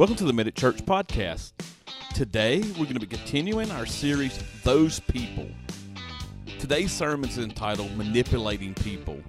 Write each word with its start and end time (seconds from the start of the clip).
Welcome 0.00 0.16
to 0.16 0.24
the 0.24 0.32
Medic 0.32 0.54
Church 0.54 0.78
Podcast. 0.78 1.52
Today, 2.14 2.60
we're 2.60 2.84
going 2.86 2.94
to 2.94 3.00
be 3.00 3.06
continuing 3.06 3.70
our 3.70 3.84
series, 3.84 4.42
Those 4.62 4.98
People. 4.98 5.46
Today's 6.58 6.90
sermon 6.90 7.28
is 7.28 7.36
entitled 7.36 7.94
Manipulating 7.98 8.72
People. 8.72 9.20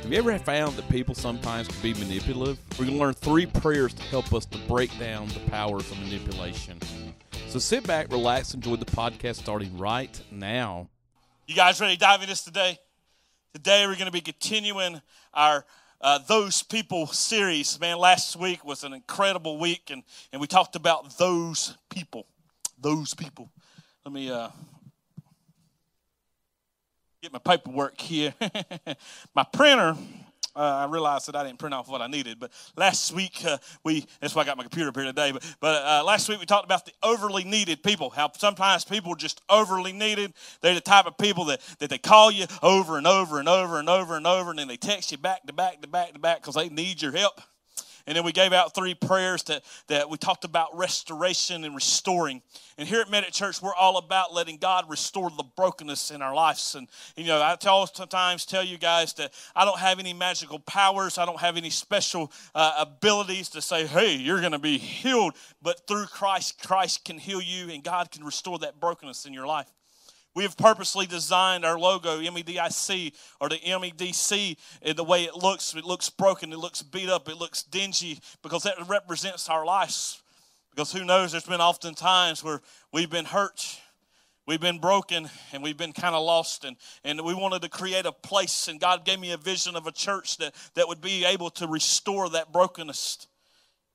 Have 0.00 0.10
you 0.10 0.16
ever 0.16 0.38
found 0.38 0.74
that 0.76 0.88
people 0.88 1.14
sometimes 1.14 1.68
can 1.68 1.82
be 1.82 1.92
manipulative? 2.00 2.58
We're 2.78 2.86
going 2.86 2.96
to 2.96 3.04
learn 3.04 3.12
three 3.12 3.44
prayers 3.44 3.92
to 3.92 4.02
help 4.04 4.32
us 4.32 4.46
to 4.46 4.58
break 4.60 4.98
down 4.98 5.28
the 5.28 5.40
powers 5.50 5.90
of 5.90 5.98
manipulation. 5.98 6.80
So 7.48 7.58
sit 7.58 7.86
back, 7.86 8.10
relax, 8.10 8.54
enjoy 8.54 8.76
the 8.76 8.86
podcast 8.86 9.34
starting 9.36 9.76
right 9.76 10.18
now. 10.30 10.88
You 11.46 11.54
guys 11.54 11.78
ready 11.78 11.92
to 11.92 12.00
dive 12.00 12.22
into 12.22 12.28
this 12.28 12.42
today? 12.42 12.78
Today, 13.52 13.86
we're 13.86 13.96
going 13.96 14.06
to 14.06 14.12
be 14.12 14.22
continuing 14.22 15.02
our 15.34 15.66
uh, 16.04 16.18
Those 16.18 16.62
People 16.62 17.06
series. 17.06 17.80
Man, 17.80 17.96
last 17.96 18.36
week 18.36 18.62
was 18.62 18.84
an 18.84 18.92
incredible 18.92 19.58
week, 19.58 19.90
and, 19.90 20.02
and 20.32 20.40
we 20.40 20.46
talked 20.46 20.76
about 20.76 21.16
those 21.16 21.78
people. 21.88 22.26
Those 22.78 23.14
people. 23.14 23.50
Let 24.04 24.12
me 24.12 24.30
uh, 24.30 24.50
get 27.22 27.32
my 27.32 27.38
paperwork 27.38 27.98
here. 27.98 28.34
my 29.34 29.44
printer. 29.50 29.96
Uh, 30.56 30.86
I 30.88 30.90
realized 30.90 31.26
that 31.26 31.36
I 31.36 31.44
didn't 31.44 31.58
print 31.58 31.74
off 31.74 31.88
what 31.88 32.00
I 32.00 32.06
needed, 32.06 32.38
but 32.38 32.52
last 32.76 33.12
week 33.12 33.44
uh, 33.44 33.58
we, 33.84 34.06
that's 34.20 34.34
why 34.34 34.42
I 34.42 34.44
got 34.44 34.56
my 34.56 34.62
computer 34.62 34.88
up 34.88 34.96
here 34.96 35.04
today, 35.04 35.32
but, 35.32 35.42
but 35.60 35.82
uh, 35.84 36.04
last 36.04 36.28
week 36.28 36.38
we 36.38 36.46
talked 36.46 36.64
about 36.64 36.86
the 36.86 36.92
overly 37.02 37.44
needed 37.44 37.82
people, 37.82 38.10
how 38.10 38.30
sometimes 38.36 38.84
people 38.84 39.12
are 39.12 39.16
just 39.16 39.40
overly 39.48 39.92
needed. 39.92 40.32
They're 40.60 40.74
the 40.74 40.80
type 40.80 41.06
of 41.06 41.18
people 41.18 41.46
that, 41.46 41.60
that 41.80 41.90
they 41.90 41.98
call 41.98 42.30
you 42.30 42.46
over 42.62 42.98
and 42.98 43.06
over 43.06 43.38
and 43.40 43.48
over 43.48 43.78
and 43.78 43.88
over 43.88 44.16
and 44.16 44.26
over, 44.26 44.50
and 44.50 44.58
then 44.58 44.68
they 44.68 44.76
text 44.76 45.10
you 45.10 45.18
back 45.18 45.44
to 45.46 45.52
back 45.52 45.80
to 45.82 45.88
back 45.88 46.12
to 46.12 46.18
back 46.18 46.40
because 46.40 46.54
they 46.54 46.68
need 46.68 47.02
your 47.02 47.12
help. 47.12 47.40
And 48.06 48.16
then 48.16 48.24
we 48.24 48.32
gave 48.32 48.52
out 48.52 48.74
three 48.74 48.94
prayers 48.94 49.42
that, 49.44 49.64
that 49.86 50.10
we 50.10 50.18
talked 50.18 50.44
about 50.44 50.76
restoration 50.76 51.64
and 51.64 51.74
restoring. 51.74 52.42
And 52.76 52.86
here 52.86 53.00
at 53.00 53.10
Medic 53.10 53.32
Church, 53.32 53.62
we're 53.62 53.74
all 53.74 53.96
about 53.96 54.34
letting 54.34 54.58
God 54.58 54.90
restore 54.90 55.30
the 55.30 55.44
brokenness 55.56 56.10
in 56.10 56.20
our 56.20 56.34
lives. 56.34 56.74
And, 56.74 56.88
you 57.16 57.26
know, 57.26 57.40
I 57.40 57.56
tell 57.56 57.86
sometimes 57.86 58.44
tell 58.44 58.62
you 58.62 58.76
guys 58.76 59.14
that 59.14 59.32
I 59.56 59.64
don't 59.64 59.78
have 59.78 59.98
any 59.98 60.12
magical 60.12 60.58
powers. 60.58 61.16
I 61.16 61.24
don't 61.24 61.40
have 61.40 61.56
any 61.56 61.70
special 61.70 62.30
uh, 62.54 62.74
abilities 62.78 63.48
to 63.50 63.62
say, 63.62 63.86
hey, 63.86 64.16
you're 64.16 64.40
going 64.40 64.52
to 64.52 64.58
be 64.58 64.76
healed. 64.76 65.34
But 65.62 65.86
through 65.86 66.06
Christ, 66.06 66.62
Christ 66.66 67.04
can 67.04 67.18
heal 67.18 67.40
you 67.40 67.70
and 67.70 67.82
God 67.82 68.10
can 68.10 68.22
restore 68.22 68.58
that 68.58 68.80
brokenness 68.80 69.24
in 69.24 69.32
your 69.32 69.46
life. 69.46 69.72
We 70.34 70.42
have 70.42 70.56
purposely 70.56 71.06
designed 71.06 71.64
our 71.64 71.78
logo, 71.78 72.20
MEDIC, 72.20 73.14
or 73.40 73.48
the 73.48 73.58
MEDC, 73.58 74.56
in 74.82 74.96
the 74.96 75.04
way 75.04 75.24
it 75.24 75.36
looks. 75.36 75.74
It 75.74 75.84
looks 75.84 76.10
broken, 76.10 76.52
it 76.52 76.58
looks 76.58 76.82
beat 76.82 77.08
up, 77.08 77.28
it 77.28 77.36
looks 77.36 77.62
dingy, 77.62 78.18
because 78.42 78.64
that 78.64 78.74
represents 78.88 79.48
our 79.48 79.64
lives. 79.64 80.22
Because 80.70 80.92
who 80.92 81.04
knows, 81.04 81.30
there's 81.30 81.46
been 81.46 81.60
often 81.60 81.94
times 81.94 82.42
where 82.42 82.60
we've 82.92 83.10
been 83.10 83.26
hurt, 83.26 83.78
we've 84.44 84.60
been 84.60 84.80
broken, 84.80 85.30
and 85.52 85.62
we've 85.62 85.76
been 85.76 85.92
kind 85.92 86.16
of 86.16 86.24
lost. 86.24 86.64
And, 86.64 86.76
and 87.04 87.20
we 87.20 87.32
wanted 87.32 87.62
to 87.62 87.68
create 87.68 88.04
a 88.04 88.12
place, 88.12 88.66
and 88.66 88.80
God 88.80 89.04
gave 89.04 89.20
me 89.20 89.30
a 89.30 89.36
vision 89.36 89.76
of 89.76 89.86
a 89.86 89.92
church 89.92 90.38
that, 90.38 90.52
that 90.74 90.88
would 90.88 91.00
be 91.00 91.24
able 91.24 91.50
to 91.50 91.68
restore 91.68 92.28
that 92.30 92.52
brokenness. 92.52 93.28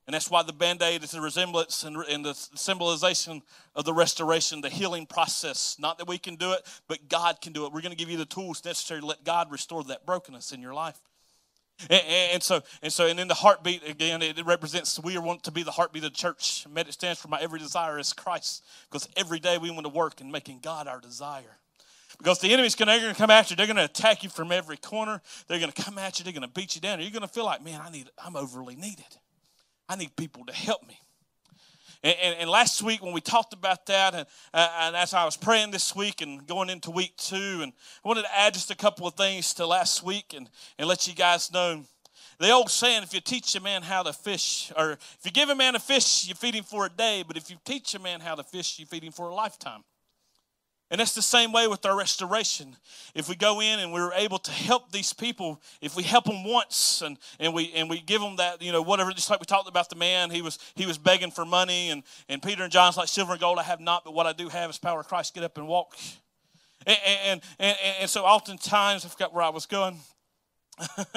And 0.09 0.15
that's 0.15 0.31
why 0.31 0.41
the 0.41 0.53
band 0.53 0.81
aid 0.81 1.03
is 1.03 1.13
a 1.13 1.21
resemblance 1.21 1.83
and, 1.83 1.95
and 1.95 2.25
the 2.25 2.33
symbolization 2.33 3.43
of 3.75 3.85
the 3.85 3.93
restoration, 3.93 4.59
the 4.59 4.67
healing 4.67 5.05
process. 5.05 5.75
Not 5.77 5.99
that 5.99 6.07
we 6.07 6.17
can 6.17 6.33
do 6.33 6.51
it, 6.53 6.65
but 6.87 7.09
God 7.09 7.41
can 7.41 7.53
do 7.53 7.67
it. 7.67 7.71
We're 7.71 7.81
going 7.81 7.91
to 7.91 7.95
give 7.95 8.09
you 8.09 8.17
the 8.17 8.25
tools 8.25 8.65
necessary 8.65 9.01
to 9.01 9.05
let 9.05 9.23
God 9.23 9.51
restore 9.51 9.83
that 9.83 10.07
brokenness 10.07 10.51
in 10.51 10.63
your 10.63 10.73
life. 10.73 10.99
And, 11.91 12.01
and, 12.33 12.41
so, 12.41 12.63
and 12.81 12.91
so, 12.91 13.05
and 13.05 13.19
then 13.19 13.27
the 13.27 13.35
heartbeat 13.35 13.87
again, 13.87 14.23
it 14.23 14.43
represents 14.47 14.99
we 14.99 15.15
want 15.19 15.43
to 15.43 15.51
be 15.51 15.61
the 15.61 15.69
heartbeat 15.69 16.03
of 16.03 16.11
the 16.11 16.17
church. 16.17 16.65
It 16.75 16.93
stands 16.93 17.21
for 17.21 17.27
my 17.27 17.39
every 17.39 17.59
desire 17.59 17.99
is 17.99 18.11
Christ, 18.11 18.65
because 18.89 19.07
every 19.15 19.39
day 19.39 19.59
we 19.59 19.69
want 19.69 19.85
to 19.85 19.93
work 19.93 20.21
in 20.21 20.31
making 20.31 20.61
God 20.63 20.87
our 20.87 20.99
desire. 20.99 21.59
Because 22.17 22.39
the 22.39 22.51
enemy's 22.51 22.73
going 22.73 22.99
to 22.99 23.13
come 23.13 23.29
after 23.29 23.51
you. 23.51 23.57
They're 23.57 23.67
going 23.67 23.77
to 23.77 23.85
attack 23.85 24.23
you 24.23 24.31
from 24.31 24.51
every 24.51 24.77
corner. 24.77 25.21
They're 25.47 25.59
going 25.59 25.71
to 25.71 25.83
come 25.83 25.99
at 25.99 26.17
you. 26.17 26.23
They're 26.23 26.33
going 26.33 26.41
to 26.41 26.47
beat 26.47 26.73
you 26.73 26.81
down. 26.81 26.99
You're 26.99 27.11
going 27.11 27.21
to 27.21 27.27
feel 27.27 27.45
like, 27.45 27.63
man, 27.63 27.79
I 27.79 27.91
need, 27.91 28.09
I'm 28.17 28.35
overly 28.35 28.75
needed. 28.75 29.05
I 29.89 29.95
need 29.95 30.15
people 30.15 30.45
to 30.45 30.53
help 30.53 30.87
me. 30.87 30.99
And, 32.03 32.15
and, 32.21 32.35
and 32.41 32.49
last 32.49 32.81
week 32.83 33.03
when 33.03 33.11
we 33.11 33.21
talked 33.21 33.53
about 33.53 33.87
that, 33.87 34.13
and, 34.13 34.25
uh, 34.53 34.69
and 34.81 34.95
as 34.95 35.13
I 35.13 35.25
was 35.25 35.35
praying 35.35 35.71
this 35.71 35.95
week 35.95 36.21
and 36.21 36.45
going 36.47 36.69
into 36.69 36.91
week 36.91 37.17
two, 37.17 37.59
and 37.61 37.73
I 38.05 38.07
wanted 38.07 38.21
to 38.21 38.37
add 38.39 38.53
just 38.53 38.71
a 38.71 38.75
couple 38.75 39.07
of 39.07 39.15
things 39.15 39.53
to 39.55 39.65
last 39.65 40.03
week 40.03 40.33
and, 40.37 40.49
and 40.77 40.87
let 40.87 41.07
you 41.07 41.15
guys 41.15 41.51
know. 41.51 41.83
The 42.39 42.51
old 42.51 42.69
saying, 42.69 43.03
if 43.03 43.13
you 43.13 43.19
teach 43.19 43.53
a 43.55 43.59
man 43.59 43.81
how 43.81 44.03
to 44.03 44.13
fish, 44.13 44.71
or 44.77 44.91
if 44.91 45.19
you 45.25 45.31
give 45.31 45.49
a 45.49 45.55
man 45.55 45.75
a 45.75 45.79
fish, 45.79 46.25
you 46.25 46.35
feed 46.35 46.55
him 46.55 46.63
for 46.63 46.85
a 46.85 46.89
day, 46.89 47.23
but 47.27 47.35
if 47.35 47.49
you 47.49 47.57
teach 47.65 47.95
a 47.95 47.99
man 47.99 48.21
how 48.21 48.35
to 48.35 48.43
fish, 48.43 48.79
you 48.79 48.85
feed 48.85 49.03
him 49.03 49.11
for 49.11 49.27
a 49.27 49.33
lifetime. 49.33 49.83
And 50.91 50.99
that's 50.99 51.13
the 51.13 51.21
same 51.21 51.51
way 51.51 51.67
with 51.67 51.85
our 51.85 51.95
restoration. 51.95 52.75
If 53.13 53.29
we 53.29 53.35
go 53.35 53.61
in 53.61 53.79
and 53.79 53.93
we're 53.93 54.11
able 54.13 54.39
to 54.39 54.51
help 54.51 54.91
these 54.91 55.13
people, 55.13 55.61
if 55.81 55.95
we 55.95 56.01
help 56.01 56.25
them 56.25 56.43
once 56.43 57.03
and, 57.03 57.17
and 57.39 57.53
we 57.53 57.71
and 57.73 57.89
we 57.89 58.01
give 58.01 58.21
them 58.21 58.37
that, 58.37 58.61
you 58.61 58.71
know, 58.71 58.81
whatever, 58.81 59.11
just 59.11 59.29
like 59.29 59.39
we 59.39 59.45
talked 59.45 59.69
about 59.69 59.89
the 59.89 59.95
man, 59.95 60.31
he 60.31 60.41
was 60.41 60.57
he 60.73 60.87
was 60.87 60.97
begging 60.97 61.29
for 61.29 61.45
money, 61.45 61.91
and, 61.91 62.01
and 62.27 62.41
Peter 62.41 62.63
and 62.63 62.71
John's 62.71 62.97
like 62.97 63.07
silver 63.07 63.33
and 63.33 63.41
gold 63.41 63.59
I 63.59 63.63
have 63.63 63.79
not, 63.79 64.03
but 64.03 64.15
what 64.15 64.25
I 64.25 64.33
do 64.33 64.49
have 64.49 64.69
is 64.71 64.79
power 64.79 65.01
of 65.01 65.07
Christ, 65.07 65.35
get 65.35 65.43
up 65.43 65.57
and 65.57 65.67
walk. 65.67 65.95
And 66.87 66.97
and, 67.25 67.41
and, 67.59 67.77
and 68.01 68.09
so 68.09 68.23
oftentimes 68.23 69.05
I 69.05 69.09
forgot 69.09 69.31
where 69.31 69.43
I 69.43 69.49
was 69.49 69.67
going. 69.67 69.99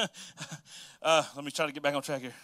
uh, 1.02 1.22
let 1.34 1.44
me 1.44 1.50
try 1.50 1.66
to 1.66 1.72
get 1.72 1.82
back 1.82 1.94
on 1.94 2.02
track 2.02 2.20
here. 2.20 2.34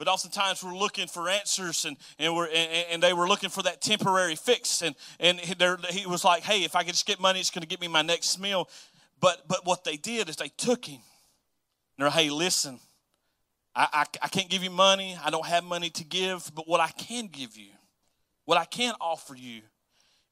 But 0.00 0.08
oftentimes 0.08 0.64
we're 0.64 0.74
looking 0.74 1.08
for 1.08 1.28
answers, 1.28 1.84
and, 1.84 1.94
and, 2.18 2.34
we're, 2.34 2.46
and, 2.46 2.86
and 2.90 3.02
they 3.02 3.12
were 3.12 3.28
looking 3.28 3.50
for 3.50 3.62
that 3.64 3.82
temporary 3.82 4.34
fix. 4.34 4.80
And, 4.80 4.94
and 5.20 5.38
he 5.38 6.06
was 6.06 6.24
like, 6.24 6.42
hey, 6.42 6.64
if 6.64 6.74
I 6.74 6.84
could 6.84 6.94
just 6.94 7.04
get 7.04 7.20
money, 7.20 7.38
it's 7.38 7.50
going 7.50 7.60
to 7.60 7.68
get 7.68 7.82
me 7.82 7.86
my 7.86 8.00
next 8.00 8.40
meal. 8.40 8.66
But, 9.20 9.46
but 9.46 9.66
what 9.66 9.84
they 9.84 9.98
did 9.98 10.30
is 10.30 10.36
they 10.36 10.48
took 10.56 10.86
him. 10.86 11.02
And 11.98 12.04
they're, 12.06 12.10
hey, 12.10 12.30
listen, 12.30 12.80
I, 13.76 13.88
I, 13.92 14.04
I 14.22 14.28
can't 14.28 14.48
give 14.48 14.64
you 14.64 14.70
money. 14.70 15.18
I 15.22 15.28
don't 15.28 15.44
have 15.44 15.64
money 15.64 15.90
to 15.90 16.04
give. 16.04 16.50
But 16.54 16.66
what 16.66 16.80
I 16.80 16.88
can 16.92 17.26
give 17.26 17.58
you, 17.58 17.68
what 18.46 18.56
I 18.56 18.64
can 18.64 18.94
offer 19.02 19.36
you, 19.36 19.60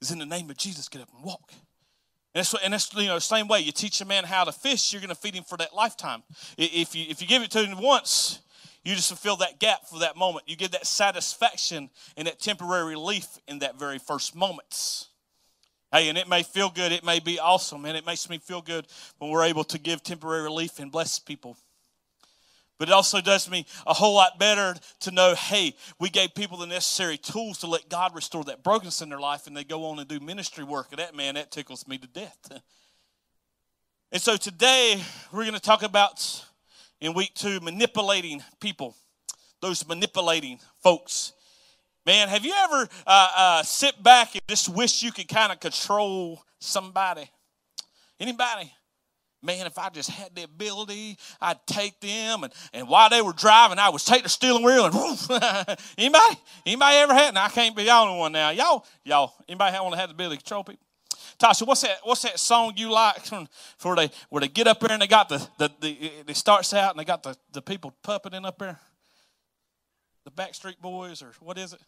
is 0.00 0.10
in 0.10 0.18
the 0.18 0.24
name 0.24 0.48
of 0.48 0.56
Jesus, 0.56 0.88
get 0.88 1.02
up 1.02 1.10
and 1.14 1.22
walk. 1.22 1.52
And 1.52 2.40
that's, 2.42 2.54
and 2.64 2.72
that's 2.72 2.94
you 2.94 3.08
know 3.08 3.16
the 3.16 3.20
same 3.20 3.48
way. 3.48 3.60
You 3.60 3.72
teach 3.72 4.00
a 4.00 4.06
man 4.06 4.24
how 4.24 4.44
to 4.44 4.52
fish, 4.52 4.94
you're 4.94 5.02
going 5.02 5.10
to 5.10 5.14
feed 5.14 5.34
him 5.34 5.44
for 5.44 5.58
that 5.58 5.74
lifetime. 5.74 6.22
If 6.56 6.94
you 6.94 7.04
if 7.10 7.20
you 7.20 7.28
give 7.28 7.42
it 7.42 7.50
to 7.50 7.66
him 7.66 7.78
once, 7.82 8.40
you 8.88 8.94
just 8.94 9.08
fulfill 9.08 9.36
that 9.36 9.58
gap 9.58 9.86
for 9.86 9.98
that 9.98 10.16
moment. 10.16 10.48
You 10.48 10.56
get 10.56 10.72
that 10.72 10.86
satisfaction 10.86 11.90
and 12.16 12.26
that 12.26 12.40
temporary 12.40 12.88
relief 12.88 13.26
in 13.46 13.58
that 13.58 13.78
very 13.78 13.98
first 13.98 14.34
moments. 14.34 15.08
Hey, 15.92 16.08
and 16.08 16.16
it 16.16 16.26
may 16.26 16.42
feel 16.42 16.70
good, 16.70 16.90
it 16.90 17.04
may 17.04 17.20
be 17.20 17.38
awesome, 17.38 17.84
and 17.84 17.98
it 17.98 18.06
makes 18.06 18.30
me 18.30 18.38
feel 18.38 18.62
good 18.62 18.86
when 19.18 19.30
we're 19.30 19.44
able 19.44 19.64
to 19.64 19.78
give 19.78 20.02
temporary 20.02 20.42
relief 20.42 20.78
and 20.78 20.90
bless 20.90 21.18
people. 21.18 21.58
But 22.78 22.88
it 22.88 22.92
also 22.92 23.20
does 23.20 23.50
me 23.50 23.66
a 23.86 23.92
whole 23.92 24.14
lot 24.14 24.38
better 24.38 24.74
to 25.00 25.10
know 25.10 25.34
hey, 25.34 25.74
we 26.00 26.08
gave 26.08 26.34
people 26.34 26.56
the 26.56 26.66
necessary 26.66 27.18
tools 27.18 27.58
to 27.58 27.66
let 27.66 27.90
God 27.90 28.14
restore 28.14 28.44
that 28.44 28.62
brokenness 28.62 29.02
in 29.02 29.10
their 29.10 29.20
life, 29.20 29.46
and 29.46 29.54
they 29.54 29.64
go 29.64 29.84
on 29.84 29.98
and 29.98 30.08
do 30.08 30.18
ministry 30.18 30.64
work. 30.64 30.86
And 30.92 30.98
that, 30.98 31.14
man, 31.14 31.34
that 31.34 31.50
tickles 31.50 31.86
me 31.86 31.98
to 31.98 32.06
death. 32.06 32.38
And 34.10 34.22
so 34.22 34.38
today, 34.38 34.98
we're 35.32 35.42
going 35.42 35.52
to 35.52 35.60
talk 35.60 35.82
about 35.82 36.42
in 37.00 37.14
week 37.14 37.34
two 37.34 37.60
manipulating 37.60 38.42
people, 38.60 38.96
those 39.60 39.86
manipulating 39.86 40.58
folks. 40.82 41.32
Man, 42.06 42.28
have 42.28 42.44
you 42.44 42.54
ever 42.56 42.88
uh, 43.06 43.28
uh, 43.36 43.62
sit 43.62 44.02
back 44.02 44.34
and 44.34 44.42
just 44.48 44.68
wish 44.68 45.02
you 45.02 45.12
could 45.12 45.28
kind 45.28 45.52
of 45.52 45.60
control 45.60 46.42
somebody? 46.58 47.30
Anybody? 48.18 48.72
Man, 49.40 49.66
if 49.66 49.78
I 49.78 49.88
just 49.90 50.10
had 50.10 50.34
the 50.34 50.42
ability, 50.42 51.16
I'd 51.40 51.64
take 51.66 52.00
them 52.00 52.42
and, 52.42 52.52
and 52.72 52.88
while 52.88 53.08
they 53.08 53.22
were 53.22 53.32
driving, 53.32 53.78
I 53.78 53.88
would 53.88 54.00
take 54.00 54.24
the 54.24 54.28
steering 54.28 54.64
wheel 54.64 54.86
and 54.86 54.94
woof. 54.94 55.30
anybody? 55.98 56.36
Anybody 56.66 56.96
ever 56.96 57.14
had? 57.14 57.34
Now 57.34 57.44
I 57.44 57.48
can't 57.48 57.76
be 57.76 57.84
the 57.84 57.92
only 57.92 58.18
one 58.18 58.32
now. 58.32 58.50
Y'all, 58.50 58.84
y'all, 59.04 59.34
anybody 59.48 59.76
want 59.78 59.92
to 59.92 60.00
have 60.00 60.08
the 60.08 60.14
ability 60.14 60.38
to 60.38 60.42
control 60.42 60.64
people? 60.64 60.87
Tasha, 61.38 61.66
what's 61.66 61.82
that? 61.82 61.98
What's 62.02 62.22
that 62.22 62.38
song 62.38 62.72
you 62.76 62.90
like 62.90 63.20
for 63.78 63.94
they 63.94 64.10
where 64.28 64.40
they 64.40 64.48
get 64.48 64.66
up 64.66 64.80
there 64.80 64.92
and 64.92 65.02
they 65.02 65.06
got 65.06 65.28
the 65.28 65.38
the, 65.58 65.70
the 65.80 66.12
it 66.26 66.36
starts 66.36 66.74
out 66.74 66.90
and 66.90 67.00
they 67.00 67.04
got 67.04 67.22
the, 67.22 67.36
the 67.52 67.62
people 67.62 67.94
puppeting 68.02 68.44
up 68.44 68.58
there, 68.58 68.78
the 70.24 70.30
Backstreet 70.30 70.80
Boys 70.80 71.22
or 71.22 71.32
what 71.40 71.56
is 71.58 71.72
it? 71.72 71.80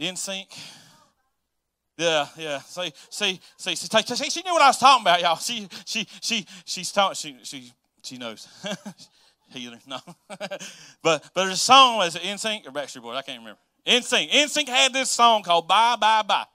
NSYNC. 0.00 0.46
Yeah, 1.98 2.26
yeah. 2.38 2.60
See, 2.60 2.92
see, 3.10 3.40
see, 3.58 3.74
see, 3.74 4.14
see, 4.14 4.30
she 4.30 4.42
knew 4.42 4.52
what 4.54 4.62
I 4.62 4.68
was 4.68 4.78
talking 4.78 5.02
about, 5.02 5.20
y'all. 5.20 5.36
She, 5.36 5.68
she, 5.84 6.06
she, 6.22 6.46
she's 6.64 6.90
talking. 6.90 7.14
She, 7.14 7.36
she, 7.42 7.72
she 8.02 8.16
knows. 8.16 8.48
Healer, 9.50 9.78
no. 9.86 9.98
but, 10.28 10.62
but 11.02 11.30
there's 11.34 11.52
a 11.52 11.56
song. 11.56 11.98
Was 11.98 12.16
it 12.16 12.22
NSYNC 12.22 12.66
or 12.66 12.70
Backstreet 12.70 13.02
Boys? 13.02 13.16
I 13.16 13.22
can't 13.22 13.40
remember. 13.40 13.60
NSYNC. 13.86 14.30
NSYNC 14.30 14.68
had 14.68 14.94
this 14.94 15.10
song 15.10 15.42
called 15.42 15.68
"Bye, 15.68 15.96
Bye, 15.96 16.22
Bye." 16.22 16.46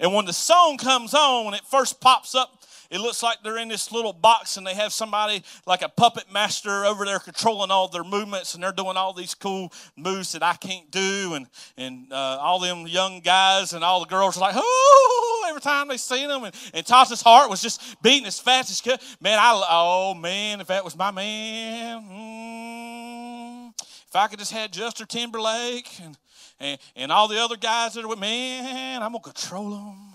And 0.00 0.14
when 0.14 0.24
the 0.24 0.32
song 0.32 0.76
comes 0.76 1.14
on, 1.14 1.44
when 1.44 1.54
it 1.54 1.62
first 1.68 2.00
pops 2.00 2.34
up, 2.34 2.58
it 2.90 3.00
looks 3.00 3.22
like 3.22 3.42
they're 3.42 3.58
in 3.58 3.68
this 3.68 3.92
little 3.92 4.14
box 4.14 4.56
and 4.56 4.66
they 4.66 4.72
have 4.72 4.94
somebody 4.94 5.42
like 5.66 5.82
a 5.82 5.90
puppet 5.90 6.32
master 6.32 6.86
over 6.86 7.04
there 7.04 7.18
controlling 7.18 7.70
all 7.70 7.88
their 7.88 8.04
movements 8.04 8.54
and 8.54 8.62
they're 8.62 8.72
doing 8.72 8.96
all 8.96 9.12
these 9.12 9.34
cool 9.34 9.70
moves 9.94 10.32
that 10.32 10.42
I 10.42 10.54
can't 10.54 10.90
do. 10.90 11.34
And, 11.34 11.46
and 11.76 12.10
uh, 12.10 12.38
all 12.40 12.58
them 12.60 12.86
young 12.86 13.20
guys 13.20 13.74
and 13.74 13.84
all 13.84 14.00
the 14.00 14.06
girls 14.06 14.38
are 14.38 14.40
like, 14.40 14.54
oh, 14.56 15.46
every 15.50 15.60
time 15.60 15.88
they 15.88 15.98
see 15.98 16.26
them. 16.26 16.44
And, 16.44 16.54
and 16.72 16.86
Tasha's 16.86 17.20
heart 17.20 17.50
was 17.50 17.60
just 17.60 18.00
beating 18.02 18.26
as 18.26 18.40
fast 18.40 18.70
as 18.70 18.80
could. 18.80 19.00
Man, 19.20 19.38
I, 19.38 19.66
oh 19.68 20.14
man, 20.14 20.62
if 20.62 20.68
that 20.68 20.82
was 20.82 20.96
my 20.96 21.10
man. 21.10 22.02
Mm, 22.08 23.72
if 23.78 24.16
I 24.16 24.28
could 24.28 24.38
just 24.38 24.52
had 24.52 24.72
Justin 24.72 25.06
Timberlake 25.08 25.90
and, 26.02 26.16
and, 26.60 26.78
and 26.96 27.12
all 27.12 27.28
the 27.28 27.42
other 27.42 27.56
guys 27.56 27.94
that 27.94 28.04
are 28.04 28.08
with, 28.08 28.18
man, 28.18 29.02
I'm 29.02 29.12
going 29.12 29.22
to 29.22 29.30
control 29.30 29.70
them 29.70 30.08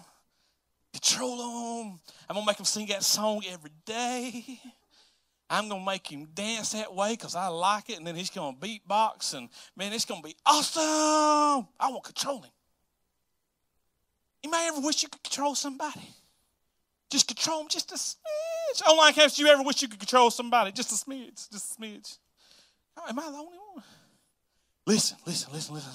control 0.93 1.37
them. 1.37 1.99
I'm 2.29 2.35
going 2.35 2.45
to 2.45 2.49
make 2.49 2.57
them 2.57 2.65
sing 2.65 2.87
that 2.87 3.03
song 3.03 3.43
every 3.49 3.71
day. 3.85 4.59
I'm 5.49 5.67
going 5.67 5.81
to 5.81 5.85
make 5.85 6.07
him 6.09 6.27
dance 6.33 6.71
that 6.71 6.93
way 6.93 7.11
because 7.11 7.35
I 7.35 7.47
like 7.47 7.89
it. 7.89 7.97
And 7.97 8.07
then 8.07 8.15
he's 8.15 8.29
going 8.29 8.55
to 8.55 8.59
beatbox. 8.59 9.33
And 9.33 9.49
man, 9.75 9.91
it's 9.91 10.05
going 10.05 10.21
to 10.21 10.27
be 10.27 10.35
awesome. 10.45 11.67
I 11.79 11.89
want 11.89 12.03
to 12.03 12.13
control 12.13 12.41
him. 12.41 12.51
You 14.43 14.51
may 14.51 14.67
ever 14.69 14.81
wish 14.81 15.03
you 15.03 15.09
could 15.09 15.23
control 15.23 15.55
somebody? 15.55 16.09
Just 17.09 17.27
control 17.27 17.59
them 17.59 17.67
just 17.69 17.91
a 17.91 17.95
smidge. 17.95 18.81
Oh, 18.85 18.93
Online 18.93 19.13
camps, 19.13 19.37
you 19.37 19.47
ever 19.47 19.61
wish 19.61 19.81
you 19.81 19.87
could 19.87 19.99
control 19.99 20.31
somebody? 20.31 20.71
Just 20.71 20.91
a 20.91 20.95
smidge. 20.95 21.49
Just 21.51 21.77
a 21.77 21.81
smidge. 21.81 22.17
Oh, 22.97 23.03
am 23.07 23.19
I 23.19 23.23
the 23.23 23.37
only 23.37 23.57
one? 23.73 23.83
Listen, 24.85 25.17
listen, 25.25 25.53
listen, 25.53 25.75
listen. 25.75 25.91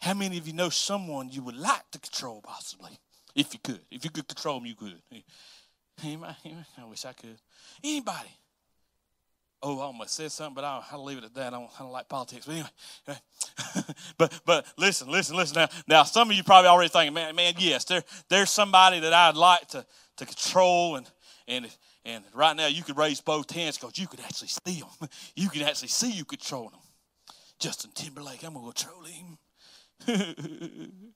How 0.00 0.14
many 0.14 0.36
of 0.38 0.46
you 0.46 0.52
know 0.52 0.68
someone 0.68 1.28
you 1.30 1.42
would 1.42 1.56
like 1.56 1.88
to 1.92 1.98
control 1.98 2.40
possibly? 2.42 2.98
If 3.34 3.54
you 3.54 3.60
could. 3.62 3.80
If 3.90 4.04
you 4.04 4.10
could 4.10 4.26
control 4.26 4.58
them, 4.58 4.66
you 4.66 4.74
could. 4.74 5.00
Anybody? 6.02 6.34
I 6.78 6.84
wish 6.84 7.04
I 7.04 7.12
could. 7.12 7.38
Anybody. 7.82 8.30
Oh, 9.62 9.78
I 9.78 9.84
almost 9.84 10.14
said 10.14 10.32
something, 10.32 10.56
but 10.56 10.64
I'll, 10.64 10.84
I'll 10.90 11.04
leave 11.04 11.18
it 11.18 11.24
at 11.24 11.34
that. 11.34 11.54
I 11.54 11.56
don't, 11.56 11.70
I 11.78 11.82
don't 11.84 11.92
like 11.92 12.08
politics. 12.08 12.46
But 12.46 12.54
anyway, 12.54 13.84
but 14.18 14.40
but 14.44 14.66
listen, 14.76 15.08
listen, 15.08 15.36
listen. 15.36 15.54
Now, 15.54 15.68
now 15.86 16.02
some 16.02 16.28
of 16.28 16.36
you 16.36 16.42
probably 16.42 16.68
already 16.68 16.88
thinking, 16.88 17.14
man, 17.14 17.36
man, 17.36 17.54
yes, 17.58 17.84
there, 17.84 18.02
there's 18.28 18.50
somebody 18.50 18.98
that 18.98 19.12
I'd 19.12 19.36
like 19.36 19.68
to, 19.68 19.86
to 20.16 20.26
control, 20.26 20.96
and 20.96 21.08
and 21.46 21.68
and 22.04 22.24
right 22.34 22.56
now 22.56 22.66
you 22.66 22.82
could 22.82 22.96
raise 22.96 23.20
both 23.20 23.52
hands 23.52 23.78
because 23.78 23.96
you 23.96 24.08
could 24.08 24.20
actually 24.20 24.48
see 24.48 24.80
them. 24.80 25.08
You 25.36 25.48
could 25.48 25.62
actually 25.62 25.88
see 25.88 26.10
you 26.10 26.24
controlling 26.24 26.72
them. 26.72 26.80
Justin 27.62 27.92
Timberlake, 27.94 28.42
I'm 28.44 28.54
gonna 28.54 28.72
control 28.72 29.04
him. 29.04 29.38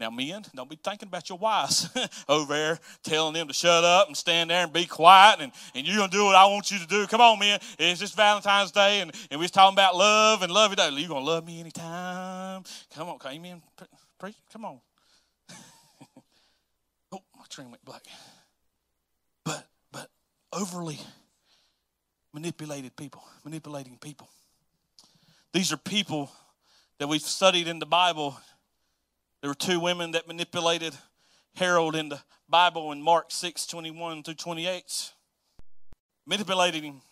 Now, 0.00 0.10
men, 0.10 0.42
don't 0.52 0.68
be 0.68 0.74
thinking 0.82 1.06
about 1.06 1.28
your 1.28 1.38
wives 1.38 1.88
over 2.28 2.52
there 2.52 2.80
telling 3.04 3.34
them 3.34 3.46
to 3.46 3.54
shut 3.54 3.84
up 3.84 4.08
and 4.08 4.16
stand 4.16 4.50
there 4.50 4.64
and 4.64 4.72
be 4.72 4.84
quiet 4.84 5.38
and, 5.40 5.52
and 5.76 5.86
you're 5.86 5.96
going 5.96 6.10
to 6.10 6.16
do 6.16 6.24
what 6.24 6.34
I 6.34 6.44
want 6.46 6.72
you 6.72 6.80
to 6.80 6.86
do. 6.88 7.06
Come 7.06 7.20
on, 7.20 7.38
men. 7.38 7.60
It's 7.78 8.00
just 8.00 8.16
Valentine's 8.16 8.72
Day 8.72 9.00
and, 9.00 9.12
and 9.30 9.38
we're 9.38 9.46
talking 9.46 9.76
about 9.76 9.94
love 9.94 10.42
and 10.42 10.52
love 10.52 10.74
you. 10.76 10.98
You're 10.98 11.08
going 11.08 11.24
to 11.24 11.30
love 11.30 11.46
me 11.46 11.60
anytime. 11.60 12.64
Come 12.92 13.10
on, 13.10 13.20
come 13.20 13.30
amen. 13.30 13.62
Preach. 14.18 14.34
Come 14.52 14.64
on. 14.64 14.80
oh, 17.12 17.22
my 17.38 17.44
train 17.48 17.70
went 17.70 17.84
black. 17.84 18.02
But, 19.44 19.68
but 19.92 20.08
overly 20.52 20.98
manipulated 22.34 22.96
people, 22.96 23.22
manipulating 23.44 23.98
people. 23.98 24.28
These 25.52 25.72
are 25.72 25.76
people 25.76 26.30
that 26.98 27.08
we've 27.08 27.20
studied 27.20 27.68
in 27.68 27.78
the 27.78 27.86
Bible 27.86 28.36
there 29.42 29.50
were 29.50 29.56
two 29.56 29.80
women 29.80 30.12
that 30.12 30.28
manipulated 30.28 30.94
Herod 31.56 31.96
in 31.96 32.08
the 32.08 32.20
Bible 32.48 32.92
in 32.92 33.02
Mark 33.02 33.32
6 33.32 33.66
21 33.66 34.22
through 34.22 34.34
28. 34.34 35.12
Manipulated 36.24 36.84
him. 36.84 37.02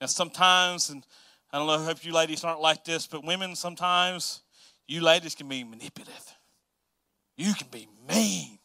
And 0.00 0.08
sometimes, 0.08 0.88
and 0.88 1.04
I 1.52 1.58
don't 1.58 1.66
know, 1.66 1.74
I 1.74 1.84
hope 1.84 2.06
you 2.06 2.12
ladies 2.12 2.42
aren't 2.42 2.62
like 2.62 2.84
this, 2.84 3.06
but 3.06 3.22
women 3.22 3.54
sometimes, 3.54 4.42
you 4.88 5.02
ladies 5.02 5.34
can 5.34 5.46
be 5.46 5.62
manipulative. 5.62 6.34
You 7.36 7.52
can 7.52 7.68
be 7.70 7.86
mean. 8.08 8.58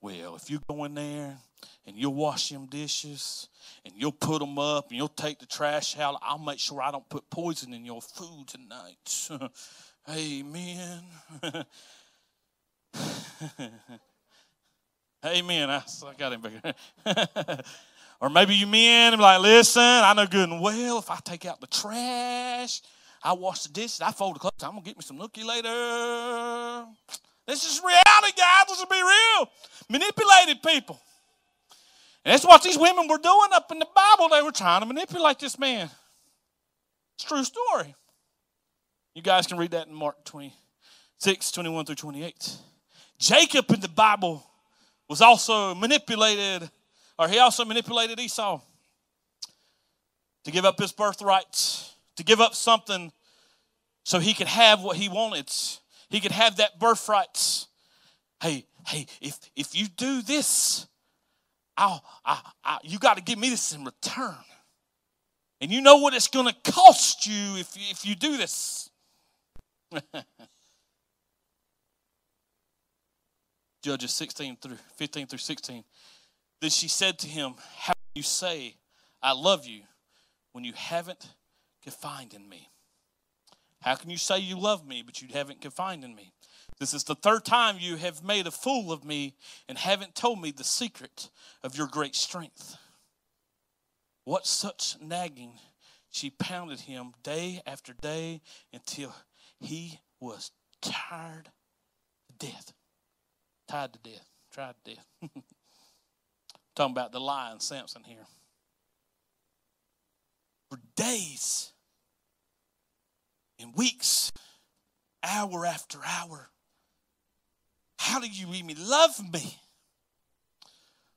Well, 0.00 0.36
if 0.36 0.48
you 0.48 0.60
go 0.68 0.84
in 0.84 0.94
there 0.94 1.36
and 1.86 1.96
you'll 1.96 2.14
wash 2.14 2.48
them 2.50 2.66
dishes 2.66 3.48
and 3.84 3.94
you'll 3.96 4.12
put 4.12 4.40
them 4.40 4.58
up 4.58 4.88
and 4.88 4.96
you'll 4.96 5.08
take 5.08 5.38
the 5.38 5.46
trash 5.46 5.98
out, 5.98 6.16
I'll 6.22 6.38
make 6.38 6.58
sure 6.58 6.80
I 6.80 6.90
don't 6.90 7.08
put 7.08 7.28
poison 7.30 7.72
in 7.74 7.84
your 7.84 8.00
food 8.02 8.46
tonight. 8.48 9.28
Amen. 10.10 11.02
Amen. 15.24 15.70
I, 15.70 15.82
I 16.06 16.14
got 16.18 16.32
him 16.32 16.40
bigger. 16.40 16.74
or 18.20 18.28
maybe 18.28 18.54
you 18.54 18.66
men 18.66 19.18
like, 19.18 19.40
listen, 19.40 19.82
I 19.82 20.12
know 20.14 20.26
good 20.26 20.48
and 20.48 20.60
well 20.60 20.98
if 20.98 21.10
I 21.10 21.18
take 21.24 21.46
out 21.46 21.60
the 21.60 21.68
trash, 21.68 22.82
I 23.22 23.32
wash 23.34 23.62
the 23.62 23.72
dishes, 23.72 24.00
I 24.00 24.10
fold 24.10 24.36
the 24.36 24.40
clothes, 24.40 24.62
I'm 24.62 24.70
gonna 24.70 24.82
get 24.82 24.96
me 24.96 25.02
some 25.02 25.18
nookie 25.18 25.44
later. 25.44 26.86
This 27.46 27.64
is 27.64 27.80
reality, 27.84 28.36
guys. 28.36 28.66
This 28.68 28.78
will 28.78 28.86
be 28.86 29.02
real. 29.02 29.50
Manipulated 29.88 30.62
people. 30.62 31.00
And 32.24 32.32
that's 32.32 32.44
what 32.44 32.62
these 32.62 32.78
women 32.78 33.08
were 33.08 33.18
doing 33.18 33.48
up 33.52 33.70
in 33.72 33.78
the 33.78 33.88
Bible. 33.94 34.28
They 34.28 34.42
were 34.42 34.52
trying 34.52 34.80
to 34.80 34.86
manipulate 34.86 35.38
this 35.38 35.58
man. 35.58 35.90
It's 37.16 37.24
true 37.24 37.44
story. 37.44 37.94
You 39.14 39.22
guys 39.22 39.46
can 39.46 39.58
read 39.58 39.72
that 39.72 39.88
in 39.88 39.94
Mark 39.94 40.24
26, 40.24 41.52
21 41.52 41.84
through 41.84 41.94
28. 41.96 42.56
Jacob 43.18 43.70
in 43.70 43.80
the 43.80 43.88
Bible 43.88 44.44
was 45.08 45.20
also 45.20 45.74
manipulated, 45.74 46.70
or 47.18 47.28
he 47.28 47.38
also 47.38 47.64
manipulated 47.64 48.18
Esau 48.18 48.60
to 50.44 50.50
give 50.50 50.64
up 50.64 50.78
his 50.80 50.92
birthright, 50.92 51.84
to 52.16 52.24
give 52.24 52.40
up 52.40 52.54
something 52.54 53.12
so 54.04 54.18
he 54.18 54.34
could 54.34 54.48
have 54.48 54.82
what 54.82 54.96
he 54.96 55.08
wanted. 55.08 55.52
He 56.08 56.20
could 56.20 56.32
have 56.32 56.56
that 56.56 56.78
birthright. 56.78 57.66
Hey, 58.40 58.66
hey, 58.86 59.06
if 59.20 59.38
if 59.54 59.74
you 59.74 59.86
do 59.88 60.22
this, 60.22 60.86
I, 61.76 61.98
I, 62.64 62.78
you 62.82 62.98
got 62.98 63.16
to 63.16 63.22
give 63.22 63.38
me 63.38 63.50
this 63.50 63.72
in 63.72 63.84
return. 63.84 64.34
And 65.60 65.70
you 65.70 65.80
know 65.80 65.96
what 65.96 66.12
it's 66.14 66.28
going 66.28 66.48
to 66.48 66.72
cost 66.72 67.26
you 67.26 67.56
if, 67.56 67.76
if 67.76 68.04
you 68.04 68.14
do 68.14 68.36
this. 68.36 68.90
Judges 73.82 74.12
16 74.12 74.56
through 74.60 74.76
15 74.96 75.26
through 75.26 75.38
16. 75.38 75.84
Then 76.60 76.70
she 76.70 76.88
said 76.88 77.18
to 77.20 77.28
him, 77.28 77.54
How 77.76 77.92
can 77.92 78.02
you 78.14 78.22
say, 78.22 78.76
I 79.22 79.32
love 79.32 79.66
you, 79.66 79.82
when 80.52 80.64
you 80.64 80.72
haven't 80.74 81.28
confined 81.82 82.34
in 82.34 82.48
me? 82.48 82.68
How 83.80 83.96
can 83.96 84.10
you 84.10 84.16
say 84.16 84.38
you 84.38 84.58
love 84.58 84.86
me, 84.86 85.02
but 85.04 85.20
you 85.20 85.28
haven't 85.32 85.60
confined 85.60 86.04
in 86.04 86.14
me? 86.14 86.32
This 86.82 86.94
is 86.94 87.04
the 87.04 87.14
third 87.14 87.44
time 87.44 87.76
you 87.78 87.94
have 87.94 88.24
made 88.24 88.48
a 88.48 88.50
fool 88.50 88.90
of 88.90 89.04
me 89.04 89.36
and 89.68 89.78
haven't 89.78 90.16
told 90.16 90.42
me 90.42 90.50
the 90.50 90.64
secret 90.64 91.28
of 91.62 91.78
your 91.78 91.86
great 91.86 92.16
strength. 92.16 92.76
What 94.24 94.48
such 94.48 94.96
nagging? 95.00 95.60
She 96.10 96.28
pounded 96.28 96.80
him 96.80 97.12
day 97.22 97.62
after 97.68 97.92
day 97.92 98.40
until 98.72 99.14
he 99.60 100.00
was 100.18 100.50
tired 100.80 101.50
to 102.26 102.46
death. 102.48 102.72
Tired 103.68 103.92
to 103.92 104.00
death. 104.00 104.28
Tried 104.50 104.74
to 104.84 104.94
death. 104.96 105.06
Talking 106.74 106.90
about 106.90 107.12
the 107.12 107.20
lion 107.20 107.60
Samson 107.60 108.02
here. 108.02 108.26
For 110.68 110.80
days 110.96 111.74
and 113.60 113.72
weeks, 113.72 114.32
hour 115.22 115.64
after 115.64 116.00
hour. 116.04 116.48
How 118.02 118.18
do 118.18 118.28
you 118.28 118.52
even 118.52 118.76
love 118.88 119.32
me? 119.32 119.56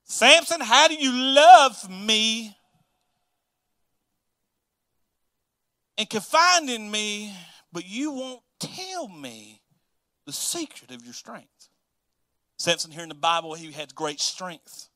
Samson, 0.04 0.62
how 0.62 0.88
do 0.88 0.94
you 0.94 1.12
love 1.12 1.90
me? 1.90 2.56
And 5.98 6.10
confide 6.10 6.70
in 6.70 6.92
me 6.92 7.34
but 7.76 7.86
you 7.86 8.14
won't 8.14 8.42
tell 8.58 9.10
me 9.10 9.62
the 10.26 10.32
secret 10.32 10.92
of 10.92 11.04
your 11.04 11.14
strength. 11.14 11.68
Samson 12.58 12.90
here 12.90 13.04
in 13.04 13.10
the 13.10 13.16
Bible, 13.16 13.54
he 13.54 13.70
had 13.74 13.94
great 13.94 14.22
strength. 14.22 14.88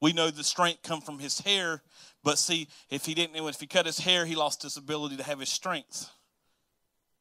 We 0.00 0.14
know 0.14 0.30
the 0.30 0.42
strength 0.42 0.82
come 0.82 1.02
from 1.02 1.18
his 1.18 1.40
hair, 1.40 1.82
but 2.24 2.38
see, 2.38 2.68
if 2.88 3.04
he 3.04 3.12
didn't, 3.12 3.36
if 3.36 3.60
he 3.60 3.66
cut 3.66 3.84
his 3.84 3.98
hair, 3.98 4.24
he 4.24 4.34
lost 4.34 4.62
his 4.62 4.78
ability 4.78 5.18
to 5.18 5.24
have 5.24 5.40
his 5.40 5.50
strength. 5.50 6.08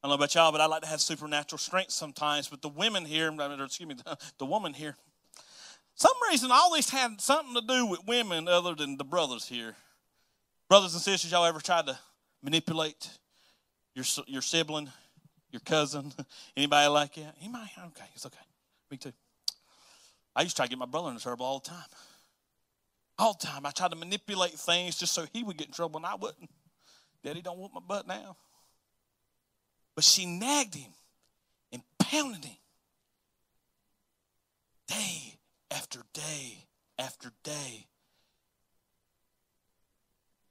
I 0.06 0.08
don't 0.08 0.20
know 0.20 0.24
about 0.24 0.36
y'all, 0.36 0.52
but 0.52 0.62
I 0.62 0.68
like 0.68 0.84
to 0.84 0.88
have 0.88 1.02
supernatural 1.02 1.58
strength 1.58 1.90
sometimes. 1.90 2.48
But 2.48 2.62
the 2.62 2.70
women 2.70 3.06
here, 3.06 3.34
excuse 3.60 3.90
me, 3.90 3.96
the 4.38 4.46
woman 4.46 4.72
here, 4.72 4.96
some 5.96 6.14
reason 6.30 6.52
all 6.52 6.76
these 6.76 6.92
had 6.92 7.20
something 7.20 7.56
to 7.56 7.62
do 7.68 7.88
with 7.88 8.06
women 8.06 8.48
other 8.48 8.76
than 8.76 8.98
the 8.98 9.04
brothers 9.04 9.48
here. 9.48 9.76
Brothers 10.70 10.94
and 10.94 11.02
sisters, 11.02 11.32
y'all 11.32 11.44
ever 11.44 11.60
tried 11.60 11.88
to 11.88 11.98
manipulate 12.44 13.10
your, 13.96 14.06
your 14.28 14.44
sibling, 14.44 14.92
your 15.50 15.62
cousin, 15.62 16.14
anybody 16.56 16.88
like 16.88 17.16
that? 17.16 17.34
He 17.40 17.50
might, 17.50 17.72
okay, 17.88 18.06
it's 18.14 18.28
okay. 18.28 18.38
Me 18.92 18.98
too. 18.98 19.14
I 20.36 20.44
used 20.44 20.56
to 20.56 20.60
try 20.60 20.66
to 20.68 20.70
get 20.70 20.78
my 20.78 20.86
brother 20.86 21.10
in 21.10 21.18
trouble 21.18 21.48
all 21.48 21.58
the 21.58 21.70
time. 21.72 21.90
All 23.18 23.36
the 23.42 23.48
time. 23.48 23.66
I 23.66 23.72
tried 23.72 23.90
to 23.90 23.98
manipulate 23.98 24.52
things 24.52 25.00
just 25.00 25.14
so 25.14 25.26
he 25.34 25.42
would 25.42 25.58
get 25.58 25.66
in 25.66 25.74
trouble 25.74 25.98
and 25.98 26.06
I 26.06 26.14
wouldn't. 26.14 26.52
Daddy 27.24 27.42
don't 27.42 27.58
want 27.58 27.74
my 27.74 27.82
butt 27.82 28.08
now. 28.08 28.38
But 29.96 30.04
she 30.04 30.26
nagged 30.26 30.76
him 30.76 30.92
and 31.72 31.82
pounded 31.98 32.44
him 32.46 32.58
day 34.88 35.38
after 35.72 36.02
day 36.14 36.66
after 37.00 37.32
day. 37.44 37.88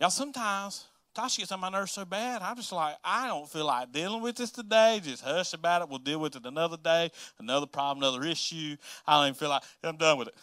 Y'all, 0.01 0.11
sometimes 0.11 0.87
Tasha 1.15 1.39
gets 1.39 1.53
on 1.53 1.61
my 1.61 1.69
nerves 1.69 1.93
so 1.93 2.05
bad, 2.05 2.43
I'm 2.43 2.57
just 2.57 2.73
like, 2.73 2.97
I 3.05 3.29
don't 3.29 3.49
feel 3.49 3.67
like 3.67 3.93
dealing 3.93 4.21
with 4.21 4.37
this 4.37 4.51
today. 4.51 5.01
Just 5.03 5.23
hush 5.23 5.53
about 5.53 5.83
it. 5.83 5.89
We'll 5.89 6.01
deal 6.01 6.19
with 6.19 6.35
it 6.35 6.45
another 6.45 6.77
day, 6.77 7.13
another 7.39 7.67
problem, 7.67 8.03
another 8.03 8.27
issue. 8.27 8.77
I 9.07 9.17
don't 9.17 9.27
even 9.29 9.35
feel 9.35 9.51
like 9.51 9.63
I'm 9.85 9.97
done 9.97 10.19
with 10.19 10.29
it. 10.29 10.35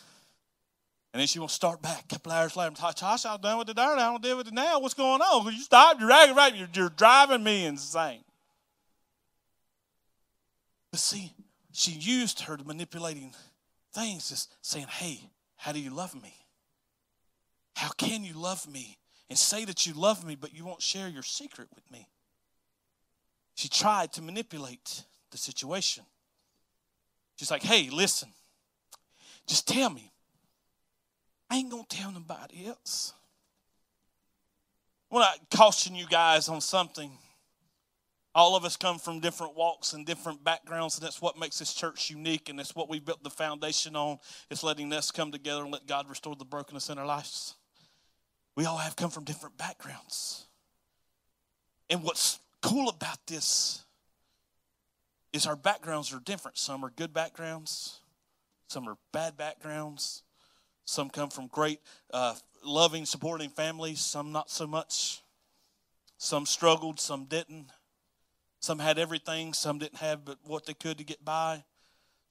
And 1.14 1.20
then 1.20 1.28
she 1.28 1.40
will 1.40 1.50
start 1.50 1.82
back 1.82 2.06
a 2.06 2.08
couple 2.08 2.32
hours 2.32 2.56
later. 2.56 2.74
Tasha, 2.74 3.34
I'm 3.34 3.42
done 3.42 3.58
with 3.58 3.68
the 3.68 3.74
dirt. 3.74 3.98
I 3.98 4.10
don't 4.10 4.24
deal 4.24 4.38
with 4.38 4.48
it 4.48 4.54
now. 4.54 4.80
What's 4.80 4.94
going 4.94 5.20
on? 5.20 5.54
You 5.54 5.60
stop. 5.60 6.00
You're 6.00 6.12
aggravating. 6.12 6.60
You're, 6.60 6.70
you're 6.74 6.90
driving 6.90 7.44
me 7.44 7.66
insane. 7.66 8.24
But 10.92 11.00
see, 11.00 11.34
she 11.72 11.92
used 11.92 12.42
her 12.42 12.58
manipulating 12.66 13.34
things, 13.94 14.30
just 14.30 14.54
saying, 14.62 14.88
hey, 14.88 15.22
how 15.56 15.72
do 15.72 15.80
you 15.80 15.90
love 15.90 16.14
me? 16.22 16.34
How 17.76 17.90
can 17.90 18.24
you 18.24 18.34
love 18.34 18.68
me 18.68 18.98
and 19.30 19.40
say 19.40 19.66
that 19.66 19.86
you 19.86 19.94
love 19.94 20.26
me, 20.26 20.36
but 20.36 20.54
you 20.54 20.66
won't 20.66 20.82
share 20.82 21.08
your 21.08 21.24
secret 21.24 21.70
with 21.74 21.90
me? 21.90 22.08
She 23.56 23.70
tried 23.70 24.12
to 24.14 24.22
manipulate 24.22 25.04
the 25.32 25.38
situation. 25.38 26.04
She's 27.38 27.52
like, 27.52 27.64
hey, 27.64 27.90
listen, 27.90 28.30
just 29.48 29.68
tell 29.68 29.90
me. 29.90 30.12
I 31.50 31.58
ain't 31.58 31.72
going 31.72 31.86
to 31.86 31.98
tell 31.98 32.12
nobody 32.12 32.68
else. 32.68 33.14
I 35.12 35.36
caution 35.54 35.96
you 35.96 36.06
guys 36.08 36.48
on 36.50 36.62
something. 36.62 37.12
All 38.34 38.56
of 38.56 38.64
us 38.64 38.78
come 38.78 38.98
from 38.98 39.20
different 39.20 39.56
walks 39.58 39.94
and 39.94 40.06
different 40.06 40.44
backgrounds, 40.44 40.98
and 40.98 41.06
that's 41.06 41.22
what 41.22 41.38
makes 41.38 41.60
this 41.60 41.74
church 41.74 42.10
unique, 42.10 42.48
and 42.48 42.58
that's 42.58 42.76
what 42.76 42.90
we 42.90 43.00
built 43.00 43.24
the 43.24 43.30
foundation 43.30 43.96
on. 43.96 44.20
It's 44.50 44.64
letting 44.64 44.94
us 44.94 45.12
come 45.12 45.32
together 45.32 45.64
and 45.64 45.72
let 45.72 45.86
God 45.86 46.10
restore 46.10 46.36
the 46.36 46.46
brokenness 46.46 46.90
in 46.90 46.98
our 46.98 47.06
lives. 47.06 47.56
We 48.56 48.66
all 48.66 48.78
have 48.78 48.96
come 48.96 49.10
from 49.10 49.26
different 49.26 49.58
backgrounds. 49.58 50.46
And 51.90 52.04
what's 52.04 52.40
cool 52.62 52.88
about 52.88 53.26
this 53.28 53.84
is 55.34 55.46
our 55.46 55.58
backgrounds 55.58 56.14
are 56.14 56.20
different. 56.20 56.58
Some 56.58 56.86
are 56.86 56.90
good 56.90 57.14
backgrounds, 57.14 58.00
some 58.68 58.88
are 58.88 58.98
bad 59.12 59.36
backgrounds. 59.36 60.24
Some 60.86 61.10
come 61.10 61.30
from 61.30 61.48
great, 61.48 61.80
uh, 62.14 62.36
loving, 62.66 63.06
supporting 63.06 63.50
families, 63.50 64.02
some 64.02 64.32
not 64.32 64.50
so 64.50 64.68
much. 64.68 65.22
Some 66.18 66.46
struggled, 66.46 67.00
some 67.00 67.26
didn't. 67.26 67.68
Some 68.62 68.78
had 68.78 69.00
everything, 69.00 69.54
some 69.54 69.80
didn't 69.80 69.98
have 69.98 70.24
but 70.24 70.38
what 70.46 70.68
they 70.68 70.76
could 70.76 71.00
to 71.00 71.04
get 71.04 71.26
by. 71.26 71.64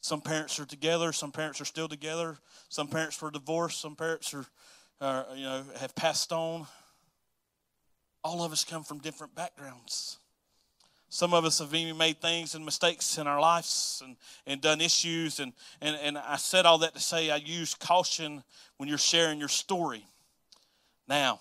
Some 0.00 0.20
parents 0.20 0.58
are 0.60 0.64
together, 0.64 1.12
some 1.12 1.32
parents 1.32 1.60
are 1.60 1.66
still 1.66 1.88
together. 1.88 2.38
Some 2.68 2.87
parents 2.87 3.20
were 3.20 3.32
divorced, 3.32 3.80
some 3.80 3.96
parents 3.96 4.32
are, 4.32 4.46
are 5.00 5.26
you 5.34 5.44
know, 5.44 5.64
have 5.78 5.94
passed 5.96 6.32
on. 6.32 6.66
All 8.22 8.44
of 8.44 8.52
us 8.52 8.64
come 8.64 8.84
from 8.84 8.99
different 8.99 9.34
backgrounds. 9.34 10.18
Some 11.08 11.34
of 11.34 11.44
us 11.44 11.58
have 11.58 11.75
even 11.75 11.99
made 11.99 12.20
things 12.20 12.54
and 12.54 12.64
mistakes 12.64 13.18
in 13.18 13.26
our 13.26 13.40
lives 13.40 14.00
and, 14.04 14.16
and 14.46 14.60
done 14.60 14.80
issues. 14.80 15.40
And, 15.40 15.52
and, 15.80 15.96
and 16.00 16.16
I 16.16 16.37
said 16.37 16.64
all 16.64 16.78
that 16.78 16.94
to 16.94 17.00
say 17.00 17.30
I 17.30 17.37
use 17.37 17.75
caution 17.75 18.44
when 18.76 18.88
you're 18.88 18.99
sharing 18.99 19.40
your 19.40 19.49
story. 19.49 20.06
Now, 21.08 21.40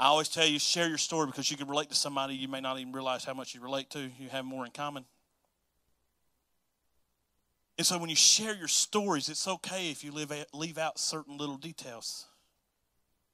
I 0.00 0.06
always 0.06 0.28
tell 0.28 0.46
you, 0.46 0.60
share 0.60 0.88
your 0.88 0.96
story 0.96 1.26
because 1.26 1.50
you 1.50 1.56
can 1.56 1.66
relate 1.66 1.88
to 1.88 1.96
somebody 1.96 2.36
you 2.36 2.46
may 2.46 2.60
not 2.60 2.78
even 2.78 2.92
realize 2.92 3.24
how 3.24 3.34
much 3.34 3.52
you 3.52 3.60
relate 3.60 3.90
to. 3.90 3.98
You 3.98 4.28
have 4.30 4.44
more 4.44 4.64
in 4.64 4.70
common. 4.70 5.04
And 7.76 7.84
so 7.84 7.98
when 7.98 8.08
you 8.08 8.14
share 8.14 8.54
your 8.54 8.68
stories, 8.68 9.28
it's 9.28 9.48
okay 9.48 9.90
if 9.90 10.04
you 10.04 10.12
leave 10.12 10.30
out, 10.30 10.46
leave 10.54 10.78
out 10.78 11.00
certain 11.00 11.36
little 11.36 11.56
details. 11.56 12.26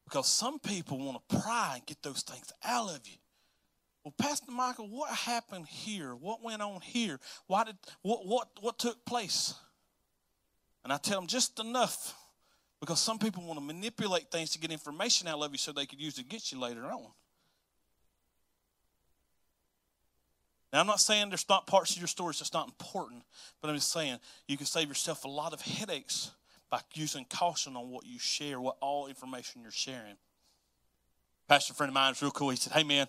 Because 0.04 0.26
some 0.26 0.59
people 0.59 0.99
want 0.99 1.21
to 1.28 1.37
pry 1.37 1.75
and 1.76 1.87
get 1.87 2.02
those 2.02 2.23
things 2.23 2.50
out 2.64 2.88
of 2.88 3.06
you. 3.06 3.18
Well, 4.02 4.14
Pastor 4.18 4.50
Michael, 4.50 4.88
what 4.88 5.11
happened 5.11 5.66
here? 5.66 6.14
What 6.14 6.42
went 6.42 6.62
on 6.62 6.80
here? 6.80 7.21
Why 7.47 7.64
did 7.64 7.76
what 8.00 8.26
what 8.26 8.49
what 8.61 8.78
took 8.78 9.04
place? 9.04 9.54
And 10.83 10.92
I 10.92 10.97
tell 10.97 11.21
them 11.21 11.26
just 11.26 11.59
enough 11.59 12.14
because 12.81 13.00
some 13.00 13.19
people 13.19 13.43
want 13.45 13.59
to 13.59 13.64
manipulate 13.64 14.31
things 14.31 14.50
to 14.50 14.59
get 14.59 14.71
information 14.71 15.28
out 15.28 15.40
of 15.40 15.52
you 15.52 15.59
so 15.59 15.73
they 15.73 15.87
could 15.87 16.00
use 16.00 16.19
it 16.19 16.26
against 16.26 16.52
you 16.52 16.61
later 16.61 16.85
on. 16.85 17.07
Now, 20.73 20.81
I'm 20.81 20.87
not 20.87 21.00
saying 21.00 21.28
there's 21.28 21.49
not 21.49 21.69
parts 21.69 21.93
of 21.93 21.99
your 21.99 22.09
stories 22.09 22.40
that's 22.40 22.52
not 22.52 22.66
important, 22.66 23.23
but 23.62 23.71
I'm 23.71 23.76
just 23.76 23.93
saying 23.93 24.19
you 24.49 24.57
can 24.57 24.66
save 24.66 24.88
yourself 24.88 25.25
a 25.25 25.28
lot 25.28 25.52
of 25.52 25.61
headaches 25.61 26.33
by 26.69 26.81
using 26.95 27.25
caution 27.31 27.76
on 27.76 27.90
what 27.90 28.07
you 28.07 28.19
share, 28.19 28.61
what 28.61 28.76
all 28.81 29.07
information 29.07 29.62
you're 29.62 29.71
sharing. 29.71 30.16
Pastor 31.49 31.75
friend 31.75 31.90
of 31.90 31.95
mine 31.95 32.12
is 32.12 32.21
real 32.21 32.33
cool. 32.33 32.50
He 32.50 32.57
said, 32.57 32.73
Hey, 32.73 32.83
man, 32.83 33.07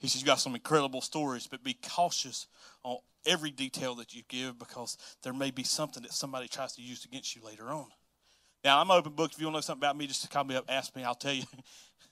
he 0.00 0.08
says, 0.08 0.22
You 0.22 0.26
got 0.26 0.40
some 0.40 0.56
incredible 0.56 1.00
stories, 1.00 1.46
but 1.46 1.62
be 1.62 1.74
cautious 1.74 2.48
on 2.82 2.96
every 3.24 3.52
detail 3.52 3.94
that 3.96 4.14
you 4.14 4.22
give 4.28 4.58
because 4.58 4.98
there 5.22 5.32
may 5.32 5.52
be 5.52 5.62
something 5.62 6.02
that 6.02 6.12
somebody 6.12 6.48
tries 6.48 6.74
to 6.74 6.82
use 6.82 7.04
against 7.04 7.36
you 7.36 7.42
later 7.44 7.70
on. 7.70 7.86
Now, 8.64 8.80
I'm 8.80 8.90
open 8.90 9.12
book. 9.12 9.32
If 9.32 9.38
you 9.38 9.46
want 9.46 9.54
to 9.54 9.56
know 9.58 9.60
something 9.60 9.82
about 9.82 9.96
me, 9.96 10.06
just 10.06 10.28
call 10.30 10.44
me 10.44 10.56
up, 10.56 10.64
ask 10.68 10.96
me, 10.96 11.04
I'll 11.04 11.14
tell 11.14 11.34
you. 11.34 11.44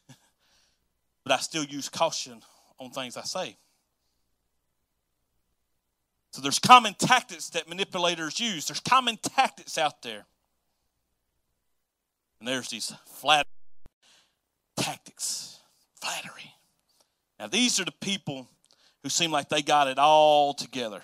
but 1.25 1.33
I 1.33 1.39
still 1.39 1.65
use 1.65 1.89
caution 1.89 2.43
on 2.79 2.91
things 2.91 3.17
I 3.17 3.23
say. 3.23 3.57
So 6.33 6.43
there's 6.43 6.59
common 6.59 6.95
tactics 6.95 7.49
that 7.51 7.69
manipulators 7.69 8.39
use. 8.39 8.67
There's 8.67 8.81
common 8.81 9.17
tactics 9.17 9.79
out 9.79 10.03
there. 10.03 10.25
And 12.39 12.49
there's 12.49 12.69
these 12.69 12.93
flat 13.07 13.47
tactics. 14.77 15.59
Flattery. 16.01 16.55
Now, 17.39 17.47
these 17.47 17.81
are 17.81 17.85
the 17.85 17.93
people 17.93 18.49
who 19.03 19.09
seem 19.09 19.31
like 19.31 19.49
they 19.49 19.63
got 19.63 19.89
it 19.89 19.99
all 19.99 20.55
together. 20.55 21.03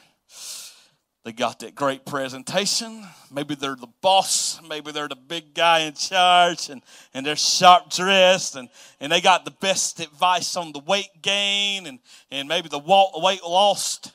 They 1.29 1.33
got 1.33 1.59
that 1.59 1.75
great 1.75 2.07
presentation. 2.07 3.07
Maybe 3.31 3.55
they're 3.55 3.77
the 3.77 3.93
boss. 4.01 4.63
Maybe 4.67 4.93
they're 4.93 5.09
the 5.09 5.15
big 5.15 5.53
guy 5.53 5.81
in 5.81 5.93
charge 5.93 6.71
and, 6.71 6.81
and 7.13 7.27
they're 7.27 7.37
sharp 7.37 7.91
dressed 7.91 8.57
and, 8.57 8.71
and 8.99 9.13
they 9.13 9.21
got 9.21 9.45
the 9.45 9.51
best 9.51 10.01
advice 10.01 10.57
on 10.57 10.73
the 10.73 10.79
weight 10.79 11.11
gain 11.21 11.87
and, 11.87 11.99
and 12.31 12.49
maybe 12.49 12.71
the 12.71 12.79
weight 12.79 13.43
lost. 13.43 14.13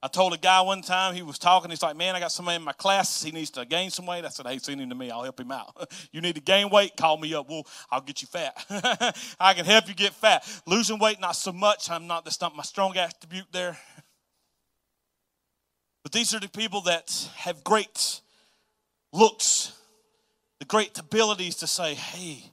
I 0.00 0.06
told 0.06 0.32
a 0.32 0.38
guy 0.38 0.60
one 0.60 0.82
time, 0.82 1.16
he 1.16 1.22
was 1.22 1.36
talking, 1.36 1.70
he's 1.70 1.82
like, 1.82 1.96
Man, 1.96 2.14
I 2.14 2.20
got 2.20 2.30
somebody 2.30 2.54
in 2.54 2.62
my 2.62 2.74
class, 2.74 3.24
he 3.24 3.32
needs 3.32 3.50
to 3.50 3.64
gain 3.64 3.90
some 3.90 4.06
weight. 4.06 4.24
I 4.24 4.28
said, 4.28 4.46
Hey, 4.46 4.58
send 4.58 4.80
him 4.80 4.88
to 4.90 4.94
me, 4.94 5.10
I'll 5.10 5.24
help 5.24 5.40
him 5.40 5.50
out. 5.50 5.90
you 6.12 6.20
need 6.20 6.36
to 6.36 6.40
gain 6.40 6.70
weight, 6.70 6.96
call 6.96 7.16
me 7.16 7.34
up. 7.34 7.50
Well, 7.50 7.66
I'll 7.90 8.00
get 8.00 8.22
you 8.22 8.28
fat. 8.28 8.54
I 9.40 9.54
can 9.54 9.64
help 9.64 9.88
you 9.88 9.94
get 9.94 10.12
fat. 10.12 10.46
Losing 10.66 11.00
weight, 11.00 11.18
not 11.18 11.34
so 11.34 11.50
much. 11.50 11.90
I'm 11.90 12.06
not, 12.06 12.24
that's 12.24 12.40
not 12.40 12.54
my 12.54 12.62
strong 12.62 12.96
attribute 12.96 13.46
there. 13.50 13.76
But 16.06 16.12
these 16.12 16.32
are 16.36 16.38
the 16.38 16.48
people 16.48 16.82
that 16.82 17.28
have 17.34 17.64
great 17.64 18.20
looks, 19.12 19.72
the 20.60 20.64
great 20.64 20.96
abilities 20.96 21.56
to 21.56 21.66
say, 21.66 21.94
hey, 21.94 22.52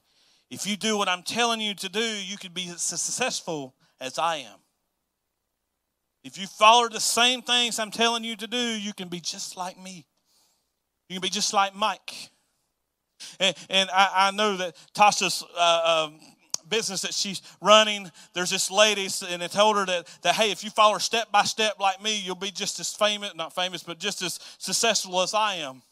if 0.50 0.66
you 0.66 0.76
do 0.76 0.98
what 0.98 1.08
I'm 1.08 1.22
telling 1.22 1.62
you 1.62 1.76
to 1.76 1.88
do, 1.88 2.02
you 2.02 2.36
can 2.36 2.52
be 2.52 2.68
as 2.70 2.82
successful 2.82 3.76
as 4.02 4.18
I 4.18 4.38
am. 4.38 4.58
If 6.24 6.40
you 6.40 6.48
follow 6.48 6.90
the 6.90 7.00
same 7.00 7.44
things 7.44 7.78
I'm 7.78 7.92
telling 7.92 8.24
you 8.24 8.36
to 8.38 8.48
do, 8.48 8.58
you 8.58 8.92
can 8.92 9.08
be 9.08 9.20
just 9.20 9.56
like 9.56 9.80
me. 9.80 10.08
You 11.08 11.18
can 11.18 11.22
be 11.22 11.30
just 11.30 11.54
like 11.54 11.76
Mike. 11.76 12.32
And, 13.40 13.56
and 13.70 13.88
I, 13.94 14.10
I, 14.16 14.32
know 14.32 14.58
that 14.58 14.76
Tasha's 14.96 15.46
uh, 15.56 16.08
um, 16.08 16.20
business 16.74 17.02
that 17.02 17.14
she's 17.14 17.42
running, 17.62 18.10
there's 18.34 18.50
this 18.50 18.72
lady, 18.72 19.08
and 19.30 19.42
they 19.42 19.48
told 19.48 19.78
her 19.78 19.86
that, 19.86 20.08
that, 20.24 20.34
hey, 20.34 20.50
if 20.50 20.64
you 20.64 20.72
follow 20.72 20.94
her 20.94 21.00
step 21.00 21.32
by 21.32 21.44
step 21.44 21.80
like 21.80 22.02
me, 22.02 22.20
you'll 22.20 22.36
be 22.36 22.50
just 22.50 22.80
as 22.80 22.94
famous, 22.96 23.36
not 23.36 23.54
famous, 23.54 23.84
but 23.84 24.00
just 24.00 24.24
as 24.24 24.40
successful 24.58 25.22
as 25.22 25.36
I 25.36 25.56
am. 25.56 25.84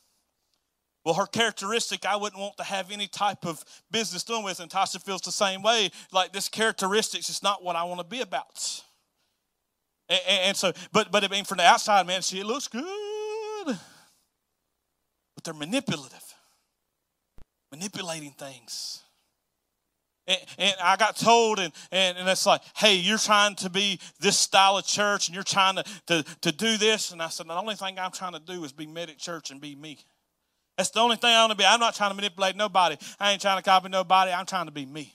Well, 1.05 1.13
her 1.15 1.27
characteristic, 1.27 2.03
I 2.05 2.15
wouldn't 2.15 2.41
want 2.41 2.57
to 2.57 2.63
have 2.63 2.91
any 2.91 3.07
type 3.07 3.45
of 3.45 3.63
business 3.91 4.23
doing 4.23 4.43
with, 4.43 4.59
and 4.59 4.71
Tasha 4.71 4.99
feels 5.03 5.21
the 5.21 5.31
same 5.31 5.61
way. 5.61 5.91
Like 6.11 6.31
this 6.31 6.49
characteristics 6.49 7.29
is 7.29 7.43
not 7.43 7.63
what 7.63 7.75
I 7.75 7.83
want 7.83 7.99
to 7.99 8.05
be 8.05 8.21
about. 8.21 8.83
And, 10.09 10.19
and 10.27 10.57
so, 10.57 10.73
but 10.91 11.11
but 11.11 11.23
I 11.23 11.27
mean, 11.27 11.45
from 11.45 11.57
the 11.57 11.65
outside, 11.65 12.07
man, 12.07 12.21
she 12.21 12.43
looks 12.43 12.67
good, 12.67 12.85
but 13.65 15.43
they're 15.43 15.53
manipulative, 15.53 16.35
manipulating 17.71 18.31
things. 18.31 19.03
And, 20.27 20.75
I 20.81 20.95
got 20.97 21.17
told, 21.17 21.59
and, 21.59 21.73
and, 21.91 22.17
and 22.17 22.29
it's 22.29 22.45
like, 22.45 22.61
hey, 22.75 22.95
you're 22.95 23.17
trying 23.17 23.55
to 23.55 23.69
be 23.69 23.99
this 24.19 24.37
style 24.37 24.77
of 24.77 24.85
church 24.85 25.27
and 25.27 25.35
you're 25.35 25.43
trying 25.43 25.75
to, 25.75 25.83
to, 26.07 26.23
to 26.41 26.51
do 26.51 26.77
this. 26.77 27.11
And 27.11 27.21
I 27.21 27.29
said, 27.29 27.47
the 27.47 27.53
only 27.53 27.75
thing 27.75 27.97
I'm 27.99 28.11
trying 28.11 28.33
to 28.33 28.39
do 28.39 28.63
is 28.63 28.71
be 28.71 28.85
Medic 28.85 29.17
Church 29.17 29.51
and 29.51 29.59
be 29.59 29.75
me. 29.75 29.97
That's 30.77 30.91
the 30.91 30.99
only 30.99 31.15
thing 31.15 31.31
I 31.31 31.41
want 31.41 31.51
to 31.51 31.57
be. 31.57 31.65
I'm 31.65 31.79
not 31.79 31.95
trying 31.95 32.11
to 32.11 32.15
manipulate 32.15 32.55
nobody. 32.55 32.97
I 33.19 33.31
ain't 33.31 33.41
trying 33.41 33.57
to 33.57 33.63
copy 33.63 33.89
nobody. 33.89 34.31
I'm 34.31 34.45
trying 34.45 34.67
to 34.67 34.71
be 34.71 34.85
me. 34.85 35.13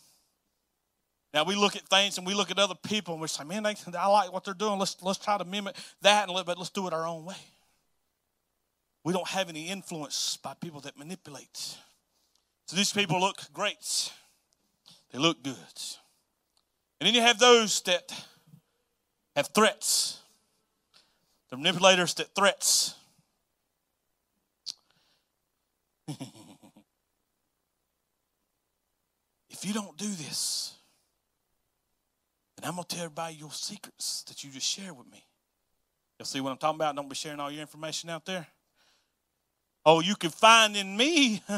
Now 1.33 1.45
we 1.45 1.55
look 1.55 1.77
at 1.77 1.83
things 1.83 2.19
and 2.19 2.27
we 2.27 2.35
look 2.35 2.51
at 2.51 2.59
other 2.59 2.75
people 2.75 3.15
and 3.15 3.21
we 3.21 3.29
say, 3.29 3.45
man, 3.45 3.63
they, 3.63 3.75
I 3.99 4.07
like 4.09 4.33
what 4.33 4.45
they're 4.45 4.55
doing. 4.55 4.79
Let's, 4.79 4.97
let's 5.03 5.19
try 5.19 5.39
to 5.39 5.45
mimic 5.45 5.77
that, 6.03 6.25
and 6.25 6.33
let, 6.33 6.47
but 6.47 6.59
let's 6.59 6.71
do 6.71 6.87
it 6.87 6.93
our 6.93 7.07
own 7.07 7.25
way. 7.25 7.37
We 9.05 9.13
don't 9.13 9.29
have 9.29 9.49
any 9.49 9.69
influence 9.69 10.39
by 10.43 10.55
people 10.61 10.81
that 10.81 10.99
manipulate. 10.99 11.77
So 12.67 12.75
these 12.75 12.93
people 12.93 13.21
look 13.21 13.37
great. 13.53 14.11
They 15.17 15.23
look 15.23 15.43
good. 15.43 15.57
And 17.01 17.07
then 17.07 17.15
you 17.15 17.23
have 17.23 17.39
those 17.39 17.81
that 17.87 18.13
have 19.35 19.49
threats. 19.49 20.21
The 21.49 21.57
manipulators 21.57 22.13
that 22.17 22.35
threats. 22.35 22.95
if 26.07 26.19
you 29.63 29.73
don't 29.73 29.97
do 29.97 30.07
this, 30.07 30.75
then 32.59 32.69
I'm 32.69 32.75
going 32.75 32.85
to 32.85 32.95
tell 32.95 33.07
everybody 33.07 33.37
your 33.37 33.53
secrets 33.53 34.23
that 34.25 34.45
you 34.45 34.51
just 34.51 34.69
shared 34.69 34.99
with 34.99 35.11
me. 35.11 35.25
You'll 36.19 36.27
see 36.27 36.43
what 36.43 36.51
I'm 36.51 36.59
talking 36.59 36.77
about. 36.77 36.95
Don't 36.95 37.09
be 37.09 37.15
sharing 37.15 37.41
all 37.41 37.51
your 37.51 37.63
information 37.63 38.11
out 38.11 38.27
there. 38.27 38.47
Oh, 39.83 40.01
you 40.01 40.15
can 40.15 40.29
find 40.29 40.77
in 40.77 40.95
me, 40.95 41.43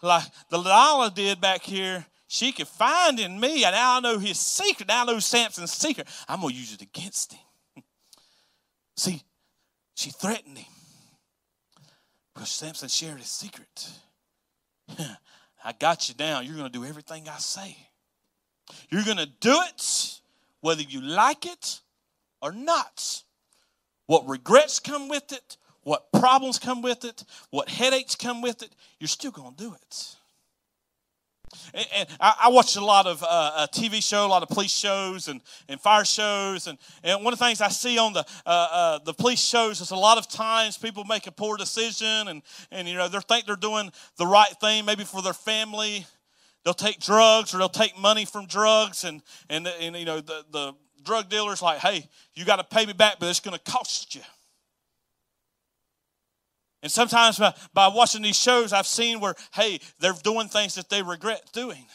like 0.00 0.24
the 0.48 0.56
Delilah 0.62 1.10
did 1.14 1.42
back 1.42 1.60
here. 1.62 2.06
She 2.34 2.50
could 2.50 2.66
find 2.66 3.20
in 3.20 3.38
me, 3.38 3.64
and 3.64 3.76
now 3.76 3.98
I 3.98 4.00
know 4.00 4.18
his 4.18 4.40
secret. 4.40 4.88
Now 4.88 5.02
I 5.02 5.06
know 5.06 5.20
Samson's 5.20 5.70
secret. 5.70 6.08
I'm 6.28 6.40
going 6.40 6.52
to 6.52 6.58
use 6.58 6.74
it 6.74 6.82
against 6.82 7.32
him. 7.32 7.40
See, 8.96 9.22
she 9.94 10.10
threatened 10.10 10.58
him 10.58 10.72
because 12.34 12.48
Samson 12.48 12.88
shared 12.88 13.18
his 13.18 13.28
secret. 13.28 13.88
I 15.64 15.74
got 15.78 16.08
you 16.08 16.16
down. 16.16 16.44
You're 16.44 16.56
going 16.56 16.72
to 16.72 16.76
do 16.76 16.84
everything 16.84 17.28
I 17.28 17.36
say. 17.36 17.76
You're 18.90 19.04
going 19.04 19.18
to 19.18 19.30
do 19.38 19.56
it 19.68 20.20
whether 20.60 20.82
you 20.82 21.02
like 21.02 21.46
it 21.46 21.82
or 22.42 22.50
not. 22.50 23.22
What 24.06 24.28
regrets 24.28 24.80
come 24.80 25.08
with 25.08 25.30
it, 25.30 25.56
what 25.84 26.10
problems 26.10 26.58
come 26.58 26.82
with 26.82 27.04
it, 27.04 27.22
what 27.50 27.68
headaches 27.68 28.16
come 28.16 28.42
with 28.42 28.64
it, 28.64 28.74
you're 28.98 29.06
still 29.06 29.30
going 29.30 29.54
to 29.54 29.62
do 29.62 29.72
it. 29.72 30.16
And, 31.74 32.08
I, 32.20 32.48
watch 32.48 32.76
a 32.76 32.84
lot 32.84 33.06
of 33.06 33.24
uh, 33.26 33.66
TV 33.72 34.02
show, 34.02 34.26
a 34.26 34.28
lot 34.28 34.42
of 34.42 34.48
police 34.48 34.72
shows 34.72 35.28
and, 35.28 35.40
and 35.68 35.80
fire 35.80 36.04
shows, 36.04 36.66
and, 36.66 36.78
and 37.02 37.24
one 37.24 37.32
of 37.32 37.38
the 37.38 37.44
things 37.44 37.60
I 37.60 37.68
see 37.68 37.98
on 37.98 38.12
the 38.12 38.24
uh, 38.46 38.68
uh, 38.72 38.98
the 39.04 39.14
police 39.14 39.40
shows 39.40 39.80
is 39.80 39.90
a 39.90 39.96
lot 39.96 40.18
of 40.18 40.28
times 40.28 40.78
people 40.78 41.04
make 41.04 41.26
a 41.26 41.32
poor 41.32 41.56
decision, 41.56 42.28
and 42.28 42.42
and 42.70 42.88
you 42.88 42.94
know 42.94 43.08
they 43.08 43.18
think 43.20 43.46
they're 43.46 43.56
doing 43.56 43.90
the 44.16 44.26
right 44.26 44.52
thing, 44.60 44.84
maybe 44.84 45.04
for 45.04 45.22
their 45.22 45.32
family. 45.32 46.06
They'll 46.64 46.74
take 46.74 46.98
drugs 46.98 47.54
or 47.54 47.58
they'll 47.58 47.68
take 47.68 47.98
money 47.98 48.24
from 48.24 48.46
drugs, 48.46 49.04
and 49.04 49.22
and, 49.50 49.66
and 49.66 49.96
you 49.96 50.04
know 50.04 50.20
the 50.20 50.44
the 50.50 50.72
drug 51.04 51.28
dealer's 51.28 51.62
like, 51.62 51.78
hey, 51.78 52.08
you 52.34 52.44
got 52.44 52.56
to 52.56 52.64
pay 52.64 52.86
me 52.86 52.92
back, 52.92 53.16
but 53.20 53.28
it's 53.28 53.40
going 53.40 53.56
to 53.56 53.70
cost 53.70 54.14
you. 54.14 54.22
And 56.84 56.92
sometimes 56.92 57.38
by, 57.38 57.54
by 57.72 57.88
watching 57.88 58.20
these 58.20 58.38
shows, 58.38 58.74
I've 58.74 58.86
seen 58.86 59.18
where, 59.18 59.34
hey, 59.54 59.80
they're 60.00 60.12
doing 60.22 60.48
things 60.48 60.74
that 60.74 60.90
they 60.90 61.00
regret 61.00 61.48
doing. 61.54 61.86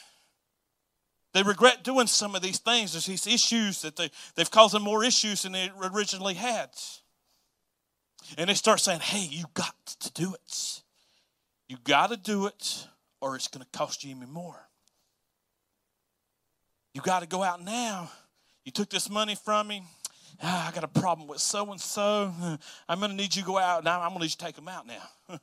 They 1.32 1.44
regret 1.44 1.84
doing 1.84 2.08
some 2.08 2.34
of 2.34 2.42
these 2.42 2.58
things. 2.58 2.94
There's 2.94 3.06
these 3.06 3.28
issues 3.28 3.84
that 3.84 3.96
they, 3.96 4.10
they've 4.34 4.50
caused 4.50 4.74
them 4.74 4.82
more 4.82 5.04
issues 5.04 5.44
than 5.44 5.52
they 5.52 5.70
originally 5.94 6.34
had. 6.34 6.72
And 8.36 8.50
they 8.50 8.56
start 8.56 8.80
saying, 8.80 9.02
hey, 9.02 9.28
you 9.30 9.46
got 9.54 9.76
to 10.00 10.12
do 10.14 10.34
it. 10.34 10.82
You 11.68 11.78
got 11.84 12.10
to 12.10 12.18
do 12.18 12.48
it, 12.48 12.88
or 13.22 13.36
it's 13.36 13.48
going 13.48 13.64
to 13.64 13.78
cost 13.78 14.04
you 14.04 14.10
even 14.10 14.32
more. 14.32 14.60
You 16.96 17.02
got 17.02 17.20
to 17.20 17.28
go 17.28 17.44
out 17.44 17.64
now. 17.64 18.10
You 18.66 18.72
took 18.72 18.90
this 18.90 19.08
money 19.08 19.36
from 19.36 19.68
me 19.68 19.84
ah, 20.42 20.70
I 20.70 20.72
got 20.72 20.84
a 20.84 20.88
problem 20.88 21.28
with 21.28 21.40
so 21.40 21.72
and 21.72 21.80
so. 21.80 22.34
I'm 22.88 23.00
going 23.00 23.12
to 23.12 23.18
need 23.18 23.36
you 23.36 23.42
to 23.42 23.48
go 23.48 23.58
out 23.58 23.84
now. 23.84 24.02
I'm 24.02 24.10
going 24.10 24.20
to 24.20 24.24
need 24.26 24.32
you 24.32 24.38
to 24.38 24.46
take 24.46 24.56
them 24.56 24.68
out 24.68 24.88
now. 24.88 25.40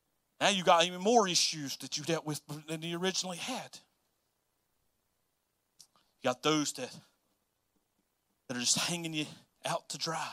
now 0.40 0.48
you 0.48 0.64
got 0.64 0.84
even 0.84 1.00
more 1.00 1.28
issues 1.28 1.76
that 1.78 1.96
you 1.96 2.04
dealt 2.04 2.26
with 2.26 2.40
than 2.68 2.82
you 2.82 2.98
originally 2.98 3.38
had. 3.38 3.78
You 6.22 6.30
got 6.30 6.42
those 6.42 6.72
that 6.74 6.94
that 8.48 8.56
are 8.56 8.60
just 8.60 8.78
hanging 8.78 9.14
you 9.14 9.26
out 9.64 9.88
to 9.90 9.98
dry. 9.98 10.28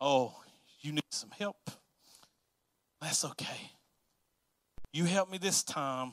Oh, 0.00 0.34
you 0.80 0.92
need 0.92 1.02
some 1.10 1.30
help. 1.38 1.70
That's 3.00 3.24
okay. 3.24 3.70
You 4.92 5.04
helped 5.04 5.32
me 5.32 5.38
this 5.38 5.62
time. 5.62 6.12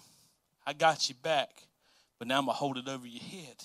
I 0.66 0.74
got 0.74 1.10
you 1.10 1.16
back, 1.16 1.50
but 2.18 2.28
now 2.28 2.38
I'm 2.38 2.46
going 2.46 2.56
to 2.56 2.60
hold 2.60 2.78
it 2.78 2.88
over 2.88 3.06
your 3.06 3.22
head. 3.22 3.64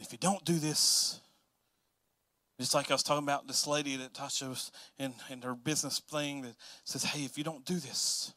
If 0.00 0.12
you 0.12 0.18
don't 0.18 0.44
do 0.44 0.58
this, 0.58 1.20
it's 2.58 2.74
like 2.74 2.90
I 2.90 2.94
was 2.94 3.02
talking 3.02 3.24
about 3.24 3.46
this 3.46 3.66
lady 3.66 3.96
that 3.96 4.14
Tasha 4.14 4.48
was 4.48 4.72
in, 4.98 5.14
in 5.30 5.42
her 5.42 5.54
business 5.54 6.00
thing 6.00 6.42
that 6.42 6.54
says, 6.84 7.04
hey, 7.04 7.24
if 7.24 7.38
you 7.38 7.44
don't 7.44 7.64
do 7.64 7.74
this, 7.74 8.32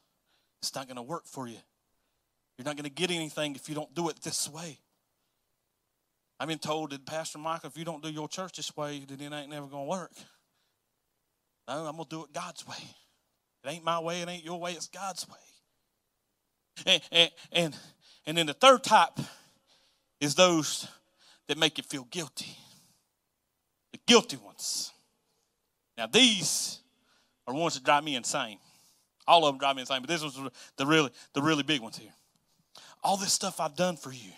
it's 0.62 0.76
not 0.76 0.88
going 0.88 0.97
to 0.97 1.02
work 1.02 1.26
for 1.26 1.47
you. 1.47 1.58
You're 2.58 2.65
not 2.65 2.76
going 2.76 2.86
to 2.86 2.89
get 2.89 3.12
anything 3.12 3.56
if 3.56 3.67
you 3.67 3.76
don't 3.76 3.93
do 3.95 4.10
it 4.10 4.21
this 4.21 4.49
way. 4.49 4.78
I've 6.39 6.47
been 6.47 6.60
told 6.60 6.91
that 6.91 7.06
Pastor 7.06 7.38
Michael, 7.38 7.69
if 7.69 7.78
you 7.78 7.86
don't 7.86 8.04
do 8.04 8.10
your 8.10 8.28
church 8.28 8.58
this 8.58 8.76
way, 8.76 9.04
then 9.08 9.19
it 9.19 9.36
ain't 9.36 9.49
never 9.49 9.67
going 9.67 9.86
to 9.86 9.89
work. 9.89 10.12
No, 11.67 11.86
I'm 11.86 11.95
going 11.95 12.06
to 12.06 12.10
do 12.10 12.23
it 12.23 12.34
God's 12.34 12.67
way. 12.67 12.76
It 13.63 13.69
ain't 13.69 13.84
my 13.84 13.99
way, 13.99 14.21
it 14.21 14.28
ain't 14.28 14.43
your 14.43 14.60
way, 14.60 14.73
it's 14.73 14.88
God's 14.88 15.28
way. 15.28 15.36
And, 16.86 17.02
and, 17.12 17.32
and, 17.52 17.78
and 18.26 18.38
then 18.38 18.47
the 18.47 18.54
third 18.54 18.84
type 18.84 19.19
is 20.19 20.36
those 20.36 20.88
that 21.48 21.58
make 21.58 21.78
you 21.78 21.84
feel 21.84 22.08
guilty. 22.10 22.58
The 23.92 24.00
guilty 24.06 24.38
ones. 24.38 24.92
Now, 25.98 26.08
these 26.08 26.80
are 27.48 27.54
ones 27.54 27.76
that 27.76 27.84
drive 27.84 28.04
me 28.04 28.16
insane. 28.16 28.58
All 29.28 29.46
of 29.46 29.54
them 29.54 29.60
drive 29.60 29.76
me 29.76 29.82
insane, 29.82 30.02
but 30.02 30.10
this 30.10 30.24
was 30.24 30.40
the 30.78 30.86
really, 30.86 31.10
the 31.34 31.42
really 31.42 31.64
big 31.64 31.82
ones 31.82 31.98
here. 31.98 32.14
All 33.04 33.18
this 33.18 33.34
stuff 33.34 33.60
I've 33.60 33.76
done 33.76 33.98
for 33.98 34.12
you. 34.12 34.32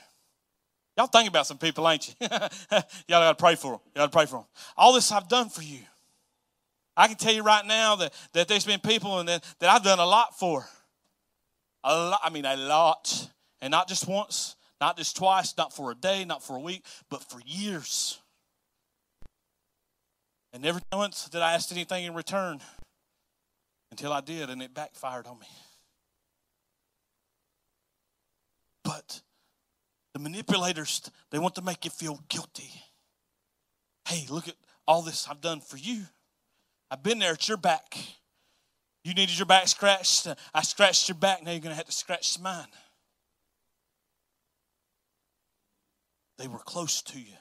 Y'all 0.97 1.07
think 1.07 1.27
about 1.27 1.45
some 1.45 1.57
people, 1.57 1.87
ain't 1.89 2.07
you? 2.07 2.13
Y'all 2.29 2.79
got 3.09 3.37
to 3.37 3.41
pray 3.41 3.55
for 3.55 3.71
them. 3.71 3.79
Y'all 3.95 4.03
got 4.03 4.11
to 4.11 4.17
pray 4.17 4.25
for 4.25 4.37
them. 4.37 4.45
All 4.77 4.93
this 4.93 5.11
I've 5.11 5.27
done 5.27 5.49
for 5.49 5.61
you. 5.61 5.79
I 6.97 7.07
can 7.07 7.17
tell 7.17 7.33
you 7.33 7.43
right 7.43 7.65
now 7.65 7.97
that, 7.97 8.13
that 8.33 8.47
there's 8.47 8.65
been 8.65 8.79
people 8.79 9.19
and 9.19 9.27
that, 9.27 9.43
that 9.59 9.69
I've 9.69 9.83
done 9.83 9.99
a 9.99 10.05
lot 10.05 10.39
for. 10.39 10.65
A 11.83 11.93
lot, 11.93 12.19
I 12.23 12.29
mean, 12.29 12.45
a 12.45 12.55
lot. 12.55 13.29
And 13.61 13.71
not 13.71 13.87
just 13.87 14.07
once, 14.07 14.54
not 14.81 14.97
just 14.97 15.15
twice, 15.15 15.53
not 15.57 15.73
for 15.73 15.91
a 15.91 15.95
day, 15.95 16.25
not 16.25 16.43
for 16.43 16.55
a 16.55 16.59
week, 16.59 16.85
but 17.09 17.23
for 17.23 17.39
years. 17.45 18.19
And 20.53 20.63
never 20.63 20.79
once 20.93 21.27
did 21.29 21.41
I 21.41 21.53
ask 21.53 21.71
anything 21.71 22.05
in 22.05 22.13
return 22.13 22.61
until 23.91 24.13
I 24.13 24.21
did, 24.21 24.49
and 24.49 24.61
it 24.61 24.73
backfired 24.73 25.27
on 25.27 25.39
me. 25.39 25.47
But 28.83 29.21
the 30.13 30.19
manipulators, 30.19 31.01
they 31.31 31.39
want 31.39 31.55
to 31.55 31.61
make 31.61 31.83
you 31.83 31.91
feel 31.91 32.21
guilty. 32.29 32.71
Hey, 34.07 34.25
look 34.29 34.47
at 34.47 34.55
all 34.87 35.01
this 35.01 35.27
I've 35.29 35.41
done 35.41 35.59
for 35.59 35.77
you. 35.77 36.03
I've 36.91 37.03
been 37.03 37.19
there 37.19 37.33
at 37.33 37.47
your 37.47 37.57
back. 37.57 37.97
You 39.03 39.13
needed 39.13 39.37
your 39.37 39.45
back 39.45 39.67
scratched. 39.67 40.27
I 40.53 40.61
scratched 40.61 41.09
your 41.09 41.17
back. 41.17 41.43
Now 41.43 41.51
you're 41.51 41.59
going 41.59 41.71
to 41.71 41.77
have 41.77 41.85
to 41.85 41.91
scratch 41.91 42.39
mine. 42.39 42.67
They 46.37 46.47
were 46.47 46.59
close 46.59 47.01
to 47.03 47.19
you. 47.19 47.37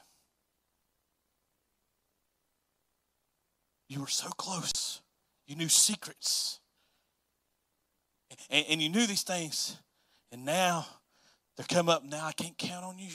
You 3.89 4.01
were 4.01 4.07
so 4.07 4.29
close. 4.31 5.01
You 5.47 5.57
knew 5.57 5.69
secrets. 5.69 6.61
And, 8.51 8.67
and, 8.69 8.83
you 8.83 8.89
knew 8.89 9.07
these 9.07 9.23
things. 9.23 9.77
And 10.33 10.45
now 10.45 10.87
they're 11.57 11.67
come 11.69 11.89
up. 11.89 12.05
Now 12.05 12.27
I 12.27 12.33
can't 12.33 12.57
count 12.57 12.85
on 12.85 12.99
you. 12.99 13.13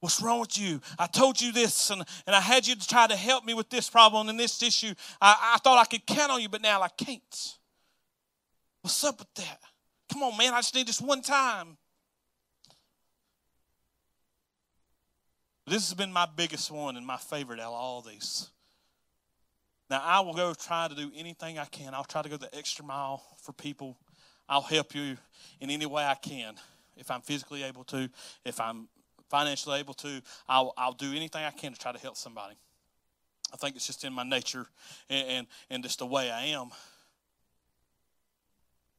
What's 0.00 0.20
wrong 0.20 0.40
with 0.40 0.58
you? 0.58 0.80
I 0.98 1.06
told 1.06 1.40
you 1.40 1.52
this, 1.52 1.90
and, 1.90 2.02
and 2.26 2.36
I 2.36 2.40
had 2.40 2.66
you 2.66 2.76
to 2.76 2.86
try 2.86 3.06
to 3.06 3.16
help 3.16 3.44
me 3.44 3.54
with 3.54 3.70
this 3.70 3.88
problem 3.88 4.28
and 4.28 4.38
this 4.38 4.62
issue. 4.62 4.94
I, 5.20 5.54
I 5.54 5.58
thought 5.58 5.78
I 5.78 5.84
could 5.84 6.06
count 6.06 6.30
on 6.30 6.40
you, 6.40 6.48
but 6.48 6.60
now 6.60 6.82
I 6.82 6.88
can't. 6.88 7.56
What's 8.82 9.02
up 9.04 9.18
with 9.18 9.34
that? 9.36 9.58
Come 10.12 10.22
on, 10.22 10.36
man. 10.36 10.52
I 10.52 10.58
just 10.58 10.74
need 10.74 10.86
this 10.86 11.00
one 11.00 11.22
time. 11.22 11.78
This 15.66 15.88
has 15.88 15.94
been 15.94 16.12
my 16.12 16.26
biggest 16.36 16.70
one 16.70 16.96
and 16.96 17.04
my 17.04 17.16
favorite 17.16 17.58
out 17.58 17.68
of 17.68 17.72
all 17.72 18.00
these. 18.00 18.48
Now, 19.90 20.00
I 20.04 20.20
will 20.20 20.34
go 20.34 20.54
try 20.54 20.88
to 20.88 20.94
do 20.94 21.10
anything 21.16 21.58
I 21.58 21.64
can. 21.64 21.94
I'll 21.94 22.04
try 22.04 22.22
to 22.22 22.28
go 22.28 22.36
the 22.36 22.54
extra 22.56 22.84
mile 22.84 23.22
for 23.40 23.52
people. 23.52 23.96
I'll 24.48 24.62
help 24.62 24.94
you 24.94 25.16
in 25.60 25.70
any 25.70 25.86
way 25.86 26.04
I 26.04 26.14
can. 26.14 26.54
If 26.96 27.10
I'm 27.10 27.20
physically 27.20 27.62
able 27.62 27.84
to, 27.84 28.08
if 28.44 28.60
I'm 28.60 28.88
financially 29.28 29.78
able 29.80 29.94
to, 29.94 30.22
I'll, 30.48 30.72
I'll 30.76 30.92
do 30.92 31.12
anything 31.12 31.44
I 31.44 31.50
can 31.50 31.72
to 31.72 31.78
try 31.78 31.92
to 31.92 31.98
help 31.98 32.16
somebody. 32.16 32.54
I 33.52 33.56
think 33.56 33.76
it's 33.76 33.86
just 33.86 34.04
in 34.04 34.12
my 34.12 34.24
nature 34.24 34.66
and, 35.08 35.28
and, 35.28 35.46
and 35.70 35.82
just 35.82 35.98
the 35.98 36.06
way 36.06 36.30
I 36.30 36.46
am. 36.46 36.70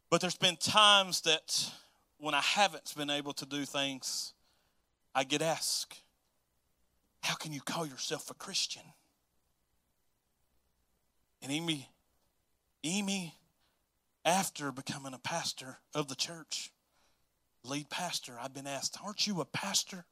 But 0.10 0.21
there's 0.21 0.38
been 0.38 0.58
times 0.58 1.21
that 1.21 1.71
when 2.17 2.34
I 2.34 2.41
haven't 2.41 2.93
been 2.97 3.10
able 3.10 3.34
to 3.34 3.45
do 3.45 3.65
things, 3.65 4.34
I 5.13 5.23
get 5.23 5.41
asked, 5.41 5.99
How 7.28 7.36
can 7.36 7.52
you 7.52 7.60
call 7.60 7.86
yourself 7.86 8.32
a 8.32 8.34
Christian? 8.34 8.84
And 11.42 11.52
Amy, 11.52 11.90
Amy, 12.86 13.36
after 14.24 14.72
becoming 14.72 15.13
a 15.13 15.20
pastor 15.20 15.80
of 15.94 16.08
the 16.08 16.16
church, 16.16 16.72
lead 17.66 17.90
pastor, 17.90 18.38
I've 18.42 18.54
been 18.54 18.66
asked, 18.66 18.98
Aren't 19.04 19.28
you 19.28 19.42
a 19.42 19.46
pastor? 19.46 20.06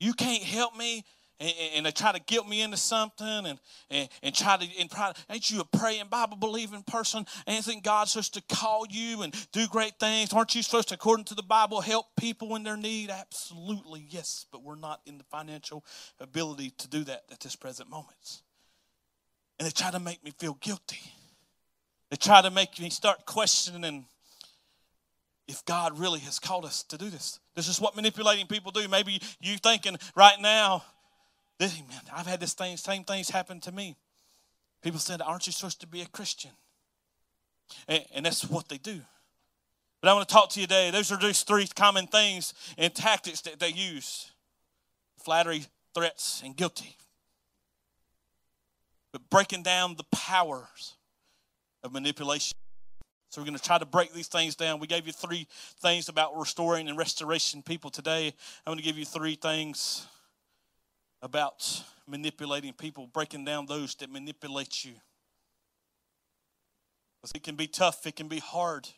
You 0.00 0.14
can't 0.14 0.42
help 0.42 0.76
me 0.76 1.04
and, 1.40 1.52
and, 1.76 1.86
they 1.86 1.90
try 1.90 2.12
to 2.12 2.20
guilt 2.20 2.48
me 2.48 2.62
into 2.62 2.76
something 2.76 3.26
and, 3.26 3.58
and, 3.90 4.08
and 4.22 4.34
try 4.34 4.56
to 4.56 4.66
and 4.80 4.90
try, 4.90 5.12
ain't 5.30 5.50
you 5.50 5.60
a 5.60 5.64
praying 5.64 6.06
bible 6.10 6.36
believing 6.36 6.82
person? 6.82 7.26
Think 7.46 7.84
god's 7.84 8.12
supposed 8.12 8.34
to 8.34 8.42
call 8.54 8.86
you 8.88 9.22
and 9.22 9.34
do 9.52 9.66
great 9.68 9.98
things? 10.00 10.32
Aren't 10.32 10.54
you 10.54 10.62
supposed 10.62 10.88
to 10.88 10.94
according 10.94 11.26
to 11.26 11.34
the 11.34 11.42
bible 11.42 11.80
help 11.80 12.06
people 12.18 12.56
in 12.56 12.62
their 12.62 12.76
need? 12.76 13.10
Absolutely 13.10 14.06
yes 14.08 14.46
but 14.50 14.62
we're 14.62 14.74
not 14.74 15.00
in 15.06 15.18
the 15.18 15.24
financial 15.24 15.84
ability 16.18 16.70
to 16.78 16.88
do 16.88 17.04
that 17.04 17.24
at 17.30 17.40
this 17.40 17.56
present 17.56 17.88
moment. 17.90 18.42
And 19.58 19.66
they 19.66 19.72
try 19.72 19.90
to 19.90 20.00
make 20.00 20.24
me 20.24 20.32
feel 20.38 20.56
guilty. 20.60 21.00
They 22.10 22.16
try 22.16 22.42
to 22.42 22.50
make 22.50 22.80
me 22.80 22.90
start 22.90 23.26
questioning 23.26 24.06
if 25.46 25.64
God 25.64 25.98
really 25.98 26.20
has 26.20 26.38
called 26.38 26.64
us 26.64 26.82
to 26.84 26.98
do 26.98 27.10
this. 27.10 27.40
This 27.56 27.68
is 27.68 27.80
what 27.80 27.96
manipulating 27.96 28.46
people 28.46 28.70
do. 28.70 28.86
Maybe 28.86 29.20
you 29.40 29.56
thinking 29.56 29.98
right 30.14 30.38
now, 30.40 30.84
this, 31.58 31.78
man, 31.88 32.00
I've 32.14 32.26
had 32.26 32.40
this 32.40 32.54
thing, 32.54 32.76
same 32.76 33.04
things 33.04 33.30
happen 33.30 33.60
to 33.60 33.72
me. 33.72 33.96
People 34.82 35.00
said, 35.00 35.20
Aren't 35.20 35.46
you 35.46 35.52
supposed 35.52 35.80
to 35.80 35.86
be 35.86 36.02
a 36.02 36.06
Christian? 36.06 36.52
And, 37.86 38.04
and 38.14 38.26
that's 38.26 38.48
what 38.48 38.68
they 38.68 38.78
do. 38.78 39.00
But 40.00 40.10
I 40.10 40.14
want 40.14 40.28
to 40.28 40.32
talk 40.32 40.50
to 40.50 40.60
you 40.60 40.66
today. 40.66 40.90
Those 40.90 41.10
are 41.10 41.16
just 41.16 41.46
three 41.46 41.66
common 41.66 42.06
things 42.06 42.54
and 42.76 42.94
tactics 42.94 43.40
that 43.42 43.58
they 43.58 43.70
use 43.70 44.30
flattery, 45.22 45.64
threats, 45.94 46.40
and 46.44 46.56
guilty. 46.56 46.96
But 49.12 49.28
breaking 49.28 49.64
down 49.64 49.96
the 49.96 50.04
powers 50.12 50.94
of 51.82 51.92
manipulation. 51.92 52.56
So 53.30 53.40
we're 53.40 53.46
going 53.46 53.58
to 53.58 53.62
try 53.62 53.78
to 53.78 53.86
break 53.86 54.12
these 54.12 54.28
things 54.28 54.54
down. 54.54 54.78
We 54.80 54.86
gave 54.86 55.06
you 55.06 55.12
three 55.12 55.46
things 55.80 56.08
about 56.08 56.38
restoring 56.38 56.88
and 56.88 56.96
restoration 56.96 57.62
people 57.62 57.90
today. 57.90 58.32
I'm 58.66 58.70
going 58.70 58.78
to 58.78 58.84
give 58.84 58.96
you 58.96 59.04
three 59.04 59.34
things 59.34 60.06
about 61.22 61.82
manipulating 62.06 62.72
people, 62.72 63.06
breaking 63.06 63.44
down 63.44 63.66
those 63.66 63.94
that 63.96 64.10
manipulate 64.10 64.84
you. 64.84 64.92
Because 67.20 67.32
it 67.34 67.42
can 67.42 67.56
be 67.56 67.66
tough, 67.66 68.06
it 68.06 68.16
can 68.16 68.28
be 68.28 68.38
hard. 68.38 68.88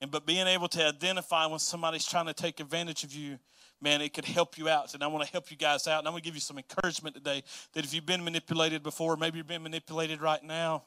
And 0.00 0.10
but 0.10 0.26
being 0.26 0.46
able 0.46 0.68
to 0.68 0.86
identify 0.86 1.46
when 1.46 1.58
somebody's 1.58 2.06
trying 2.06 2.26
to 2.26 2.34
take 2.34 2.58
advantage 2.58 3.04
of 3.04 3.14
you, 3.14 3.38
man, 3.80 4.00
it 4.00 4.12
could 4.12 4.24
help 4.24 4.58
you 4.58 4.68
out. 4.68 4.94
And 4.94 5.02
I 5.02 5.06
want 5.06 5.24
to 5.24 5.30
help 5.30 5.50
you 5.50 5.56
guys 5.56 5.86
out. 5.86 6.00
And 6.00 6.08
I'm 6.08 6.12
going 6.12 6.22
to 6.22 6.24
give 6.24 6.34
you 6.34 6.40
some 6.40 6.58
encouragement 6.58 7.14
today 7.14 7.42
that 7.74 7.84
if 7.84 7.94
you've 7.94 8.06
been 8.06 8.24
manipulated 8.24 8.82
before, 8.82 9.16
maybe 9.16 9.38
you've 9.38 9.46
been 9.46 9.62
manipulated 9.62 10.20
right 10.20 10.42
now 10.42 10.84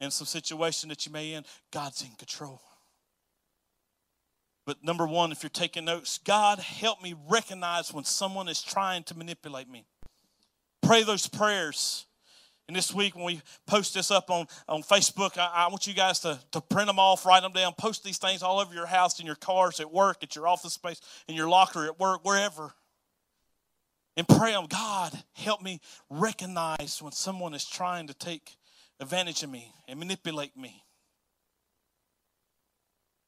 in 0.00 0.10
some 0.10 0.26
situation 0.26 0.88
that 0.90 1.06
you 1.06 1.12
may 1.12 1.32
in, 1.32 1.44
God's 1.72 2.02
in 2.02 2.10
control. 2.16 2.60
But 4.66 4.82
number 4.82 5.06
one, 5.06 5.30
if 5.30 5.44
you're 5.44 5.50
taking 5.50 5.84
notes, 5.84 6.18
God, 6.18 6.58
help 6.58 7.00
me 7.00 7.14
recognize 7.28 7.94
when 7.94 8.04
someone 8.04 8.48
is 8.48 8.62
trying 8.62 9.04
to 9.04 9.16
manipulate 9.16 9.70
me. 9.70 9.86
Pray 10.82 11.04
those 11.04 11.28
prayers. 11.28 12.06
And 12.66 12.76
this 12.76 12.92
week, 12.92 13.14
when 13.14 13.24
we 13.24 13.42
post 13.68 13.94
this 13.94 14.10
up 14.10 14.28
on, 14.28 14.46
on 14.68 14.82
Facebook, 14.82 15.38
I, 15.38 15.50
I, 15.54 15.68
want 15.68 15.86
you 15.86 15.94
guys 15.94 16.18
to, 16.20 16.40
to 16.50 16.60
print 16.60 16.88
them 16.88 16.98
off, 16.98 17.24
write 17.24 17.42
them 17.42 17.52
down, 17.52 17.74
post 17.78 18.02
these 18.02 18.18
things 18.18 18.42
all 18.42 18.58
over 18.58 18.74
your 18.74 18.86
house, 18.86 19.20
in 19.20 19.26
your 19.26 19.36
cars, 19.36 19.78
at 19.78 19.92
work, 19.92 20.18
at 20.22 20.34
your 20.34 20.48
office 20.48 20.72
space, 20.72 21.00
in 21.28 21.36
your 21.36 21.48
locker, 21.48 21.86
at 21.86 22.00
work, 22.00 22.24
wherever. 22.24 22.74
And 24.16 24.26
pray 24.26 24.52
on 24.54 24.66
God, 24.66 25.12
help 25.34 25.62
me 25.62 25.80
recognize 26.10 27.00
when 27.00 27.12
someone 27.12 27.54
is 27.54 27.64
trying 27.64 28.08
to 28.08 28.14
take 28.14 28.56
advantage 28.98 29.44
of 29.44 29.50
me 29.50 29.72
and 29.86 30.00
manipulate 30.00 30.56
me. 30.56 30.82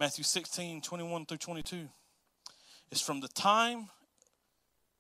Matthew 0.01 0.25
16, 0.25 0.81
21 0.81 1.27
through 1.27 1.39
22. 1.39 1.89
It's 2.91 3.01
from 3.01 3.21
the 3.21 3.29
time, 3.29 3.89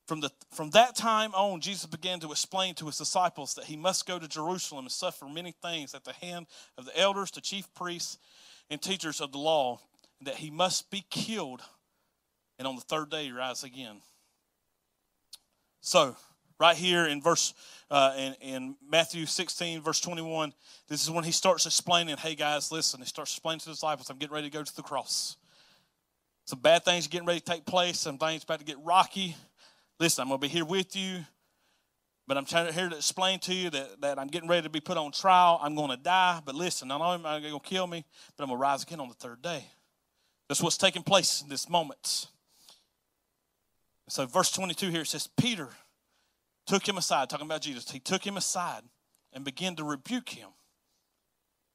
from, 0.06 0.20
the, 0.20 0.30
from 0.52 0.70
that 0.70 0.96
time 0.96 1.32
on, 1.34 1.61
Jesus 1.61 1.87
began 1.87 2.18
to 2.20 2.30
explain 2.30 2.74
to 2.76 2.87
his 2.87 2.98
disciples 2.98 3.54
that 3.54 3.66
he 3.66 3.76
must 3.76 4.06
go 4.06 4.18
to 4.18 4.26
Jerusalem 4.26 4.87
and 4.87 4.92
suffer 4.92 5.26
many 5.26 5.54
things 5.62 5.94
at 5.94 6.04
the 6.04 6.12
hand 6.12 6.46
of 6.76 6.84
the 6.84 6.98
elders, 6.98 7.30
the 7.30 7.40
chief 7.40 7.72
priests, 7.74 8.18
and 8.70 8.82
teachers 8.82 9.20
of 9.20 9.32
the 9.32 9.38
law, 9.38 9.80
that 10.22 10.37
he 10.37 10.50
must 10.50 10.90
be 10.90 11.04
killed 11.11 11.62
and 12.58 12.66
on 12.66 12.74
the 12.74 12.82
third 12.82 13.11
day 13.11 13.30
rise 13.30 13.62
again. 13.62 14.00
So, 15.80 16.16
right 16.58 16.76
here 16.76 17.06
in 17.06 17.22
verse 17.22 17.54
uh, 17.90 18.14
in, 18.16 18.34
in 18.40 18.76
Matthew 18.86 19.26
16, 19.26 19.80
verse 19.80 20.00
21, 20.00 20.52
this 20.88 21.02
is 21.02 21.10
when 21.10 21.24
he 21.24 21.32
starts 21.32 21.64
explaining, 21.66 22.16
hey 22.16 22.34
guys, 22.34 22.70
listen, 22.70 23.00
he 23.00 23.06
starts 23.06 23.32
explaining 23.32 23.60
to 23.60 23.66
the 23.66 23.72
disciples, 23.72 24.10
I'm 24.10 24.18
getting 24.18 24.34
ready 24.34 24.50
to 24.50 24.56
go 24.56 24.62
to 24.62 24.76
the 24.76 24.82
cross. 24.82 25.36
Some 26.44 26.60
bad 26.60 26.84
things 26.84 27.06
are 27.06 27.10
getting 27.10 27.26
ready 27.26 27.40
to 27.40 27.46
take 27.46 27.64
place, 27.64 27.98
some 27.98 28.18
things 28.18 28.42
about 28.42 28.58
to 28.58 28.64
get 28.64 28.76
rocky. 28.82 29.36
Listen, 30.00 30.22
I'm 30.22 30.28
going 30.28 30.40
to 30.40 30.46
be 30.46 30.48
here 30.48 30.64
with 30.64 30.96
you, 30.96 31.24
but 32.26 32.36
I'm 32.36 32.44
trying 32.44 32.66
to, 32.66 32.72
here 32.72 32.88
to 32.88 32.96
explain 32.96 33.38
to 33.40 33.54
you 33.54 33.70
that, 33.70 34.00
that 34.00 34.18
I'm 34.18 34.28
getting 34.28 34.48
ready 34.48 34.62
to 34.62 34.70
be 34.70 34.80
put 34.80 34.96
on 34.96 35.12
trial. 35.12 35.58
I'm 35.62 35.74
going 35.74 35.90
to 35.90 35.96
die, 35.96 36.40
but 36.44 36.54
listen, 36.54 36.88
not 36.88 37.00
only 37.00 37.14
am 37.14 37.26
I 37.26 37.40
going 37.40 37.52
to 37.52 37.60
kill 37.60 37.86
me, 37.86 38.04
but 38.36 38.44
I'm 38.44 38.48
going 38.48 38.58
to 38.58 38.62
rise 38.62 38.82
again 38.82 39.00
on 39.00 39.08
the 39.08 39.14
third 39.14 39.42
day. 39.42 39.64
That's 40.48 40.62
what's 40.62 40.78
taking 40.78 41.02
place 41.02 41.42
in 41.42 41.48
this 41.48 41.68
moment. 41.68 42.28
So, 44.08 44.24
verse 44.24 44.50
22 44.50 44.88
here 44.88 45.02
it 45.02 45.06
says, 45.06 45.28
Peter 45.36 45.68
took 46.68 46.87
him 46.87 46.98
aside, 46.98 47.28
talking 47.28 47.46
about 47.46 47.62
Jesus. 47.62 47.90
He 47.90 47.98
took 47.98 48.24
him 48.24 48.37
aside 48.37 48.83
and 49.33 49.44
began 49.44 49.74
to 49.76 49.85
rebuke 49.85 50.28
him. 50.28 50.48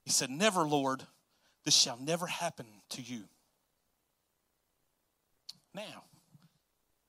He 0.06 0.12
said, 0.12 0.30
Never, 0.30 0.62
Lord, 0.62 1.04
this 1.66 1.76
shall 1.76 1.98
never 1.98 2.28
happen 2.28 2.66
to 2.92 3.02
you. 3.02 3.24
Now, 5.74 6.04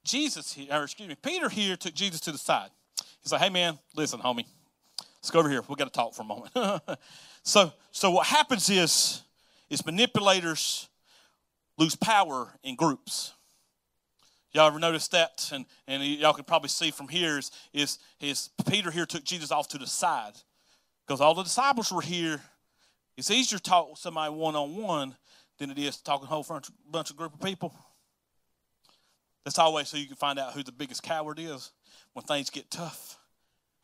Jesus 0.05 0.53
here, 0.53 0.69
or 0.73 0.85
excuse 0.85 1.09
me, 1.09 1.17
Peter 1.21 1.49
here 1.49 1.77
took 1.77 1.95
Jesus 1.95 2.21
to 2.23 2.33
the 2.33 2.39
side. 2.39 2.71
He's 3.23 3.33
like, 3.33 3.41
hey 3.41 3.51
man, 3.51 3.79
listen, 3.97 4.21
homie, 4.21 4.45
let's 4.99 5.31
go 5.31 5.41
over 5.41 5.49
here. 5.49 5.63
We 5.69 5.77
got 5.77 5.85
to 5.85 5.91
talk 5.91 6.15
for 6.15 6.23
a 6.23 6.25
moment. 6.25 6.53
so, 7.43 7.73
so 7.91 8.11
what 8.11 8.27
happens 8.27 8.69
is, 8.69 9.23
is 9.71 9.85
manipulators 9.85 10.89
lose 11.79 11.97
power 11.97 12.53
in 12.63 12.77
groups. 12.77 13.33
Y'all 14.55 14.69
ever 14.69 14.79
noticed 14.79 15.11
that? 15.11 15.51
And, 15.53 15.67
and 15.89 16.03
y'all 16.05 16.33
can 16.33 16.45
probably 16.45 16.69
see 16.69 16.93
from 16.93 17.09
here 17.09 17.39
is, 17.39 17.51
is, 17.73 17.99
is 18.21 18.51
Peter 18.69 18.93
here 18.93 19.05
took 19.05 19.25
Jesus 19.25 19.51
off 19.51 19.67
to 19.69 19.79
the 19.79 19.87
side 19.87 20.35
because 21.05 21.21
all 21.21 21.35
the 21.35 21.43
disciples 21.43 21.93
were 21.93 22.01
here. 22.01 22.41
It's 23.17 23.33
easier 23.33 23.59
to 23.59 23.63
talk 23.63 23.91
with 23.91 23.99
somebody 23.99 24.33
one 24.33 24.55
on 24.55 24.77
one 24.77 25.17
than 25.59 25.71
it 25.71 25.79
is 25.79 25.97
to 25.97 26.05
talk 26.05 26.23
a 26.23 26.27
whole 26.27 26.47
bunch 26.89 27.11
of 27.11 27.17
group 27.17 27.35
of 27.35 27.41
people. 27.41 27.75
That's 29.45 29.59
always 29.59 29.89
so 29.89 29.97
you 29.97 30.07
can 30.07 30.17
find 30.17 30.39
out 30.39 30.53
who 30.53 30.63
the 30.63 30.73
biggest 30.73 31.03
coward 31.03 31.39
is 31.41 31.73
when 32.13 32.25
things 32.25 32.49
get 32.49 32.71
tough. 32.71 33.19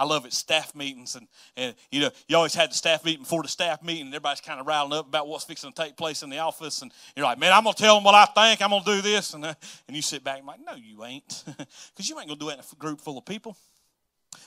I 0.00 0.04
love 0.04 0.24
it, 0.24 0.32
staff 0.32 0.74
meetings, 0.74 1.14
and, 1.14 1.28
and 1.58 1.74
you 1.90 2.00
know, 2.00 2.10
you 2.26 2.34
always 2.34 2.54
had 2.54 2.70
the 2.70 2.74
staff 2.74 3.04
meeting 3.04 3.20
before 3.20 3.42
the 3.42 3.50
staff 3.50 3.82
meeting, 3.82 4.06
and 4.06 4.14
everybody's 4.14 4.40
kind 4.40 4.58
of 4.58 4.66
riling 4.66 4.94
up 4.94 5.06
about 5.06 5.28
what's 5.28 5.44
fixing 5.44 5.70
to 5.70 5.82
take 5.82 5.94
place 5.94 6.22
in 6.22 6.30
the 6.30 6.38
office, 6.38 6.80
and 6.80 6.90
you're 7.14 7.26
like, 7.26 7.38
man, 7.38 7.52
I'm 7.52 7.64
gonna 7.64 7.74
tell 7.74 7.96
them 7.96 8.04
what 8.04 8.14
I 8.14 8.24
think, 8.24 8.62
I'm 8.62 8.70
gonna 8.70 8.82
do 8.82 9.02
this, 9.02 9.34
and 9.34 9.44
uh, 9.44 9.52
and 9.88 9.94
you 9.94 10.00
sit 10.00 10.24
back 10.24 10.38
and 10.38 10.46
like, 10.46 10.60
no, 10.64 10.72
you 10.74 11.04
ain't, 11.04 11.44
because 11.46 12.08
you 12.08 12.18
ain't 12.18 12.28
gonna 12.28 12.40
do 12.40 12.48
it 12.48 12.54
in 12.54 12.60
a 12.60 12.76
group 12.76 12.98
full 12.98 13.18
of 13.18 13.26
people. 13.26 13.58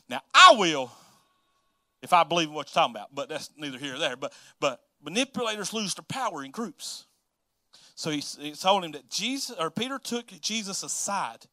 Now 0.10 0.22
I 0.34 0.56
will, 0.58 0.92
if 2.02 2.13
I 2.13 2.24
believe 2.24 2.48
in 2.48 2.56
what 2.56 2.68
you're 2.70 2.82
talking 2.82 2.96
about, 2.96 3.13
but 3.13 3.30
that's 3.30 3.52
neither 3.56 3.78
here 3.78 3.92
nor 3.92 4.00
there. 4.00 4.16
But 4.16 4.34
but 4.60 4.82
manipulators 5.04 5.72
lose 5.72 5.94
their 5.94 6.04
power 6.10 6.44
in 6.44 6.50
groups. 6.50 7.06
So 7.94 8.10
he, 8.10 8.24
he 8.39 8.54
told 8.54 8.84
him 8.84 8.94
that 8.94 9.08
Jesus 9.08 9.56
or 9.60 9.70
Peter 9.70 10.00
took 10.00 10.26
Jesus 10.42 10.82
aside 10.82 11.46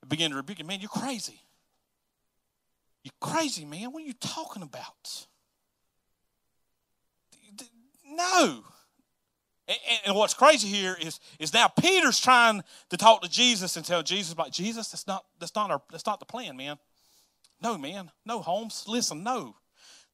and 0.00 0.08
began 0.08 0.30
to 0.30 0.36
rebuke 0.36 0.60
him. 0.60 0.66
Man, 0.66 0.80
you're 0.80 0.88
crazy. 0.88 1.43
You 3.04 3.10
crazy, 3.20 3.64
man. 3.64 3.92
What 3.92 4.02
are 4.02 4.06
you 4.06 4.14
talking 4.14 4.62
about? 4.62 5.26
No. 8.06 8.64
And, 9.66 9.78
and, 10.06 10.16
what's 10.16 10.34
crazy 10.34 10.68
here 10.68 10.96
is, 11.00 11.20
is 11.38 11.54
now 11.54 11.68
Peter's 11.68 12.20
trying 12.20 12.62
to 12.90 12.96
talk 12.96 13.22
to 13.22 13.30
Jesus 13.30 13.76
and 13.76 13.84
tell 13.84 14.02
Jesus 14.02 14.32
about 14.32 14.52
Jesus. 14.52 14.90
That's 14.90 15.06
not 15.06 15.24
that's 15.38 15.54
not 15.54 15.70
our 15.70 15.80
that's 15.90 16.04
not 16.04 16.20
the 16.20 16.26
plan, 16.26 16.56
man. 16.56 16.76
No, 17.62 17.78
man. 17.78 18.10
No, 18.26 18.40
Holmes. 18.40 18.84
Listen, 18.86 19.22
no. 19.22 19.56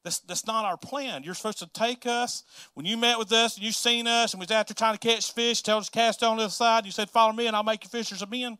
That's, 0.03 0.19
that's 0.19 0.47
not 0.47 0.65
our 0.65 0.77
plan. 0.77 1.23
You're 1.23 1.35
supposed 1.35 1.59
to 1.59 1.67
take 1.67 2.07
us. 2.07 2.43
When 2.73 2.85
you 2.85 2.97
met 2.97 3.19
with 3.19 3.31
us 3.31 3.55
and 3.55 3.63
you 3.63 3.71
seen 3.71 4.07
us 4.07 4.33
and 4.33 4.39
was 4.39 4.49
out 4.49 4.67
there 4.67 4.73
trying 4.73 4.97
to 4.97 4.99
catch 4.99 5.31
fish, 5.31 5.61
tell 5.61 5.77
us 5.77 5.89
cast 5.89 6.23
on 6.23 6.37
the 6.37 6.43
other 6.43 6.51
side. 6.51 6.85
You 6.85 6.91
said, 6.91 7.09
Follow 7.09 7.33
me 7.33 7.47
and 7.47 7.55
I'll 7.55 7.63
make 7.63 7.83
you 7.83 7.89
fishers 7.89 8.21
of 8.21 8.31
men. 8.31 8.57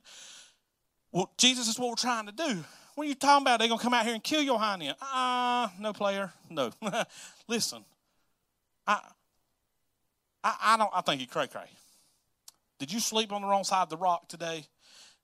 Well, 1.12 1.32
Jesus 1.38 1.68
is 1.68 1.80
what 1.80 1.90
we're 1.90 1.96
trying 1.96 2.28
to 2.28 2.32
do. 2.32 2.64
What 2.96 3.06
are 3.06 3.08
you 3.08 3.16
talking 3.16 3.44
about? 3.44 3.60
They're 3.60 3.68
going 3.68 3.80
to 3.80 3.84
come 3.84 3.94
out 3.94 4.06
here 4.06 4.14
and 4.14 4.24
kill 4.24 4.42
your 4.42 4.60
honey. 4.60 4.94
Ah, 5.02 5.66
uh, 5.66 5.70
no 5.80 5.94
player. 5.94 6.32
No. 6.50 6.72
Listen, 7.48 7.84
I, 8.86 9.00
I, 10.44 10.56
I, 10.62 10.78
don't, 10.78 10.92
I 10.94 11.02
think 11.02 11.22
you 11.22 11.28
cray 11.28 11.48
cray. 11.48 11.70
Did 12.80 12.92
you 12.92 13.00
sleep 13.00 13.32
on 13.32 13.42
the 13.42 13.48
wrong 13.48 13.64
side 13.64 13.84
of 13.84 13.90
the 13.90 13.98
rock 13.98 14.28
today? 14.28 14.66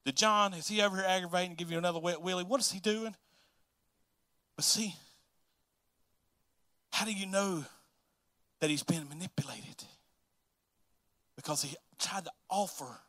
Did 0.06 0.16
John, 0.16 0.54
is 0.54 0.68
he 0.68 0.82
over 0.82 0.96
here 0.96 1.06
aggravating 1.06 1.52
and 1.52 1.58
give 1.58 1.72
you 1.72 1.78
another 1.78 2.00
wet 2.00 2.22
willy? 2.22 2.44
What 2.44 2.60
is 2.60 2.72
he 2.72 2.80
doing? 2.80 3.16
But 4.56 4.64
see, 4.64 4.96
how 6.92 7.06
do 7.06 7.12
you 7.12 7.26
know 7.26 7.66
that 8.60 8.70
he's 8.70 8.84
been 8.84 9.08
manipulated? 9.10 9.84
Because 11.36 11.62
he 11.62 11.76
tried 12.00 12.26
to 12.26 12.32
offer 12.50 13.00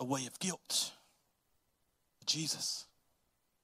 a 0.00 0.04
way 0.04 0.26
of 0.26 0.38
guilt. 0.40 0.92
Jesus. 2.26 2.86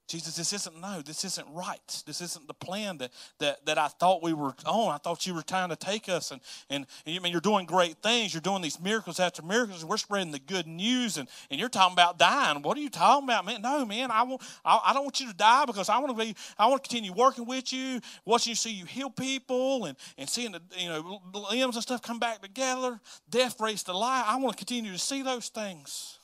Jesus, 0.09 0.35
this 0.35 0.53
isn't 0.53 0.81
no, 0.81 1.03
this 1.03 1.23
isn't 1.23 1.47
right. 1.53 2.03
This 2.07 2.19
isn't 2.19 2.47
the 2.47 2.53
plan 2.55 2.97
that, 2.97 3.11
that, 3.37 3.63
that 3.67 3.77
I 3.77 3.89
thought 3.89 4.23
we 4.23 4.33
were 4.33 4.55
on. 4.65 4.95
I 4.95 4.97
thought 4.97 5.27
you 5.27 5.35
were 5.35 5.43
trying 5.43 5.69
to 5.69 5.75
take 5.75 6.09
us 6.09 6.31
and, 6.31 6.41
and, 6.67 6.87
and 7.05 7.13
you 7.13 7.19
I 7.19 7.23
mean 7.23 7.31
you're 7.31 7.39
doing 7.39 7.67
great 7.67 7.97
things. 8.01 8.33
You're 8.33 8.41
doing 8.41 8.63
these 8.63 8.79
miracles 8.79 9.19
after 9.19 9.43
miracles. 9.43 9.85
We're 9.85 9.97
spreading 9.97 10.31
the 10.31 10.39
good 10.39 10.65
news 10.65 11.17
and, 11.17 11.29
and 11.51 11.59
you're 11.59 11.69
talking 11.69 11.93
about 11.93 12.17
dying. 12.17 12.63
What 12.63 12.75
are 12.75 12.81
you 12.81 12.89
talking 12.89 13.25
about, 13.25 13.45
man? 13.45 13.61
No, 13.61 13.85
man, 13.85 14.09
I 14.09 14.23
want 14.23 14.41
I, 14.65 14.79
I 14.87 14.93
don't 14.93 15.03
want 15.03 15.19
you 15.19 15.27
to 15.27 15.35
die 15.35 15.65
because 15.65 15.89
I 15.89 15.99
want 15.99 16.17
to 16.17 16.25
be 16.25 16.35
I 16.57 16.65
want 16.65 16.83
to 16.83 16.89
continue 16.89 17.13
working 17.13 17.45
with 17.45 17.71
you, 17.71 18.01
watching 18.25 18.49
you 18.49 18.55
see 18.55 18.71
you 18.71 18.85
heal 18.85 19.11
people 19.11 19.85
and, 19.85 19.95
and 20.17 20.27
seeing 20.27 20.53
the 20.53 20.61
you 20.75 20.89
know 20.89 21.21
limbs 21.51 21.75
and 21.75 21.83
stuff 21.83 22.01
come 22.01 22.17
back 22.17 22.41
together, 22.41 22.99
death 23.29 23.61
raised 23.61 23.85
to 23.85 23.95
life. 23.95 24.25
I 24.27 24.37
want 24.37 24.57
to 24.57 24.65
continue 24.65 24.91
to 24.91 24.97
see 24.97 25.21
those 25.21 25.49
things. 25.49 26.18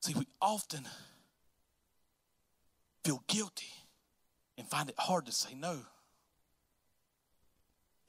See, 0.00 0.14
we 0.14 0.26
often 0.40 0.86
feel 3.04 3.22
guilty 3.26 3.72
and 4.56 4.66
find 4.68 4.88
it 4.88 4.94
hard 4.98 5.26
to 5.26 5.32
say 5.32 5.54
no. 5.54 5.78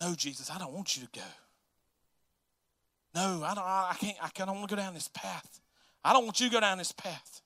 No, 0.02 0.16
Jesus, 0.16 0.50
I 0.50 0.58
don't 0.58 0.74
want 0.74 0.96
you 0.98 1.04
to 1.04 1.10
go. 1.14 1.26
No, 3.14 3.44
I 3.44 3.54
don't. 3.54 3.64
I 3.64 3.96
can't. 4.00 4.18
I 4.22 4.46
don't 4.46 4.58
want 4.58 4.70
to 4.70 4.76
go 4.76 4.82
down 4.82 4.94
this 4.94 5.10
path. 5.10 5.60
I 6.04 6.14
don't 6.14 6.24
want 6.24 6.40
you 6.40 6.48
to 6.48 6.54
go 6.54 6.60
down 6.62 6.78
this 6.78 6.92
path. 6.92 7.42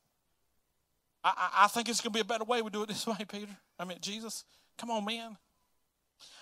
I, 1.23 1.33
I, 1.35 1.65
I 1.65 1.67
think 1.67 1.89
it's 1.89 2.01
going 2.01 2.13
to 2.13 2.17
be 2.17 2.21
a 2.21 2.25
better 2.25 2.43
way. 2.43 2.61
We 2.61 2.69
do 2.69 2.83
it 2.83 2.87
this 2.87 3.05
way, 3.07 3.17
Peter. 3.27 3.51
I 3.79 3.85
mean, 3.85 3.97
Jesus, 3.99 4.45
come 4.77 4.91
on, 4.91 5.03
man. 5.03 5.37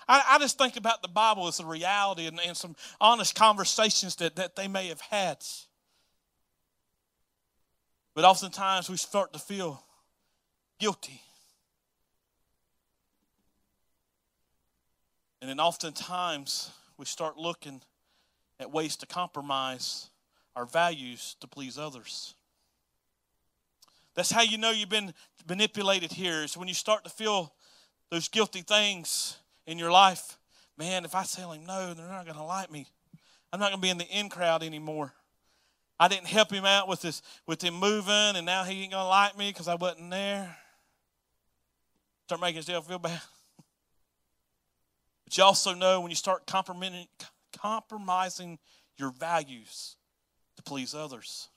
I, 0.06 0.22
I 0.28 0.38
just 0.38 0.58
think 0.58 0.76
about 0.76 1.02
the 1.02 1.08
Bible 1.08 1.48
as 1.48 1.58
a 1.58 1.66
reality 1.66 2.26
and, 2.26 2.38
and 2.46 2.56
some 2.56 2.76
honest 3.00 3.34
conversations 3.34 4.16
that, 4.16 4.36
that 4.36 4.56
they 4.56 4.68
may 4.68 4.88
have 4.88 5.00
had. 5.00 5.38
But 8.14 8.24
oftentimes 8.24 8.88
we 8.88 8.96
start 8.96 9.32
to 9.32 9.38
feel 9.38 9.82
guilty. 10.78 11.20
And 15.40 15.50
then 15.50 15.60
oftentimes 15.60 16.70
we 16.96 17.04
start 17.04 17.36
looking 17.36 17.82
at 18.60 18.70
ways 18.70 18.96
to 18.96 19.06
compromise 19.06 20.08
our 20.54 20.64
values 20.64 21.36
to 21.40 21.48
please 21.48 21.76
others. 21.76 22.34
That's 24.14 24.30
how 24.30 24.42
you 24.42 24.58
know 24.58 24.70
you've 24.70 24.88
been 24.88 25.12
manipulated 25.48 26.12
here, 26.12 26.44
is 26.44 26.56
when 26.56 26.68
you 26.68 26.74
start 26.74 27.02
to 27.04 27.10
feel 27.10 27.52
those 28.10 28.28
guilty 28.28 28.62
things 28.62 29.36
in 29.66 29.76
your 29.76 29.90
life. 29.90 30.38
Man, 30.78 31.04
if 31.04 31.14
I 31.14 31.24
tell 31.24 31.52
him 31.52 31.66
no, 31.66 31.94
they're 31.94 32.08
not 32.08 32.24
going 32.24 32.36
to 32.36 32.44
like 32.44 32.70
me. 32.70 32.86
I'm 33.52 33.58
not 33.60 33.70
going 33.70 33.80
to 33.80 33.82
be 33.82 33.90
in 33.90 33.98
the 33.98 34.08
in 34.08 34.28
crowd 34.28 34.62
anymore. 34.62 35.12
I 35.98 36.08
didn't 36.08 36.26
help 36.26 36.50
him 36.50 36.64
out 36.64 36.88
with 36.88 37.02
this 37.02 37.22
with 37.46 37.62
him 37.62 37.74
moving, 37.74 38.36
and 38.36 38.44
now 38.44 38.64
he 38.64 38.82
ain't 38.82 38.92
gonna 38.92 39.08
like 39.08 39.38
me 39.38 39.50
because 39.50 39.68
I 39.68 39.76
wasn't 39.76 40.10
there. 40.10 40.56
Start 42.26 42.40
making 42.40 42.56
yourself 42.56 42.88
feel 42.88 42.98
bad. 42.98 43.20
But 45.24 45.36
you 45.36 45.44
also 45.44 45.74
know 45.74 46.00
when 46.00 46.10
you 46.10 46.16
start 46.16 46.46
compromising, 46.46 48.58
your 48.96 49.10
values 49.10 49.96
to 50.56 50.62
please 50.62 50.94
others. 50.94 51.48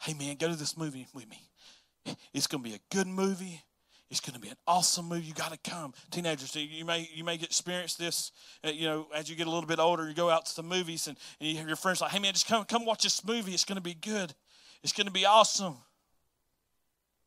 Hey 0.00 0.14
man, 0.14 0.36
go 0.36 0.48
to 0.48 0.56
this 0.56 0.76
movie 0.76 1.06
with 1.14 1.28
me. 1.28 2.16
It's 2.32 2.46
gonna 2.46 2.62
be 2.62 2.74
a 2.74 2.80
good 2.90 3.06
movie. 3.06 3.62
It's 4.10 4.18
going 4.20 4.34
to 4.34 4.40
be 4.40 4.48
an 4.48 4.56
awesome 4.66 5.08
movie. 5.08 5.26
You 5.26 5.34
got 5.34 5.52
to 5.52 5.70
come, 5.70 5.94
teenagers. 6.10 6.56
You 6.56 6.84
may 6.84 7.08
you 7.14 7.22
may 7.22 7.34
experience 7.36 7.94
this. 7.94 8.32
Uh, 8.64 8.70
you 8.70 8.86
know, 8.86 9.06
as 9.14 9.30
you 9.30 9.36
get 9.36 9.46
a 9.46 9.50
little 9.50 9.68
bit 9.68 9.78
older, 9.78 10.08
you 10.08 10.14
go 10.14 10.28
out 10.28 10.46
to 10.46 10.56
the 10.56 10.64
movies, 10.64 11.06
and, 11.06 11.16
and 11.38 11.48
you 11.48 11.56
have 11.58 11.68
your 11.68 11.76
friends 11.76 12.00
like, 12.00 12.10
"Hey, 12.10 12.18
man, 12.18 12.32
just 12.32 12.48
come 12.48 12.64
come 12.64 12.84
watch 12.84 13.04
this 13.04 13.24
movie. 13.24 13.52
It's 13.52 13.64
going 13.64 13.76
to 13.76 13.82
be 13.82 13.94
good. 13.94 14.34
It's 14.82 14.92
going 14.92 15.06
to 15.06 15.12
be 15.12 15.24
awesome." 15.24 15.76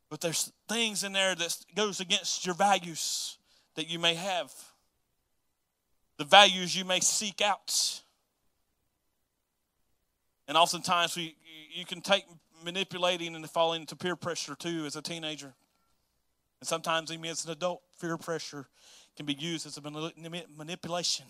But 0.09 0.19
there's 0.19 0.51
things 0.67 1.05
in 1.05 1.13
there 1.13 1.33
that 1.33 1.57
goes 1.73 2.01
against 2.01 2.45
your 2.45 2.53
values 2.53 3.37
that 3.75 3.89
you 3.89 3.97
may 3.97 4.13
have, 4.13 4.51
the 6.17 6.25
values 6.25 6.75
you 6.75 6.83
may 6.83 6.99
seek 6.99 7.41
out, 7.41 8.01
and 10.49 10.57
oftentimes 10.57 11.15
we 11.15 11.37
you 11.73 11.85
can 11.85 12.01
take 12.01 12.25
manipulating 12.65 13.35
and 13.35 13.49
falling 13.49 13.81
into 13.81 13.95
peer 13.95 14.17
pressure 14.17 14.55
too 14.55 14.83
as 14.85 14.97
a 14.97 15.01
teenager. 15.01 15.53
And 16.63 16.67
sometimes, 16.69 17.11
even 17.11 17.25
as 17.25 17.43
an 17.43 17.51
adult, 17.51 17.81
fear 17.97 18.15
pressure 18.15 18.67
can 19.17 19.25
be 19.25 19.33
used 19.33 19.67
as 19.67 19.77
a 19.77 19.81
manipulation. 20.57 21.25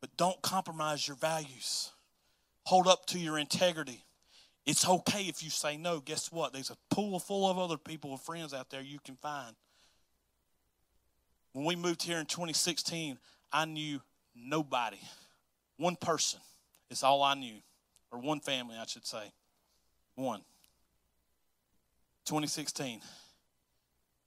But 0.00 0.16
don't 0.16 0.40
compromise 0.42 1.08
your 1.08 1.16
values. 1.16 1.90
Hold 2.66 2.86
up 2.86 3.04
to 3.06 3.18
your 3.18 3.36
integrity. 3.36 4.04
It's 4.64 4.88
okay 4.88 5.22
if 5.22 5.42
you 5.42 5.50
say 5.50 5.76
no. 5.76 5.98
Guess 5.98 6.30
what? 6.30 6.52
There's 6.52 6.70
a 6.70 6.76
pool 6.88 7.18
full 7.18 7.50
of 7.50 7.58
other 7.58 7.78
people 7.78 8.12
with 8.12 8.20
friends 8.20 8.54
out 8.54 8.70
there 8.70 8.80
you 8.80 9.00
can 9.04 9.16
find. 9.16 9.56
When 11.52 11.64
we 11.64 11.74
moved 11.74 12.04
here 12.04 12.18
in 12.18 12.26
2016, 12.26 13.18
I 13.52 13.64
knew 13.64 14.00
nobody. 14.36 15.00
One 15.78 15.96
person 15.96 16.38
is 16.90 17.02
all 17.02 17.24
I 17.24 17.34
knew, 17.34 17.56
or 18.12 18.20
one 18.20 18.38
family, 18.38 18.76
I 18.80 18.86
should 18.86 19.04
say. 19.04 19.32
One. 20.14 20.42
2016. 22.26 23.00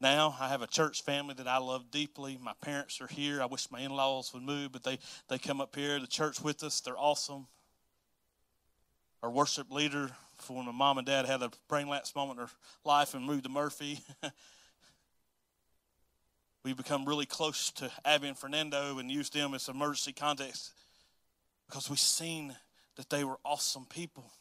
Now 0.02 0.36
I 0.40 0.48
have 0.48 0.62
a 0.62 0.68
church 0.68 1.04
family 1.04 1.34
that 1.36 1.48
I 1.48 1.58
love 1.58 1.92
deeply. 1.92 2.40
My 2.42 2.54
parents 2.62 3.02
are 3.02 3.08
here. 3.08 3.42
I 3.42 3.46
wish 3.46 3.70
my 3.70 3.82
in-laws 3.82 4.34
would 4.34 4.44
move, 4.44 4.72
but 4.72 4.84
they, 4.84 4.98
they 5.28 5.38
come 5.38 5.60
up 5.60 5.76
here 5.76 6.00
to 6.00 6.08
church 6.08 6.42
with 6.42 6.64
us. 6.64 6.80
They're 6.80 6.98
awesome. 6.98 7.48
Our 9.22 9.30
worship 9.30 9.70
leader, 9.70 10.10
for 10.38 10.56
when 10.56 10.66
my 10.66 10.72
mom 10.72 10.98
and 10.98 11.06
dad 11.06 11.26
had 11.26 11.42
a 11.42 11.52
brain 11.68 11.90
lapse 11.90 12.16
moment 12.16 12.40
in 12.40 12.46
their 12.46 12.52
life 12.86 13.14
and 13.14 13.26
moved 13.26 13.44
to 13.44 13.50
Murphy, 13.50 14.00
we 16.64 16.72
become 16.72 17.04
really 17.04 17.26
close 17.26 17.70
to 17.72 17.92
Abby 18.06 18.30
and 18.30 18.38
Fernando 18.38 18.98
and 18.98 19.12
used 19.12 19.34
them 19.34 19.54
as 19.54 19.68
emergency 19.68 20.14
contacts 20.14 20.72
because 21.68 21.90
we've 21.90 22.00
seen 22.00 22.56
that 22.96 23.10
they 23.10 23.26
were 23.26 23.40
awesome 23.44 23.86
people. 23.86 24.32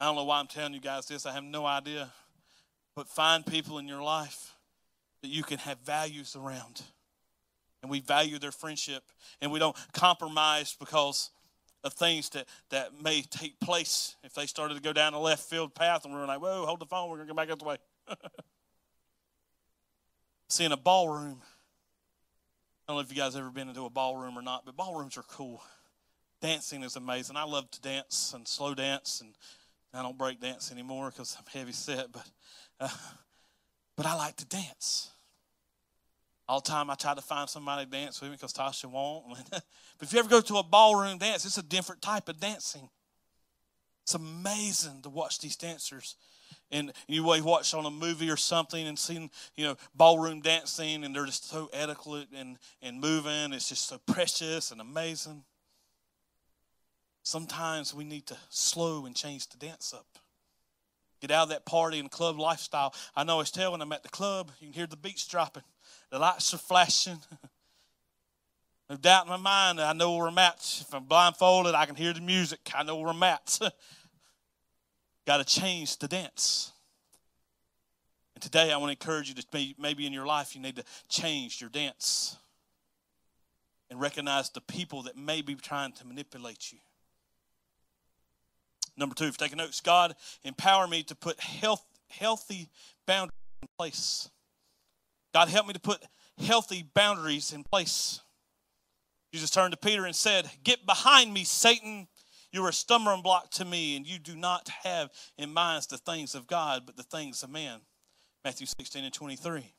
I 0.00 0.06
don't 0.06 0.16
know 0.16 0.24
why 0.24 0.40
I'm 0.40 0.46
telling 0.46 0.74
you 0.74 0.80
guys 0.80 1.06
this, 1.06 1.26
I 1.26 1.32
have 1.32 1.44
no 1.44 1.64
idea. 1.64 2.10
But 2.94 3.08
find 3.08 3.44
people 3.44 3.78
in 3.78 3.88
your 3.88 4.02
life 4.02 4.54
that 5.22 5.28
you 5.28 5.42
can 5.42 5.58
have 5.58 5.78
values 5.80 6.36
around. 6.36 6.82
And 7.82 7.90
we 7.90 8.00
value 8.00 8.38
their 8.38 8.52
friendship. 8.52 9.02
And 9.40 9.52
we 9.52 9.58
don't 9.58 9.76
compromise 9.92 10.76
because 10.78 11.30
of 11.84 11.92
things 11.92 12.30
that, 12.30 12.46
that 12.70 13.00
may 13.02 13.22
take 13.22 13.60
place 13.60 14.16
if 14.24 14.34
they 14.34 14.46
started 14.46 14.74
to 14.74 14.80
go 14.80 14.92
down 14.92 15.12
the 15.12 15.18
left 15.18 15.48
field 15.48 15.74
path 15.74 16.04
and 16.04 16.12
we're 16.12 16.26
like, 16.26 16.40
whoa, 16.40 16.66
hold 16.66 16.80
the 16.80 16.86
phone, 16.86 17.08
we're 17.08 17.16
going 17.16 17.28
to 17.28 17.34
go 17.34 17.36
back 17.36 17.58
the 17.58 17.64
way. 17.64 17.76
See, 20.48 20.64
in 20.64 20.72
a 20.72 20.76
ballroom, 20.76 21.40
I 22.86 22.92
don't 22.92 22.96
know 22.96 23.00
if 23.00 23.10
you 23.10 23.16
guys 23.16 23.36
ever 23.36 23.50
been 23.50 23.68
into 23.68 23.84
a 23.84 23.90
ballroom 23.90 24.38
or 24.38 24.42
not, 24.42 24.64
but 24.64 24.76
ballrooms 24.76 25.16
are 25.16 25.24
cool. 25.24 25.62
Dancing 26.40 26.82
is 26.82 26.96
amazing. 26.96 27.36
I 27.36 27.44
love 27.44 27.70
to 27.72 27.80
dance 27.80 28.32
and 28.34 28.46
slow 28.46 28.74
dance 28.74 29.20
and 29.20 29.34
I 29.94 30.02
don't 30.02 30.18
break 30.18 30.40
dance 30.40 30.70
anymore 30.70 31.10
because 31.10 31.36
I'm 31.38 31.44
heavy 31.58 31.72
set, 31.72 32.12
but 32.12 32.28
uh, 32.80 32.88
but 33.96 34.06
I 34.06 34.14
like 34.14 34.36
to 34.36 34.46
dance. 34.46 35.10
All 36.48 36.60
the 36.60 36.68
time 36.70 36.90
I 36.90 36.94
try 36.94 37.14
to 37.14 37.22
find 37.22 37.48
somebody 37.48 37.86
to 37.86 37.90
dance 37.90 38.20
with 38.20 38.30
me 38.30 38.36
because 38.36 38.52
Tasha 38.52 38.84
won't. 38.86 39.24
but 39.50 39.62
if 40.00 40.12
you 40.12 40.18
ever 40.18 40.28
go 40.28 40.40
to 40.40 40.56
a 40.58 40.62
ballroom 40.62 41.18
dance, 41.18 41.44
it's 41.44 41.58
a 41.58 41.62
different 41.62 42.02
type 42.02 42.28
of 42.28 42.38
dancing. 42.38 42.88
It's 44.04 44.14
amazing 44.14 45.02
to 45.02 45.08
watch 45.08 45.40
these 45.40 45.56
dancers. 45.56 46.14
And 46.70 46.92
you 47.08 47.24
watch 47.24 47.74
on 47.74 47.86
a 47.86 47.90
movie 47.90 48.30
or 48.30 48.36
something 48.36 48.86
and 48.86 48.96
seen, 48.96 49.30
you 49.56 49.64
know, 49.64 49.76
ballroom 49.96 50.40
dancing 50.40 51.02
and 51.02 51.12
they're 51.14 51.26
just 51.26 51.48
so 51.48 51.68
adequate 51.74 52.28
and, 52.36 52.58
and 52.80 53.00
moving. 53.00 53.52
It's 53.52 53.68
just 53.68 53.88
so 53.88 53.98
precious 54.06 54.70
and 54.70 54.80
amazing. 54.80 55.42
Sometimes 57.26 57.92
we 57.92 58.04
need 58.04 58.24
to 58.28 58.36
slow 58.50 59.04
and 59.04 59.12
change 59.12 59.48
the 59.48 59.56
dance 59.56 59.92
up. 59.92 60.06
Get 61.20 61.32
out 61.32 61.42
of 61.42 61.48
that 61.48 61.66
party 61.66 61.98
and 61.98 62.08
club 62.08 62.38
lifestyle. 62.38 62.94
I 63.16 63.24
know 63.24 63.40
it's 63.40 63.50
tell 63.50 63.72
when 63.72 63.82
I'm 63.82 63.90
at 63.90 64.04
the 64.04 64.08
club, 64.08 64.52
you 64.60 64.68
can 64.68 64.74
hear 64.74 64.86
the 64.86 64.96
beats 64.96 65.26
dropping, 65.26 65.64
the 66.12 66.20
lights 66.20 66.54
are 66.54 66.58
flashing. 66.58 67.18
No 68.88 68.94
doubt 68.94 69.24
in 69.24 69.30
my 69.30 69.36
mind 69.36 69.80
I 69.80 69.92
know 69.94 70.14
where 70.14 70.28
I'm 70.28 70.38
at. 70.38 70.60
If 70.80 70.94
I'm 70.94 71.02
blindfolded, 71.02 71.74
I 71.74 71.86
can 71.86 71.96
hear 71.96 72.12
the 72.12 72.20
music. 72.20 72.60
I 72.72 72.84
know 72.84 72.94
where 72.94 73.08
I'm 73.08 73.22
at. 73.24 73.58
Got 75.26 75.38
to 75.38 75.44
change 75.44 75.98
the 75.98 76.06
dance. 76.06 76.70
And 78.36 78.42
today 78.42 78.70
I 78.70 78.76
want 78.76 78.96
to 78.96 79.04
encourage 79.04 79.28
you 79.28 79.34
to 79.34 79.74
maybe 79.76 80.06
in 80.06 80.12
your 80.12 80.24
life 80.24 80.54
you 80.54 80.62
need 80.62 80.76
to 80.76 80.84
change 81.08 81.60
your 81.60 81.68
dance 81.68 82.36
and 83.90 84.00
recognize 84.00 84.50
the 84.50 84.60
people 84.60 85.02
that 85.02 85.16
may 85.16 85.42
be 85.42 85.56
trying 85.56 85.90
to 85.94 86.06
manipulate 86.06 86.70
you. 86.70 86.78
Number 88.96 89.14
two, 89.14 89.26
if 89.26 89.36
taking 89.36 89.58
notes, 89.58 89.80
God 89.80 90.14
empower 90.42 90.86
me 90.86 91.02
to 91.04 91.14
put 91.14 91.38
health, 91.40 91.84
healthy 92.08 92.68
boundaries 93.06 93.34
in 93.62 93.68
place. 93.78 94.30
God 95.34 95.48
help 95.48 95.66
me 95.66 95.74
to 95.74 95.80
put 95.80 96.02
healthy 96.38 96.84
boundaries 96.94 97.52
in 97.52 97.62
place. 97.62 98.20
Jesus 99.32 99.50
turned 99.50 99.72
to 99.72 99.78
Peter 99.78 100.06
and 100.06 100.16
said, 100.16 100.48
Get 100.64 100.86
behind 100.86 101.32
me, 101.32 101.44
Satan. 101.44 102.08
You're 102.52 102.68
a 102.70 102.72
stumbling 102.72 103.20
block 103.20 103.50
to 103.52 103.66
me, 103.66 103.96
and 103.96 104.06
you 104.06 104.18
do 104.18 104.34
not 104.34 104.70
have 104.82 105.10
in 105.36 105.52
mind 105.52 105.84
the 105.90 105.98
things 105.98 106.34
of 106.34 106.46
God, 106.46 106.84
but 106.86 106.96
the 106.96 107.02
things 107.02 107.42
of 107.42 107.50
man. 107.50 107.80
Matthew 108.44 108.66
16 108.66 109.04
and 109.04 109.12
23. 109.12 109.74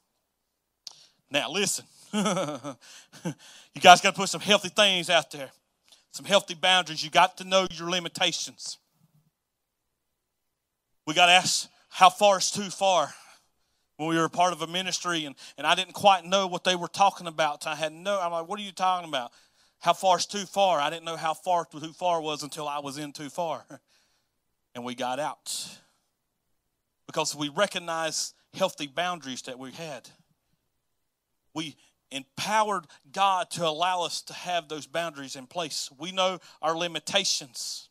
Now, 1.31 1.49
listen. 1.49 1.85
you 2.13 3.81
guys 3.81 4.01
got 4.01 4.13
to 4.13 4.19
put 4.19 4.29
some 4.29 4.41
healthy 4.41 4.69
things 4.69 5.09
out 5.09 5.31
there, 5.31 5.49
some 6.11 6.25
healthy 6.25 6.53
boundaries. 6.53 7.03
You 7.03 7.09
got 7.09 7.37
to 7.37 7.43
know 7.43 7.65
your 7.71 7.89
limitations. 7.89 8.77
We 11.07 11.13
got 11.13 11.27
to 11.27 11.31
ask 11.31 11.69
how 11.87 12.09
far 12.09 12.37
is 12.37 12.51
too 12.51 12.69
far 12.69 13.11
when 13.95 14.09
we 14.09 14.17
were 14.17 14.27
part 14.27 14.51
of 14.51 14.61
a 14.61 14.67
ministry 14.67 15.23
and, 15.23 15.35
and 15.57 15.65
I 15.65 15.73
didn't 15.73 15.93
quite 15.93 16.25
know 16.25 16.47
what 16.47 16.65
they 16.65 16.75
were 16.75 16.89
talking 16.89 17.27
about. 17.27 17.65
I 17.65 17.75
had 17.75 17.93
no, 17.93 18.19
I'm 18.19 18.33
like, 18.33 18.47
what 18.49 18.59
are 18.59 18.63
you 18.63 18.73
talking 18.73 19.07
about? 19.07 19.31
How 19.79 19.93
far 19.93 20.17
is 20.17 20.25
too 20.25 20.45
far? 20.45 20.81
I 20.81 20.89
didn't 20.89 21.05
know 21.05 21.15
how 21.15 21.33
far 21.33 21.63
too 21.65 21.93
far 21.93 22.19
was 22.21 22.43
until 22.43 22.67
I 22.67 22.79
was 22.79 22.97
in 22.99 23.13
too 23.13 23.29
far. 23.29 23.65
And 24.75 24.85
we 24.85 24.93
got 24.93 25.19
out. 25.19 25.79
Because 27.07 27.35
we 27.35 27.49
recognized 27.49 28.35
healthy 28.53 28.85
boundaries 28.85 29.41
that 29.43 29.57
we 29.57 29.71
had. 29.71 30.07
We 31.55 31.75
empowered 32.11 32.85
God 33.11 33.49
to 33.51 33.67
allow 33.67 34.03
us 34.03 34.21
to 34.23 34.33
have 34.33 34.69
those 34.69 34.85
boundaries 34.85 35.35
in 35.35 35.47
place. 35.47 35.89
We 35.97 36.11
know 36.11 36.37
our 36.61 36.77
limitations. 36.77 37.86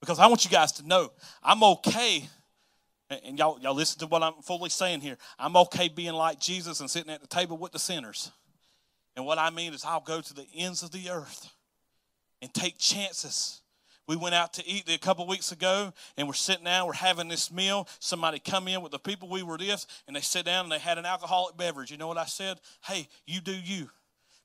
Because 0.00 0.18
I 0.18 0.26
want 0.26 0.44
you 0.44 0.50
guys 0.50 0.72
to 0.72 0.86
know 0.86 1.10
I'm 1.42 1.62
okay. 1.62 2.28
And 3.08 3.38
y'all, 3.38 3.60
y'all 3.60 3.74
listen 3.74 4.00
to 4.00 4.06
what 4.06 4.22
I'm 4.22 4.34
fully 4.42 4.68
saying 4.68 5.00
here. 5.00 5.16
I'm 5.38 5.56
okay 5.56 5.88
being 5.88 6.14
like 6.14 6.40
Jesus 6.40 6.80
and 6.80 6.90
sitting 6.90 7.12
at 7.12 7.20
the 7.20 7.28
table 7.28 7.56
with 7.56 7.72
the 7.72 7.78
sinners. 7.78 8.32
And 9.14 9.24
what 9.24 9.38
I 9.38 9.50
mean 9.50 9.72
is, 9.72 9.84
I'll 9.84 10.00
go 10.00 10.20
to 10.20 10.34
the 10.34 10.46
ends 10.54 10.82
of 10.82 10.90
the 10.90 11.10
earth 11.10 11.48
and 12.42 12.52
take 12.52 12.78
chances. 12.78 13.62
We 14.08 14.16
went 14.16 14.34
out 14.34 14.52
to 14.54 14.66
eat 14.66 14.88
a 14.88 14.98
couple 14.98 15.26
weeks 15.26 15.52
ago, 15.52 15.92
and 16.16 16.28
we're 16.28 16.34
sitting 16.34 16.64
down, 16.64 16.86
we're 16.86 16.92
having 16.92 17.28
this 17.28 17.50
meal. 17.50 17.88
Somebody 17.98 18.38
come 18.38 18.68
in 18.68 18.82
with 18.82 18.92
the 18.92 18.98
people 18.98 19.28
we 19.28 19.42
were 19.42 19.56
with, 19.56 19.86
and 20.06 20.14
they 20.14 20.20
sit 20.20 20.44
down 20.44 20.66
and 20.66 20.72
they 20.72 20.78
had 20.78 20.98
an 20.98 21.06
alcoholic 21.06 21.56
beverage. 21.56 21.90
You 21.90 21.96
know 21.96 22.06
what 22.06 22.18
I 22.18 22.26
said? 22.26 22.58
Hey, 22.84 23.08
you 23.26 23.40
do 23.40 23.54
you. 23.54 23.88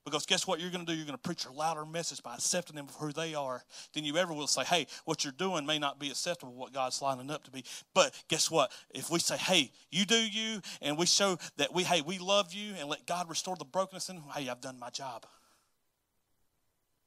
Because 0.03 0.25
guess 0.25 0.47
what 0.47 0.59
you're 0.59 0.71
going 0.71 0.85
to 0.85 0.91
do? 0.91 0.97
You're 0.97 1.05
going 1.05 1.17
to 1.17 1.21
preach 1.21 1.45
a 1.45 1.51
louder 1.51 1.85
message 1.85 2.23
by 2.23 2.33
accepting 2.33 2.75
them 2.75 2.87
for 2.87 3.05
who 3.05 3.13
they 3.13 3.35
are 3.35 3.63
than 3.93 4.03
you 4.03 4.17
ever 4.17 4.33
will 4.33 4.47
say, 4.47 4.63
hey, 4.63 4.87
what 5.05 5.23
you're 5.23 5.33
doing 5.33 5.65
may 5.65 5.77
not 5.77 5.99
be 5.99 6.09
acceptable, 6.09 6.53
what 6.53 6.73
God's 6.73 7.01
lining 7.01 7.29
up 7.29 7.43
to 7.43 7.51
be. 7.51 7.63
But 7.93 8.19
guess 8.27 8.49
what? 8.49 8.71
If 8.89 9.11
we 9.11 9.19
say, 9.19 9.37
hey, 9.37 9.71
you 9.91 10.05
do 10.05 10.15
you, 10.15 10.61
and 10.81 10.97
we 10.97 11.05
show 11.05 11.37
that 11.57 11.73
we, 11.73 11.83
hey, 11.83 12.01
we 12.01 12.17
love 12.17 12.51
you 12.51 12.73
and 12.79 12.89
let 12.89 13.05
God 13.05 13.29
restore 13.29 13.55
the 13.55 13.65
brokenness 13.65 14.09
in, 14.09 14.21
hey, 14.35 14.49
I've 14.49 14.61
done 14.61 14.79
my 14.79 14.89
job. 14.89 15.25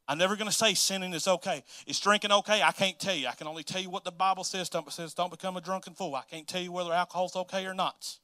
I'm 0.06 0.18
never 0.18 0.36
going 0.36 0.50
to 0.50 0.54
say 0.54 0.74
sinning 0.74 1.14
is 1.14 1.26
okay. 1.26 1.64
Is 1.86 1.98
drinking 1.98 2.30
okay? 2.30 2.62
I 2.62 2.72
can't 2.72 2.98
tell 2.98 3.14
you. 3.14 3.26
I 3.26 3.32
can 3.32 3.46
only 3.46 3.62
tell 3.62 3.80
you 3.80 3.90
what 3.90 4.04
the 4.04 4.12
Bible 4.12 4.44
says. 4.44 4.68
Don't, 4.68 4.92
says 4.92 5.14
don't 5.14 5.30
become 5.30 5.56
a 5.56 5.62
drunken 5.62 5.94
fool. 5.94 6.14
I 6.14 6.22
can't 6.30 6.46
tell 6.46 6.60
you 6.60 6.72
whether 6.72 6.92
alcohol's 6.92 7.34
okay 7.36 7.64
or 7.66 7.74
not. 7.74 8.18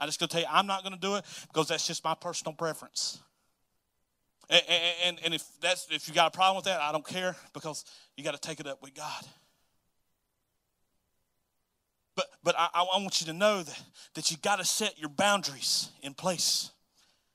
I'm 0.00 0.08
just 0.08 0.18
going 0.18 0.28
to 0.28 0.32
tell 0.32 0.42
you 0.42 0.48
I'm 0.50 0.66
not 0.66 0.82
going 0.82 0.94
to 0.94 1.00
do 1.00 1.14
it 1.14 1.24
because 1.46 1.68
that's 1.68 1.86
just 1.86 2.02
my 2.02 2.14
personal 2.14 2.54
preference. 2.54 3.20
And, 4.52 4.62
and, 5.06 5.20
and 5.24 5.34
if 5.34 5.44
that's 5.62 5.86
if 5.90 6.06
you 6.06 6.14
got 6.14 6.26
a 6.26 6.30
problem 6.30 6.56
with 6.56 6.66
that, 6.66 6.80
I 6.80 6.92
don't 6.92 7.06
care 7.06 7.34
because 7.54 7.86
you 8.16 8.22
got 8.22 8.34
to 8.34 8.40
take 8.40 8.60
it 8.60 8.66
up 8.66 8.82
with 8.82 8.94
God. 8.94 9.24
But 12.14 12.26
but 12.44 12.54
I, 12.58 12.68
I 12.74 12.82
want 13.00 13.22
you 13.22 13.26
to 13.28 13.32
know 13.32 13.62
that, 13.62 13.82
that 14.12 14.30
you 14.30 14.36
got 14.36 14.58
to 14.58 14.64
set 14.64 14.98
your 14.98 15.08
boundaries 15.08 15.88
in 16.02 16.12
place. 16.12 16.70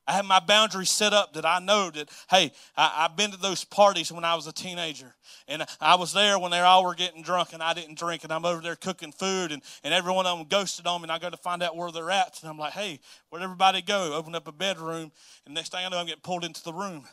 I 0.08 0.14
have 0.14 0.26
my 0.26 0.40
boundaries 0.40 0.90
set 0.90 1.12
up 1.12 1.34
that 1.34 1.46
I 1.46 1.60
know 1.60 1.90
that, 1.92 2.10
hey, 2.30 2.54
I, 2.78 3.04
have 3.04 3.18
been 3.18 3.32
to 3.32 3.38
those 3.38 3.66
parties 3.66 4.10
when 4.10 4.24
I 4.24 4.36
was 4.36 4.48
a 4.48 4.54
teenager. 4.54 5.14
And 5.50 5.66
I 5.82 5.96
was 5.96 6.14
there 6.14 6.40
when 6.40 6.52
they 6.52 6.60
all 6.62 6.86
were 6.86 6.96
getting 6.96 7.22
drunk 7.22 7.52
and 7.52 7.62
I 7.62 7.74
didn't 7.74 7.98
drink. 7.98 8.24
And 8.24 8.32
I'm 8.32 8.46
over 8.46 8.62
there 8.62 8.78
cooking 8.78 9.12
food 9.12 9.52
and, 9.52 9.62
and 9.84 9.94
every 9.94 10.14
one 10.14 10.26
of 10.26 10.38
them 10.38 10.48
ghosted 10.48 10.88
on 10.88 11.02
me. 11.02 11.06
And 11.06 11.12
I 11.12 11.20
go 11.20 11.30
to 11.30 11.38
find 11.38 11.62
out 11.62 11.76
where 11.76 11.92
they're 11.92 12.10
at. 12.10 12.40
And 12.42 12.50
I'm 12.50 12.58
like, 12.58 12.72
hey, 12.72 13.02
where'd 13.30 13.44
everybody 13.44 13.82
go? 13.82 14.14
Open 14.14 14.34
up 14.34 14.48
a 14.48 14.54
bedroom. 14.54 15.12
And 15.46 15.54
next 15.54 15.74
thing 15.74 15.86
I 15.86 15.90
know, 15.90 15.98
I'm 15.98 16.06
getting 16.06 16.22
pulled 16.22 16.46
into 16.46 16.64
the 16.64 16.74
room. 16.74 17.06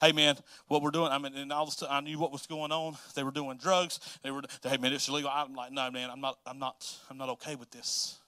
Hey 0.00 0.12
man, 0.12 0.36
what 0.68 0.82
we're 0.82 0.90
doing? 0.90 1.10
I 1.10 1.16
mean, 1.16 1.34
and 1.34 1.50
all 1.50 1.62
of 1.62 1.70
a 1.70 1.72
sudden 1.72 1.94
I 1.94 2.00
knew 2.00 2.18
what 2.18 2.30
was 2.30 2.46
going 2.46 2.70
on. 2.70 2.98
They 3.14 3.22
were 3.22 3.30
doing 3.30 3.56
drugs. 3.56 3.98
They 4.22 4.30
were. 4.30 4.42
Hey 4.62 4.76
man, 4.76 4.92
it's 4.92 5.08
illegal. 5.08 5.30
I'm 5.32 5.54
like, 5.54 5.72
no 5.72 5.90
man, 5.90 6.10
I'm 6.10 6.20
not. 6.20 6.38
I'm 6.44 6.58
not. 6.58 6.86
I'm 7.08 7.16
not 7.16 7.30
okay 7.30 7.54
with 7.54 7.70
this. 7.70 8.18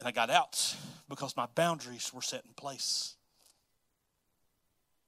And 0.00 0.08
I 0.08 0.12
got 0.12 0.30
out 0.30 0.76
because 1.08 1.36
my 1.36 1.46
boundaries 1.54 2.12
were 2.14 2.22
set 2.22 2.44
in 2.44 2.52
place. 2.54 3.14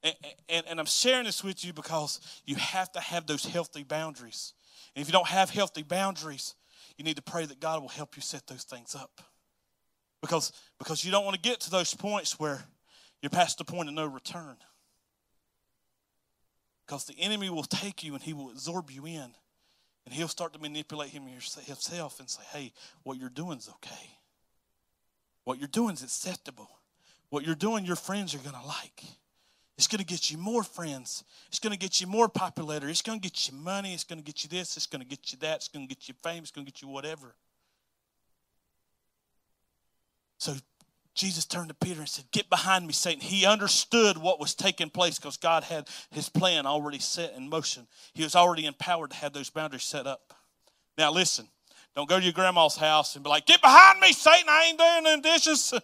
And, 0.02 0.14
and, 0.48 0.66
and, 0.66 0.80
I'm 0.80 0.86
sharing 0.86 1.24
this 1.24 1.44
with 1.44 1.62
you 1.62 1.74
because 1.74 2.20
you 2.46 2.56
have 2.56 2.90
to 2.92 3.00
have 3.00 3.26
those 3.26 3.44
healthy 3.44 3.82
boundaries. 3.82 4.54
And 4.96 5.02
if 5.02 5.08
you 5.08 5.12
don't 5.12 5.28
have 5.28 5.50
healthy 5.50 5.82
boundaries, 5.82 6.54
you 6.96 7.04
need 7.04 7.16
to 7.16 7.22
pray 7.22 7.44
that 7.44 7.60
God 7.60 7.82
will 7.82 7.88
help 7.90 8.16
you 8.16 8.22
set 8.22 8.46
those 8.46 8.64
things 8.64 8.94
up. 8.94 9.20
Because, 10.22 10.52
because 10.78 11.04
you 11.04 11.10
don't 11.10 11.24
want 11.24 11.34
to 11.34 11.40
get 11.40 11.60
to 11.60 11.70
those 11.70 11.94
points 11.94 12.40
where 12.40 12.64
you're 13.20 13.30
past 13.30 13.58
the 13.58 13.64
point 13.64 13.90
of 13.90 13.94
no 13.94 14.06
return. 14.06 14.56
Because 16.86 17.04
the 17.04 17.18
enemy 17.18 17.50
will 17.50 17.62
take 17.62 18.02
you 18.02 18.14
and 18.14 18.22
he 18.22 18.32
will 18.32 18.50
absorb 18.50 18.90
you 18.90 19.06
in. 19.06 19.34
And 20.06 20.14
he'll 20.14 20.28
start 20.28 20.54
to 20.54 20.58
manipulate 20.58 21.10
him 21.10 21.24
himself 21.26 22.20
and 22.20 22.28
say, 22.28 22.42
hey, 22.52 22.72
what 23.02 23.18
you're 23.18 23.28
doing 23.28 23.58
is 23.58 23.68
okay. 23.68 24.16
What 25.50 25.58
you're 25.58 25.66
doing 25.66 25.94
is 25.94 26.04
acceptable. 26.04 26.70
What 27.30 27.44
you're 27.44 27.56
doing, 27.56 27.84
your 27.84 27.96
friends 27.96 28.36
are 28.36 28.38
going 28.38 28.54
to 28.54 28.64
like. 28.64 29.02
It's 29.76 29.88
going 29.88 29.98
to 29.98 30.04
get 30.04 30.30
you 30.30 30.38
more 30.38 30.62
friends. 30.62 31.24
It's 31.48 31.58
going 31.58 31.72
to 31.72 31.78
get 31.78 32.00
you 32.00 32.06
more 32.06 32.28
popularity. 32.28 32.88
It's 32.88 33.02
going 33.02 33.18
to 33.18 33.28
get 33.28 33.48
you 33.48 33.58
money. 33.58 33.92
It's 33.92 34.04
going 34.04 34.20
to 34.20 34.24
get 34.24 34.44
you 34.44 34.48
this. 34.48 34.76
It's 34.76 34.86
going 34.86 35.02
to 35.02 35.08
get 35.08 35.32
you 35.32 35.38
that. 35.40 35.56
It's 35.56 35.66
going 35.66 35.88
to 35.88 35.92
get 35.92 36.06
you 36.06 36.14
fame. 36.22 36.44
It's 36.44 36.52
going 36.52 36.64
to 36.64 36.70
get 36.70 36.82
you 36.82 36.86
whatever. 36.86 37.34
So 40.38 40.54
Jesus 41.16 41.46
turned 41.46 41.70
to 41.70 41.74
Peter 41.74 41.98
and 41.98 42.08
said, 42.08 42.26
Get 42.30 42.48
behind 42.48 42.86
me, 42.86 42.92
Satan. 42.92 43.20
He 43.20 43.44
understood 43.44 44.18
what 44.18 44.38
was 44.38 44.54
taking 44.54 44.88
place 44.88 45.18
because 45.18 45.36
God 45.36 45.64
had 45.64 45.88
his 46.12 46.28
plan 46.28 46.64
already 46.64 47.00
set 47.00 47.34
in 47.36 47.48
motion. 47.48 47.88
He 48.14 48.22
was 48.22 48.36
already 48.36 48.66
empowered 48.66 49.10
to 49.10 49.16
have 49.16 49.32
those 49.32 49.50
boundaries 49.50 49.82
set 49.82 50.06
up. 50.06 50.32
Now, 50.96 51.10
listen, 51.10 51.48
don't 51.94 52.08
go 52.08 52.18
to 52.18 52.24
your 52.24 52.32
grandma's 52.32 52.76
house 52.76 53.14
and 53.16 53.24
be 53.24 53.30
like, 53.30 53.46
Get 53.46 53.60
behind 53.60 54.00
me, 54.00 54.12
Satan, 54.12 54.48
I 54.48 54.66
ain't 54.66 54.78
doing 54.78 55.22
the 55.22 55.28
dishes. 55.28 55.74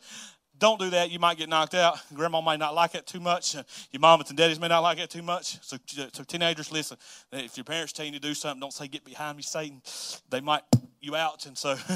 Don't 0.58 0.80
do 0.80 0.88
that. 0.88 1.10
You 1.10 1.18
might 1.18 1.36
get 1.36 1.50
knocked 1.50 1.74
out. 1.74 1.98
Grandma 2.14 2.40
might 2.40 2.58
not 2.58 2.74
like 2.74 2.94
it 2.94 3.06
too 3.06 3.20
much. 3.20 3.54
Your 3.54 4.00
mamas 4.00 4.30
and 4.30 4.38
daddies 4.38 4.58
may 4.58 4.68
not 4.68 4.80
like 4.80 4.98
it 4.98 5.10
too 5.10 5.20
much. 5.20 5.62
So, 5.62 5.76
so 6.14 6.24
teenagers, 6.24 6.72
listen. 6.72 6.96
If 7.30 7.58
your 7.58 7.64
parents 7.64 7.92
tell 7.92 8.06
you 8.06 8.12
to 8.12 8.18
do 8.18 8.32
something, 8.32 8.60
don't 8.60 8.72
say, 8.72 8.88
Get 8.88 9.04
behind 9.04 9.36
me, 9.36 9.42
Satan. 9.42 9.82
They 10.30 10.40
might 10.40 10.62
you 11.00 11.14
out. 11.14 11.46
And 11.46 11.58
so. 11.58 11.76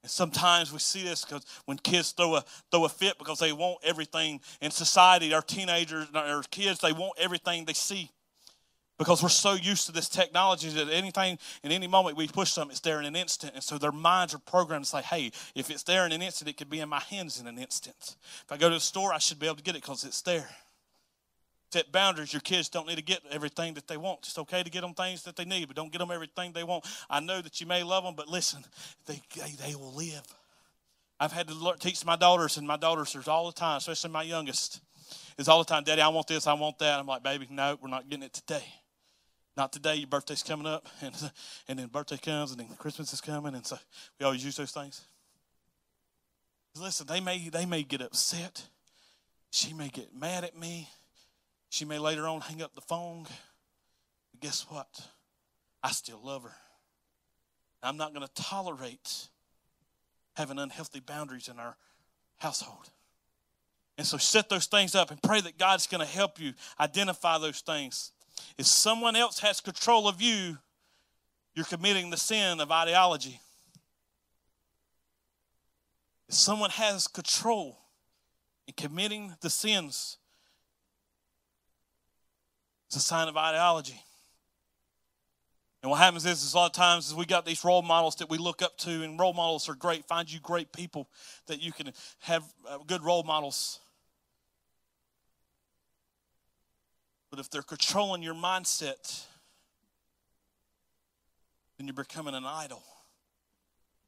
And 0.00 0.10
sometimes 0.10 0.72
we 0.72 0.78
see 0.78 1.02
this 1.02 1.24
because 1.24 1.44
when 1.64 1.76
kids 1.76 2.12
throw 2.12 2.36
a 2.36 2.44
throw 2.70 2.84
a 2.84 2.88
fit 2.88 3.18
because 3.18 3.40
they 3.40 3.52
want 3.52 3.78
everything 3.82 4.40
in 4.60 4.70
society, 4.70 5.34
our 5.34 5.42
teenagers, 5.42 6.06
our 6.14 6.44
kids, 6.44 6.78
they 6.78 6.92
want 6.92 7.14
everything 7.18 7.64
they 7.64 7.72
see 7.72 8.08
because 8.98 9.22
we're 9.22 9.28
so 9.28 9.54
used 9.54 9.86
to 9.86 9.92
this 9.92 10.08
technology 10.08 10.68
that 10.70 10.90
anything 10.90 11.38
in 11.62 11.70
any 11.70 11.86
moment 11.86 12.16
we 12.16 12.26
push 12.26 12.50
something 12.50 12.72
it's 12.72 12.80
there 12.80 12.98
in 12.98 13.06
an 13.06 13.16
instant. 13.16 13.54
And 13.54 13.62
so 13.62 13.78
their 13.78 13.92
minds 13.92 14.34
are 14.34 14.38
programmed 14.38 14.84
to 14.84 14.90
say 14.90 15.02
hey 15.02 15.32
if 15.54 15.70
it's 15.70 15.84
there 15.84 16.04
in 16.04 16.12
an 16.12 16.20
instant 16.20 16.50
it 16.50 16.56
could 16.56 16.68
be 16.68 16.80
in 16.80 16.88
my 16.88 17.00
hands 17.00 17.40
in 17.40 17.46
an 17.46 17.58
instant. 17.58 18.16
If 18.44 18.52
i 18.52 18.56
go 18.56 18.68
to 18.68 18.74
the 18.74 18.80
store 18.80 19.14
i 19.14 19.18
should 19.18 19.38
be 19.38 19.46
able 19.46 19.56
to 19.56 19.62
get 19.62 19.76
it 19.76 19.82
because 19.82 20.04
it's 20.04 20.20
there. 20.22 20.48
Set 21.70 21.92
boundaries. 21.92 22.32
Your 22.32 22.40
kids 22.40 22.70
don't 22.70 22.88
need 22.88 22.96
to 22.96 23.02
get 23.02 23.20
everything 23.30 23.74
that 23.74 23.86
they 23.86 23.98
want. 23.98 24.20
It's 24.20 24.38
okay 24.38 24.62
to 24.62 24.70
get 24.70 24.80
them 24.80 24.94
things 24.94 25.22
that 25.24 25.36
they 25.36 25.44
need 25.44 25.68
but 25.68 25.76
don't 25.76 25.92
get 25.92 25.98
them 25.98 26.10
everything 26.10 26.52
they 26.52 26.64
want. 26.64 26.84
I 27.08 27.20
know 27.20 27.40
that 27.40 27.60
you 27.60 27.66
may 27.66 27.82
love 27.84 28.04
them 28.04 28.14
but 28.16 28.28
listen 28.28 28.64
they, 29.06 29.22
they, 29.36 29.52
they 29.52 29.74
will 29.76 29.94
live. 29.94 30.22
I've 31.20 31.32
had 31.32 31.48
to 31.48 31.74
teach 31.78 32.04
my 32.04 32.16
daughters 32.16 32.58
and 32.58 32.66
my 32.66 32.76
daughters 32.76 33.14
are 33.14 33.30
all 33.30 33.46
the 33.46 33.52
time 33.52 33.78
especially 33.78 34.10
my 34.10 34.22
youngest 34.22 34.80
is 35.36 35.48
all 35.48 35.58
the 35.58 35.64
time 35.64 35.84
daddy 35.84 36.02
i 36.02 36.08
want 36.08 36.26
this 36.26 36.46
i 36.46 36.52
want 36.52 36.78
that. 36.80 36.98
I'm 36.98 37.06
like 37.06 37.22
baby 37.22 37.46
no 37.50 37.78
we're 37.80 37.88
not 37.88 38.08
getting 38.08 38.24
it 38.24 38.32
today 38.32 38.64
not 39.58 39.72
today, 39.72 39.96
your 39.96 40.06
birthday's 40.06 40.44
coming 40.44 40.66
up, 40.66 40.86
and, 41.02 41.14
and 41.68 41.78
then 41.78 41.88
birthday 41.88 42.16
comes, 42.16 42.52
and 42.52 42.60
then 42.60 42.68
Christmas 42.78 43.12
is 43.12 43.20
coming, 43.20 43.54
and 43.54 43.66
so 43.66 43.76
we 44.18 44.24
always 44.24 44.44
use 44.44 44.56
those 44.56 44.70
things. 44.70 45.02
Listen, 46.80 47.06
they 47.08 47.20
may, 47.20 47.48
they 47.48 47.66
may 47.66 47.82
get 47.82 48.00
upset, 48.00 48.62
She 49.50 49.72
may 49.72 49.88
get 49.88 50.14
mad 50.14 50.44
at 50.44 50.56
me. 50.56 50.88
She 51.70 51.84
may 51.84 51.98
later 51.98 52.26
on 52.26 52.40
hang 52.40 52.62
up 52.62 52.74
the 52.74 52.80
phone. 52.80 53.24
But 53.24 54.40
guess 54.40 54.64
what? 54.68 54.88
I 55.82 55.90
still 55.90 56.20
love 56.22 56.44
her. 56.44 56.54
I'm 57.82 57.96
not 57.96 58.14
going 58.14 58.26
to 58.26 58.42
tolerate 58.42 59.28
having 60.36 60.58
unhealthy 60.58 61.00
boundaries 61.00 61.48
in 61.48 61.58
our 61.58 61.76
household. 62.36 62.90
And 63.96 64.06
so 64.06 64.16
set 64.16 64.48
those 64.48 64.66
things 64.66 64.94
up 64.94 65.10
and 65.10 65.20
pray 65.20 65.40
that 65.40 65.58
God's 65.58 65.88
going 65.88 66.04
to 66.04 66.12
help 66.12 66.40
you 66.40 66.54
identify 66.78 67.38
those 67.38 67.60
things. 67.60 68.12
If 68.56 68.66
someone 68.66 69.16
else 69.16 69.38
has 69.40 69.60
control 69.60 70.08
of 70.08 70.20
you, 70.20 70.58
you're 71.54 71.64
committing 71.64 72.10
the 72.10 72.16
sin 72.16 72.60
of 72.60 72.70
ideology. 72.70 73.40
If 76.28 76.34
someone 76.34 76.70
has 76.70 77.06
control 77.06 77.78
in 78.66 78.74
committing 78.74 79.34
the 79.40 79.50
sins, 79.50 80.18
it's 82.86 82.96
a 82.96 83.00
sign 83.00 83.28
of 83.28 83.36
ideology. 83.36 84.02
And 85.82 85.90
what 85.90 85.98
happens 85.98 86.26
is, 86.26 86.42
is 86.42 86.54
a 86.54 86.56
lot 86.56 86.66
of 86.66 86.72
times 86.72 87.08
is 87.08 87.14
we 87.14 87.24
got 87.24 87.46
these 87.46 87.64
role 87.64 87.82
models 87.82 88.16
that 88.16 88.28
we 88.28 88.36
look 88.36 88.62
up 88.62 88.76
to, 88.78 89.02
and 89.02 89.18
role 89.18 89.32
models 89.32 89.68
are 89.68 89.74
great. 89.74 90.04
Find 90.06 90.30
you 90.30 90.40
great 90.40 90.72
people 90.72 91.08
that 91.46 91.62
you 91.62 91.72
can 91.72 91.92
have 92.20 92.44
uh, 92.68 92.78
good 92.86 93.04
role 93.04 93.22
models. 93.22 93.80
But 97.30 97.38
if 97.38 97.50
they're 97.50 97.62
controlling 97.62 98.22
your 98.22 98.34
mindset, 98.34 99.24
then 101.76 101.86
you're 101.86 101.94
becoming 101.94 102.34
an 102.34 102.44
idol. 102.44 102.82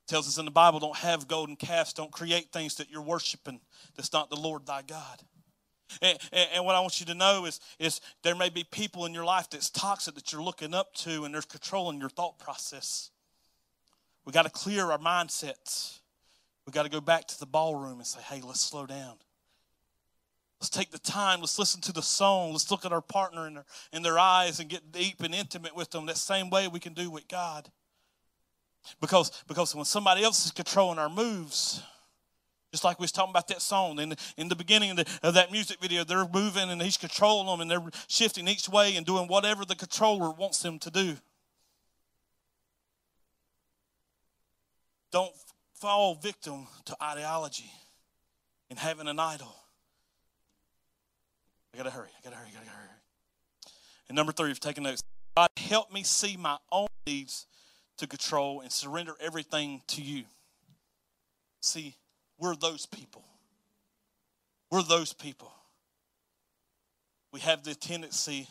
It 0.07 0.11
tells 0.11 0.27
us 0.27 0.39
in 0.39 0.45
the 0.45 0.51
Bible, 0.51 0.81
don't 0.81 0.97
have 0.97 1.29
golden 1.29 1.57
calves, 1.57 1.93
don't 1.93 2.11
create 2.11 2.51
things 2.53 2.77
that 2.77 2.91
you're 2.91 3.03
worshiping 3.03 3.61
that's 3.97 4.13
not 4.13 4.31
the 4.31 4.37
Lord 4.37 4.67
thy 4.67 4.83
God. 4.83 5.23
And, 6.03 6.19
and, 6.33 6.65
what 6.65 6.77
I 6.77 6.81
want 6.81 7.01
you 7.01 7.07
to 7.07 7.15
know 7.15 7.47
is, 7.47 7.59
is 7.81 8.01
there 8.23 8.37
may 8.37 8.49
be 8.49 8.63
people 8.63 9.07
in 9.07 9.15
your 9.15 9.25
life 9.25 9.51
that's 9.51 9.71
toxic 9.71 10.15
that 10.15 10.33
you're 10.33 10.43
looking 10.43 10.73
up 10.73 10.95
to 10.95 11.25
and 11.25 11.35
they're 11.35 11.43
controlling 11.43 11.99
your 11.99 12.09
thought 12.09 12.39
process. 12.39 13.11
We 14.25 14.33
got 14.33 14.45
to 14.45 14.51
clear 14.51 14.93
our 14.93 14.99
mindsets. 14.99 15.99
We 16.67 16.73
got 16.73 16.85
to 16.85 16.91
go 16.91 17.01
back 17.01 17.27
to 17.29 17.41
the 17.41 17.47
ballroom 17.47 17.99
and 17.99 18.07
say, 18.07 18.21
hey, 18.21 18.41
let's 18.41 18.61
slow 18.61 18.87
down. 18.87 19.17
Let's 20.61 20.69
take 20.69 20.91
the 20.91 20.99
time. 20.99 21.41
Let's 21.41 21.59
listen 21.59 21.81
to 21.83 21.93
the 21.93 22.03
song. 22.03 22.53
Let's 22.53 22.71
look 22.71 22.85
at 22.85 22.93
our 22.93 23.01
partner 23.01 23.47
in 23.47 23.55
their, 23.55 23.65
in 23.95 24.03
their 24.03 24.19
eyes 24.19 24.61
and 24.61 24.69
get 24.69 24.93
deep 24.93 25.23
and 25.23 25.35
intimate 25.35 25.75
with 25.75 25.91
them 25.91 26.07
that 26.07 26.19
same 26.19 26.51
way 26.51 26.69
we 26.69 26.81
can 26.81 26.93
do 26.93 27.11
with 27.11 27.29
God. 27.29 27.71
Because, 29.01 29.31
because 29.49 29.75
when 29.75 29.87
somebody 29.87 30.23
else 30.23 30.45
is 30.45 30.53
controlling 30.53 30.99
our 30.99 31.09
moves, 31.09 31.83
just 32.73 32.85
like 32.85 32.99
we 32.99 33.05
was 33.05 33.13
talking 33.13 33.31
about 33.31 33.49
that 33.49 33.63
song 33.63 33.99
in 33.99 34.11
the, 34.11 34.17
in 34.37 34.49
the 34.49 34.57
beginning 34.57 34.91
of, 34.91 34.97
the, 34.99 35.07
of 35.23 35.35
that 35.35 35.51
music 35.51 35.81
video, 35.81 36.05
they're 36.05 36.29
moving 36.29 36.71
and 36.71 36.81
he's 36.81 36.99
controlling 36.99 37.47
them 37.47 37.61
and 37.61 37.71
they're 37.71 37.91
shifting 38.09 38.47
each 38.47 38.69
way 38.69 38.97
and 38.97 39.07
doing 39.07 39.29
whatever 39.29 39.65
the 39.65 39.75
controller 39.75 40.31
wants 40.31 40.61
them 40.63 40.79
to 40.79 40.91
do. 40.91 41.17
Don't 45.11 45.33
fall 45.75 46.15
victim 46.15 46.67
to 46.85 46.97
ideology 47.03 47.71
and 48.69 48.79
having 48.79 49.09
an 49.09 49.19
idol. 49.19 49.57
I 51.73 51.77
gotta 51.77 51.91
hurry. 51.91 52.09
I 52.19 52.25
gotta 52.25 52.37
hurry. 52.37 52.49
I 52.51 52.59
gotta 52.59 52.71
hurry. 52.71 52.89
And 54.09 54.17
number 54.17 54.33
three, 54.33 54.51
if 54.51 54.61
taking 54.61 54.85
notes, 54.85 55.03
God 55.37 55.51
help 55.57 55.93
me 55.93 56.03
see 56.03 56.37
my 56.37 56.59
own 56.73 56.89
needs 57.07 57.47
to 57.99 58.07
control 58.07 58.61
and 58.61 58.73
surrender 58.73 59.15
everything 59.21 59.83
to 59.89 60.03
you. 60.03 60.25
See, 61.61 61.95
we're 62.39 62.57
those 62.57 62.87
people. 62.87 63.25
We're 64.71 64.83
those 64.83 65.13
people. 65.13 65.53
We 67.33 67.41
have 67.41 67.63
the 67.63 67.75
tendency 67.75 68.49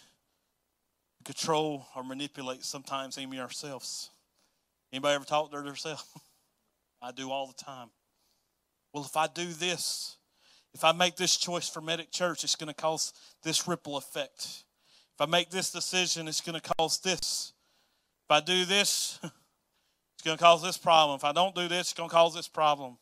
to 1.18 1.24
control 1.24 1.86
or 1.96 2.04
manipulate 2.04 2.64
sometimes 2.64 3.18
even 3.18 3.40
ourselves. 3.40 4.10
Anybody 4.94 5.16
ever 5.16 5.26
talk 5.26 5.52
to 5.52 5.62
themselves? 5.62 6.06
I 7.02 7.12
do 7.12 7.32
all 7.32 7.48
the 7.48 7.64
time. 7.64 7.90
Well, 8.94 9.04
if 9.04 9.16
I 9.18 9.28
do 9.28 9.46
this, 9.46 10.18
if 10.74 10.84
I 10.84 10.92
make 10.92 11.16
this 11.16 11.36
choice 11.38 11.68
for 11.68 11.82
Medic 11.82 12.12
Church, 12.12 12.44
it's 12.44 12.56
going 12.56 12.68
to 12.68 12.74
cause 12.74 13.14
this 13.44 13.68
ripple 13.68 13.98
effect. 13.98 14.64
If 15.16 15.22
I 15.22 15.26
make 15.26 15.50
this 15.50 15.72
decision, 15.72 16.28
it's 16.28 16.42
going 16.42 16.60
to 16.60 16.74
cause 16.78 17.00
this. 17.00 17.54
If 18.26 18.32
I 18.32 18.40
do 18.40 18.66
this, 18.66 19.20
it's 19.24 20.24
going 20.24 20.38
to 20.38 20.44
cause 20.44 20.62
this 20.62 20.78
problem. 20.78 21.16
If 21.16 21.24
I 21.24 21.32
don't 21.32 21.56
do 21.56 21.68
this, 21.68 21.92
it's 21.92 21.94
going 21.94 22.10
to 22.10 22.16
cause 22.16 22.36
this 22.36 22.48
problem. 22.48 22.98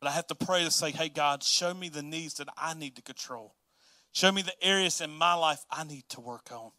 But 0.00 0.08
I 0.08 0.12
have 0.12 0.26
to 0.28 0.34
pray 0.34 0.64
to 0.64 0.70
say, 0.70 0.90
hey, 0.90 1.08
God, 1.08 1.42
show 1.42 1.74
me 1.74 1.88
the 1.88 2.02
needs 2.02 2.34
that 2.34 2.48
I 2.56 2.74
need 2.74 2.96
to 2.96 3.02
control. 3.02 3.54
Show 4.12 4.30
me 4.32 4.42
the 4.42 4.54
areas 4.62 5.00
in 5.00 5.10
my 5.10 5.34
life 5.34 5.64
I 5.70 5.84
need 5.84 6.08
to 6.10 6.20
work 6.20 6.50
on. 6.52 6.70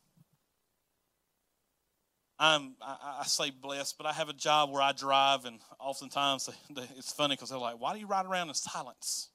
I'm, 2.40 2.76
I, 2.82 3.20
I 3.22 3.24
say 3.26 3.50
blessed, 3.52 3.98
but 3.98 4.06
I 4.06 4.14
have 4.14 4.30
a 4.30 4.34
job 4.34 4.72
where 4.72 4.82
I 4.82 4.92
drive, 4.92 5.46
and 5.46 5.60
oftentimes 5.80 6.50
it's 6.98 7.12
funny 7.12 7.36
because 7.36 7.50
they're 7.50 7.58
like, 7.58 7.80
why 7.80 7.94
do 7.94 8.00
you 8.00 8.08
ride 8.08 8.26
around 8.26 8.50
in 8.50 8.54
silence? 8.54 9.30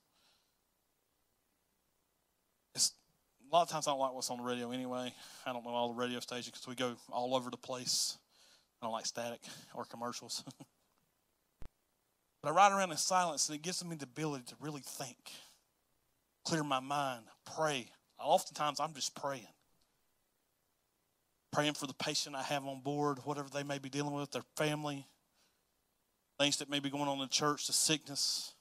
It's, 2.74 2.92
a 3.50 3.54
lot 3.54 3.62
of 3.62 3.68
times 3.68 3.86
I 3.86 3.90
don't 3.90 4.00
like 4.00 4.14
what's 4.14 4.30
on 4.30 4.38
the 4.38 4.44
radio 4.44 4.70
anyway. 4.70 5.12
I 5.44 5.52
don't 5.52 5.64
know 5.64 5.70
all 5.70 5.92
the 5.92 6.00
radio 6.00 6.20
stations 6.20 6.52
because 6.52 6.66
we 6.68 6.74
go 6.74 6.94
all 7.10 7.34
over 7.34 7.50
the 7.50 7.56
place. 7.56 8.16
I 8.80 8.86
don't 8.86 8.92
like 8.92 9.06
static 9.06 9.40
or 9.74 9.84
commercials. 9.84 10.44
But 12.42 12.50
I 12.50 12.54
ride 12.54 12.72
around 12.72 12.90
in 12.90 12.96
silence 12.96 13.48
and 13.48 13.56
it 13.56 13.62
gives 13.62 13.84
me 13.84 13.94
the 13.94 14.04
ability 14.04 14.44
to 14.48 14.56
really 14.60 14.80
think, 14.84 15.30
clear 16.44 16.64
my 16.64 16.80
mind, 16.80 17.24
pray. 17.56 17.88
Oftentimes 18.18 18.80
I'm 18.80 18.94
just 18.94 19.14
praying. 19.14 19.46
Praying 21.52 21.74
for 21.74 21.86
the 21.86 21.94
patient 21.94 22.34
I 22.34 22.42
have 22.42 22.64
on 22.64 22.80
board, 22.80 23.18
whatever 23.24 23.48
they 23.48 23.62
may 23.62 23.78
be 23.78 23.88
dealing 23.88 24.14
with, 24.14 24.30
their 24.30 24.44
family, 24.56 25.06
things 26.38 26.56
that 26.58 26.70
may 26.70 26.80
be 26.80 26.90
going 26.90 27.08
on 27.08 27.20
in 27.20 27.28
church, 27.28 27.66
the 27.66 27.72
sickness, 27.72 28.54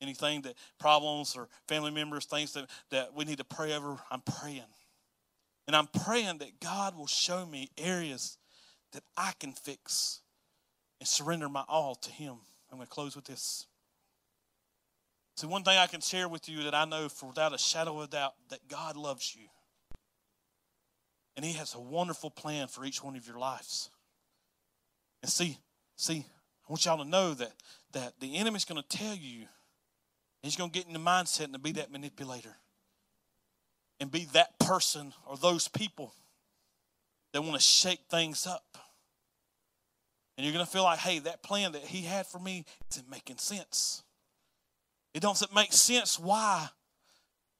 anything 0.00 0.42
that 0.42 0.54
problems 0.78 1.36
or 1.36 1.48
family 1.66 1.90
members, 1.90 2.24
things 2.24 2.52
that, 2.54 2.68
that 2.90 3.14
we 3.14 3.24
need 3.24 3.38
to 3.38 3.44
pray 3.44 3.72
over. 3.74 3.96
I'm 4.10 4.22
praying. 4.22 4.62
And 5.66 5.76
I'm 5.76 5.86
praying 5.86 6.38
that 6.38 6.60
God 6.60 6.96
will 6.96 7.06
show 7.06 7.44
me 7.46 7.68
areas 7.76 8.38
that 8.92 9.02
I 9.16 9.32
can 9.38 9.52
fix 9.52 10.20
and 11.00 11.06
surrender 11.06 11.48
my 11.48 11.64
all 11.68 11.94
to 11.94 12.10
Him. 12.10 12.36
I'm 12.70 12.78
going 12.78 12.86
to 12.86 12.92
close 12.92 13.14
with 13.14 13.26
this. 13.26 13.66
See, 15.36 15.46
one 15.46 15.62
thing 15.62 15.78
I 15.78 15.86
can 15.86 16.00
share 16.00 16.28
with 16.28 16.48
you 16.48 16.64
that 16.64 16.74
I 16.74 16.84
know 16.84 17.08
for 17.08 17.26
without 17.26 17.54
a 17.54 17.58
shadow 17.58 18.00
of 18.00 18.10
doubt 18.10 18.34
that 18.48 18.66
God 18.68 18.96
loves 18.96 19.36
you. 19.38 19.46
And 21.38 21.44
He 21.44 21.52
has 21.52 21.76
a 21.76 21.80
wonderful 21.80 22.30
plan 22.30 22.66
for 22.66 22.84
each 22.84 23.00
one 23.00 23.14
of 23.14 23.24
your 23.24 23.38
lives. 23.38 23.90
And 25.22 25.30
see, 25.30 25.56
see, 25.94 26.26
I 26.26 26.72
want 26.72 26.84
y'all 26.84 26.98
to 26.98 27.08
know 27.08 27.32
that, 27.32 27.52
that 27.92 28.14
the 28.18 28.38
enemy's 28.38 28.64
going 28.64 28.82
to 28.82 28.88
tell 28.88 29.14
you, 29.14 29.46
he's 30.42 30.56
going 30.56 30.70
to 30.70 30.76
get 30.76 30.88
in 30.88 30.92
the 30.92 30.98
mindset 30.98 31.44
and 31.44 31.52
to 31.52 31.60
be 31.60 31.70
that 31.72 31.92
manipulator. 31.92 32.56
And 34.00 34.10
be 34.10 34.24
that 34.32 34.58
person 34.58 35.12
or 35.28 35.36
those 35.36 35.68
people 35.68 36.12
that 37.32 37.42
want 37.42 37.54
to 37.54 37.60
shake 37.62 38.00
things 38.10 38.44
up. 38.44 38.76
And 40.36 40.44
you're 40.44 40.52
going 40.52 40.66
to 40.66 40.70
feel 40.72 40.82
like, 40.82 40.98
hey, 40.98 41.20
that 41.20 41.44
plan 41.44 41.70
that 41.70 41.82
he 41.82 42.02
had 42.02 42.26
for 42.26 42.40
me 42.40 42.64
isn't 42.90 43.08
making 43.08 43.38
sense. 43.38 44.02
It 45.14 45.20
doesn't 45.20 45.54
make 45.54 45.72
sense 45.72 46.18
why. 46.18 46.68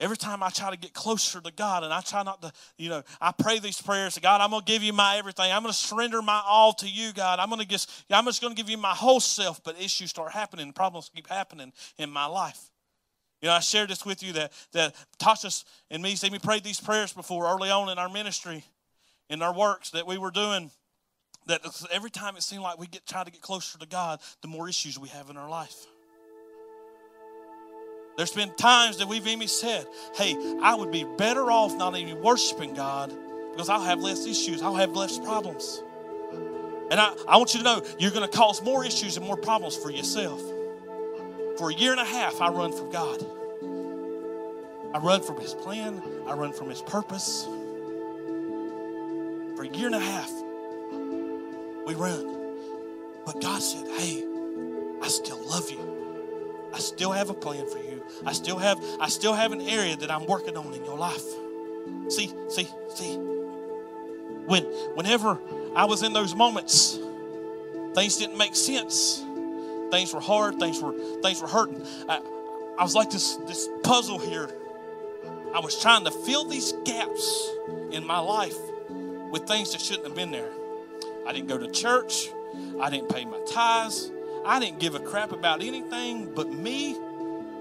Every 0.00 0.16
time 0.16 0.44
I 0.44 0.50
try 0.50 0.70
to 0.70 0.76
get 0.76 0.92
closer 0.92 1.40
to 1.40 1.50
God 1.50 1.82
and 1.82 1.92
I 1.92 2.00
try 2.00 2.22
not 2.22 2.40
to, 2.42 2.52
you 2.76 2.88
know, 2.88 3.02
I 3.20 3.32
pray 3.32 3.58
these 3.58 3.82
prayers 3.82 4.14
to 4.14 4.20
God, 4.20 4.40
I'm 4.40 4.50
going 4.50 4.64
to 4.64 4.72
give 4.72 4.82
you 4.82 4.92
my 4.92 5.16
everything. 5.16 5.50
I'm 5.50 5.62
going 5.62 5.72
to 5.72 5.78
surrender 5.78 6.22
my 6.22 6.40
all 6.46 6.72
to 6.74 6.88
you, 6.88 7.12
God. 7.12 7.40
I'm 7.40 7.48
going 7.48 7.60
to 7.60 7.66
just, 7.66 7.90
I'm 8.08 8.24
just 8.24 8.40
going 8.40 8.54
to 8.54 8.56
give 8.56 8.70
you 8.70 8.78
my 8.78 8.94
whole 8.94 9.18
self, 9.18 9.62
but 9.64 9.80
issues 9.80 10.10
start 10.10 10.32
happening, 10.32 10.72
problems 10.72 11.10
keep 11.12 11.28
happening 11.28 11.72
in 11.98 12.10
my 12.10 12.26
life. 12.26 12.70
You 13.42 13.48
know, 13.48 13.54
I 13.54 13.60
shared 13.60 13.90
this 13.90 14.04
with 14.04 14.22
you 14.22 14.32
that, 14.34 14.52
that 14.72 14.94
Tasha 15.18 15.64
and 15.90 16.02
me, 16.02 16.14
see 16.14 16.28
we 16.30 16.38
prayed 16.38 16.64
these 16.64 16.80
prayers 16.80 17.12
before 17.12 17.46
early 17.46 17.70
on 17.70 17.88
in 17.88 17.98
our 17.98 18.08
ministry, 18.08 18.64
in 19.28 19.42
our 19.42 19.54
works 19.54 19.90
that 19.90 20.06
we 20.06 20.16
were 20.16 20.30
doing 20.30 20.70
that 21.48 21.62
every 21.90 22.10
time 22.10 22.36
it 22.36 22.42
seemed 22.42 22.62
like 22.62 22.78
we 22.78 22.86
get 22.86 23.06
try 23.06 23.24
to 23.24 23.30
get 23.30 23.40
closer 23.40 23.78
to 23.78 23.86
God, 23.86 24.20
the 24.42 24.48
more 24.48 24.68
issues 24.68 24.98
we 24.98 25.08
have 25.08 25.30
in 25.30 25.36
our 25.36 25.48
life. 25.48 25.86
There's 28.18 28.32
been 28.32 28.50
times 28.50 28.96
that 28.96 29.06
we've 29.06 29.28
even 29.28 29.46
said, 29.46 29.86
hey, 30.16 30.36
I 30.60 30.74
would 30.74 30.90
be 30.90 31.04
better 31.04 31.52
off 31.52 31.76
not 31.76 31.96
even 31.96 32.20
worshiping 32.20 32.74
God 32.74 33.14
because 33.52 33.68
I'll 33.68 33.84
have 33.84 34.00
less 34.00 34.26
issues, 34.26 34.60
I'll 34.60 34.74
have 34.74 34.90
less 34.90 35.20
problems. 35.20 35.84
And 36.90 36.98
I, 36.98 37.14
I 37.28 37.36
want 37.36 37.54
you 37.54 37.60
to 37.60 37.64
know 37.64 37.80
you're 37.96 38.10
going 38.10 38.28
to 38.28 38.36
cause 38.36 38.60
more 38.60 38.84
issues 38.84 39.16
and 39.16 39.24
more 39.24 39.36
problems 39.36 39.76
for 39.76 39.92
yourself. 39.92 40.42
For 41.58 41.70
a 41.70 41.74
year 41.74 41.92
and 41.92 42.00
a 42.00 42.04
half, 42.04 42.40
I 42.40 42.48
run 42.48 42.72
from 42.72 42.90
God. 42.90 43.24
I 44.96 44.98
run 44.98 45.22
from 45.22 45.38
His 45.40 45.54
plan, 45.54 46.02
I 46.26 46.32
run 46.32 46.52
from 46.52 46.70
His 46.70 46.82
purpose. 46.82 47.44
For 49.54 49.62
a 49.62 49.68
year 49.68 49.86
and 49.86 49.94
a 49.94 50.00
half, 50.00 50.32
we 51.86 51.94
run. 51.94 52.56
But 53.24 53.40
God 53.40 53.62
said, 53.62 53.86
hey, 53.96 54.24
I 55.02 55.06
still 55.06 55.38
love 55.48 55.70
you. 55.70 55.97
I 56.74 56.78
still 56.78 57.12
have 57.12 57.30
a 57.30 57.34
plan 57.34 57.66
for 57.68 57.78
you. 57.78 58.04
I 58.26 58.32
still 58.32 58.58
have 58.58 58.82
I 59.00 59.08
still 59.08 59.34
have 59.34 59.52
an 59.52 59.60
area 59.60 59.96
that 59.96 60.10
I'm 60.10 60.26
working 60.26 60.56
on 60.56 60.72
in 60.74 60.84
your 60.84 60.96
life. 60.96 61.24
See, 62.08 62.32
see, 62.48 62.68
see. 62.94 63.14
When 64.46 64.64
whenever 64.94 65.38
I 65.74 65.84
was 65.84 66.02
in 66.02 66.12
those 66.12 66.34
moments, 66.34 66.98
things 67.94 68.16
didn't 68.16 68.38
make 68.38 68.56
sense. 68.56 69.24
Things 69.90 70.12
were 70.12 70.20
hard, 70.20 70.58
things 70.58 70.80
were 70.80 70.92
things 71.22 71.40
were 71.40 71.48
hurting. 71.48 71.84
I, 72.08 72.20
I 72.78 72.82
was 72.82 72.94
like 72.94 73.10
this 73.10 73.36
this 73.46 73.68
puzzle 73.82 74.18
here. 74.18 74.48
I 75.54 75.60
was 75.60 75.80
trying 75.80 76.04
to 76.04 76.10
fill 76.10 76.44
these 76.44 76.72
gaps 76.84 77.50
in 77.90 78.06
my 78.06 78.18
life 78.18 78.56
with 79.30 79.46
things 79.46 79.72
that 79.72 79.80
shouldn't 79.80 80.06
have 80.06 80.14
been 80.14 80.30
there. 80.30 80.50
I 81.26 81.32
didn't 81.32 81.48
go 81.48 81.58
to 81.58 81.70
church. 81.70 82.30
I 82.80 82.90
didn't 82.90 83.08
pay 83.08 83.24
my 83.24 83.40
tithes. 83.50 84.10
I 84.48 84.58
didn't 84.60 84.80
give 84.80 84.94
a 84.94 85.00
crap 85.00 85.32
about 85.32 85.62
anything 85.62 86.32
but 86.34 86.48
me 86.50 86.96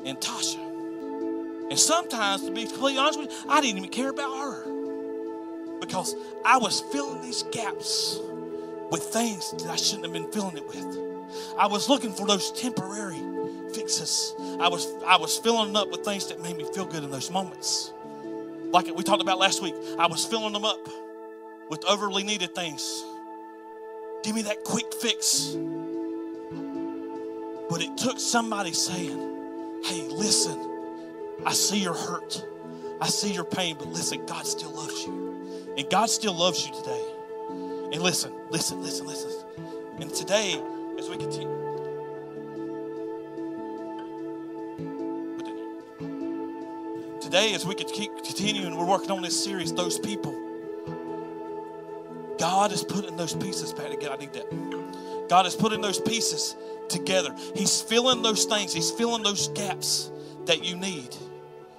and 0.05 0.17
Tasha. 0.19 0.57
And 1.69 1.77
sometimes, 1.77 2.45
to 2.45 2.51
be 2.51 2.65
completely 2.65 2.97
honest 2.97 3.19
with 3.19 3.29
you, 3.29 3.38
I 3.49 3.59
didn't 3.59 3.79
even 3.79 3.89
care 3.89 4.09
about 4.09 4.38
her 4.38 4.63
because 5.81 6.15
I 6.45 6.57
was 6.57 6.79
filling 6.93 7.21
these 7.21 7.43
gaps 7.51 8.19
with 8.89 9.03
things 9.03 9.51
that 9.51 9.67
I 9.67 9.75
shouldn't 9.75 10.05
have 10.05 10.13
been 10.13 10.31
filling 10.31 10.55
it 10.55 10.65
with. 10.65 10.97
I 11.59 11.67
was 11.67 11.89
looking 11.89 12.13
for 12.13 12.25
those 12.25 12.53
temporary 12.53 13.21
fixes. 13.73 14.33
I 14.61 14.69
was 14.69 14.88
I 15.05 15.17
was 15.17 15.38
filling 15.38 15.75
up 15.75 15.91
with 15.91 16.05
things 16.05 16.27
that 16.27 16.41
made 16.41 16.55
me 16.55 16.63
feel 16.73 16.85
good 16.85 17.03
in 17.03 17.11
those 17.11 17.29
moments. 17.29 17.91
Like 18.71 18.88
we 18.95 19.03
talked 19.03 19.21
about 19.21 19.39
last 19.39 19.61
week, 19.61 19.75
I 19.99 20.07
was 20.07 20.23
filling 20.23 20.53
them 20.53 20.63
up 20.63 20.88
with 21.69 21.83
overly 21.83 22.23
needed 22.23 22.55
things. 22.55 23.03
Give 24.23 24.33
me 24.33 24.43
that 24.43 24.63
quick 24.63 24.93
fix. 25.01 25.57
But 27.70 27.82
it 27.82 27.97
took 27.97 28.20
somebody 28.20 28.74
saying, 28.74 29.82
Hey, 29.84 30.07
listen, 30.09 30.57
I 31.45 31.53
see 31.53 31.80
your 31.80 31.93
hurt. 31.93 32.45
I 32.99 33.07
see 33.07 33.32
your 33.32 33.43
pain, 33.43 33.76
but 33.78 33.88
listen, 33.88 34.26
God 34.26 34.47
still 34.47 34.72
loves 34.72 35.05
you. 35.05 35.74
And 35.78 35.89
God 35.89 36.09
still 36.09 36.34
loves 36.34 36.65
you 36.65 36.74
today. 36.74 37.05
And 37.93 38.01
listen, 38.01 38.34
listen, 38.49 38.82
listen, 38.82 39.05
listen. 39.05 39.32
And 39.99 40.13
today, 40.13 40.61
as 40.97 41.09
we 41.09 41.18
continue, 41.18 41.57
today, 47.22 47.53
as 47.53 47.65
we 47.65 47.76
could 47.76 47.88
keep 47.88 48.15
continuing, 48.24 48.76
we're 48.76 48.86
working 48.86 49.11
on 49.11 49.22
this 49.22 49.41
series, 49.41 49.74
Those 49.74 49.99
People. 49.99 50.34
God 52.39 52.72
is 52.72 52.84
putting 52.84 53.15
those 53.18 53.34
pieces 53.34 53.74
back 53.74 53.89
together. 53.89 54.15
I 54.15 54.18
need 54.18 54.34
that. 54.34 55.28
God 55.30 55.45
is 55.45 55.55
putting 55.55 55.82
those 55.82 55.99
pieces 55.99 56.55
together. 56.89 57.35
He's 57.55 57.81
filling 57.81 58.21
those 58.21 58.45
things, 58.45 58.73
He's 58.73 58.91
filling 58.91 59.23
those 59.23 59.49
gaps 59.49 60.11
that 60.45 60.63
you 60.63 60.75
need. 60.75 61.15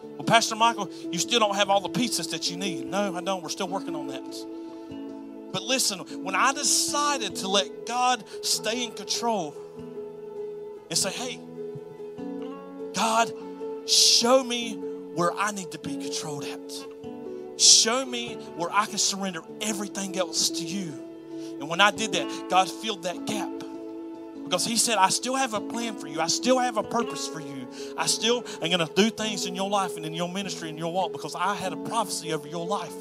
Well, 0.02 0.24
Pastor 0.24 0.56
Michael, 0.56 0.90
you 1.10 1.18
still 1.18 1.38
don't 1.40 1.54
have 1.54 1.70
all 1.70 1.80
the 1.80 1.88
pieces 1.88 2.28
that 2.28 2.50
you 2.50 2.56
need. 2.56 2.86
No, 2.86 3.14
I 3.14 3.20
don't. 3.20 3.42
We're 3.42 3.48
still 3.48 3.68
working 3.68 3.94
on 3.94 4.08
that. 4.08 5.52
But 5.52 5.62
listen, 5.62 6.00
when 6.22 6.34
I 6.34 6.52
decided 6.52 7.36
to 7.36 7.48
let 7.48 7.86
God 7.86 8.24
stay 8.42 8.84
in 8.84 8.92
control 8.92 9.54
and 10.90 10.98
say, 10.98 11.10
hey, 11.10 11.40
God, 12.94 13.32
show 13.88 14.42
me 14.42 14.74
where 15.14 15.32
I 15.32 15.52
need 15.52 15.70
to 15.72 15.78
be 15.78 15.96
controlled 15.96 16.44
at. 16.44 17.60
Show 17.60 18.04
me 18.04 18.34
where 18.56 18.70
I 18.72 18.86
can 18.86 18.98
surrender 18.98 19.40
everything 19.60 20.16
else 20.18 20.50
to 20.50 20.64
you. 20.64 20.92
And 21.60 21.68
when 21.68 21.80
I 21.80 21.90
did 21.90 22.12
that, 22.12 22.50
God 22.50 22.70
filled 22.70 23.04
that 23.04 23.26
gap. 23.26 23.57
Because 24.48 24.64
He 24.64 24.76
said, 24.76 24.96
I 24.96 25.10
still 25.10 25.34
have 25.34 25.52
a 25.52 25.60
plan 25.60 25.98
for 25.98 26.06
you. 26.06 26.22
I 26.22 26.26
still 26.26 26.58
have 26.58 26.78
a 26.78 26.82
purpose 26.82 27.28
for 27.28 27.40
you. 27.40 27.68
I 27.98 28.06
still 28.06 28.44
am 28.62 28.70
going 28.70 28.78
to 28.78 28.90
do 28.94 29.10
things 29.10 29.44
in 29.44 29.54
your 29.54 29.68
life 29.68 29.98
and 29.98 30.06
in 30.06 30.14
your 30.14 30.28
ministry 30.28 30.70
and 30.70 30.78
your 30.78 30.90
walk 30.90 31.12
because 31.12 31.34
I 31.34 31.54
had 31.54 31.74
a 31.74 31.76
prophecy 31.76 32.32
over 32.32 32.48
your 32.48 32.64
life 32.64 32.94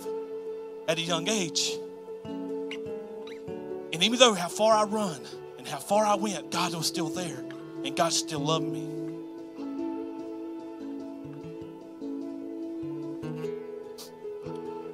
at 0.89 0.98
a 0.98 1.02
young 1.02 1.30
age. 1.30 1.78
And 2.26 4.04
even 4.04 4.20
though 4.20 4.34
how 4.34 4.50
far 4.50 4.76
I 4.76 4.84
run 4.84 5.22
and 5.58 5.66
how 5.66 5.78
far 5.78 6.06
I 6.06 6.16
went, 6.16 6.52
God 6.52 6.74
was 6.74 6.86
still 6.86 7.08
there 7.08 7.45
and 7.86 7.95
God 7.95 8.12
still 8.12 8.41
loved 8.41 8.66
me. 8.66 8.86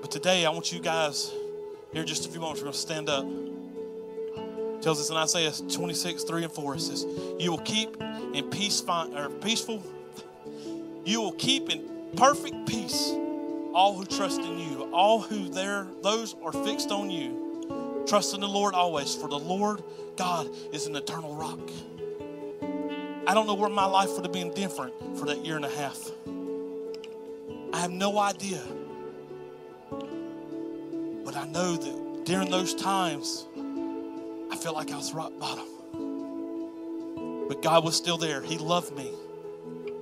But 0.01 0.11
today, 0.11 0.45
I 0.45 0.51
want 0.51 0.71
you 0.71 0.79
guys, 0.79 1.31
here 1.91 2.03
just 2.03 2.27
a 2.27 2.29
few 2.29 2.39
moments, 2.39 2.61
we're 2.61 2.65
going 2.65 2.73
to 2.73 2.79
stand 2.79 3.09
up. 3.09 3.25
Tells 4.83 4.99
us 4.99 5.09
in 5.09 5.15
Isaiah 5.15 5.51
26, 5.71 6.23
3 6.23 6.43
and 6.43 6.51
4, 6.51 6.75
it 6.75 6.81
says, 6.81 7.05
You 7.39 7.51
will 7.51 7.59
keep 7.59 8.01
in 8.33 8.49
peace, 8.49 8.83
or 8.87 9.29
peaceful, 9.41 9.81
you 11.05 11.21
will 11.21 11.31
keep 11.31 11.69
in 11.69 11.89
perfect 12.17 12.67
peace 12.67 13.13
all 13.73 13.95
who 13.95 14.05
trust 14.05 14.41
in 14.41 14.59
you, 14.59 14.89
all 14.93 15.19
who 15.19 15.49
there, 15.49 15.87
those 16.01 16.35
are 16.43 16.51
fixed 16.51 16.91
on 16.91 17.09
you. 17.09 18.03
Trust 18.07 18.33
in 18.33 18.41
the 18.41 18.47
Lord 18.47 18.75
always, 18.75 19.15
for 19.15 19.27
the 19.27 19.39
Lord 19.39 19.81
God 20.15 20.49
is 20.71 20.85
an 20.85 20.95
eternal 20.95 21.35
rock. 21.35 21.59
I 23.25 23.33
don't 23.33 23.47
know 23.47 23.55
where 23.55 23.69
my 23.69 23.85
life 23.85 24.11
would 24.11 24.25
have 24.25 24.33
been 24.33 24.53
different 24.53 24.93
for 25.17 25.25
that 25.25 25.45
year 25.45 25.55
and 25.55 25.65
a 25.65 25.69
half. 25.69 26.11
I 27.73 27.79
have 27.79 27.91
no 27.91 28.19
idea. 28.19 28.61
But 31.25 31.35
I 31.35 31.47
know 31.47 31.77
that 31.77 32.25
during 32.25 32.51
those 32.51 32.75
times, 32.75 33.47
felt 34.63 34.77
like 34.77 34.91
I 34.91 34.95
was 34.95 35.13
rock 35.13 35.37
bottom. 35.39 35.65
But 37.49 37.61
God 37.61 37.83
was 37.83 37.97
still 37.97 38.17
there. 38.17 38.41
He 38.41 38.57
loved 38.57 38.95
me. 38.95 39.11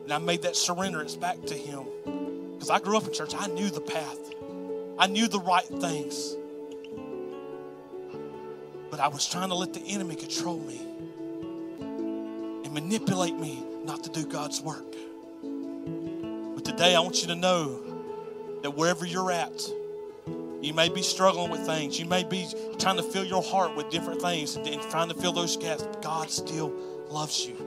And 0.03 0.13
I 0.13 0.19
made 0.19 0.43
that 0.43 0.53
surrenderance 0.53 1.19
back 1.19 1.41
to 1.47 1.55
Him. 1.55 1.85
Because 2.53 2.69
I 2.69 2.79
grew 2.79 2.95
up 2.95 3.07
in 3.07 3.11
church, 3.11 3.33
I 3.35 3.47
knew 3.47 3.71
the 3.71 3.81
path, 3.81 4.19
I 4.99 5.07
knew 5.07 5.27
the 5.27 5.39
right 5.39 5.65
things. 5.65 6.35
But 8.91 8.99
I 8.99 9.07
was 9.07 9.27
trying 9.27 9.49
to 9.49 9.55
let 9.55 9.73
the 9.73 9.81
enemy 9.81 10.15
control 10.15 10.59
me 10.59 10.79
and 11.79 12.71
manipulate 12.71 13.35
me 13.35 13.63
not 13.83 14.03
to 14.03 14.11
do 14.11 14.27
God's 14.27 14.61
work. 14.61 14.95
But 15.41 16.65
today, 16.65 16.95
I 16.95 16.99
want 16.99 17.23
you 17.23 17.29
to 17.29 17.35
know 17.35 17.81
that 18.61 18.77
wherever 18.77 19.07
you're 19.07 19.31
at, 19.31 19.59
you 20.61 20.73
may 20.75 20.89
be 20.89 21.01
struggling 21.01 21.49
with 21.49 21.65
things. 21.65 21.99
You 21.99 22.05
may 22.05 22.23
be 22.23 22.47
trying 22.77 22.97
to 22.97 23.03
fill 23.03 23.25
your 23.25 23.41
heart 23.41 23.75
with 23.75 23.89
different 23.89 24.21
things 24.21 24.55
and 24.55 24.81
trying 24.83 25.09
to 25.09 25.15
fill 25.15 25.33
those 25.33 25.57
gaps. 25.57 25.87
God 26.01 26.29
still 26.29 26.71
loves 27.09 27.47
you. 27.47 27.57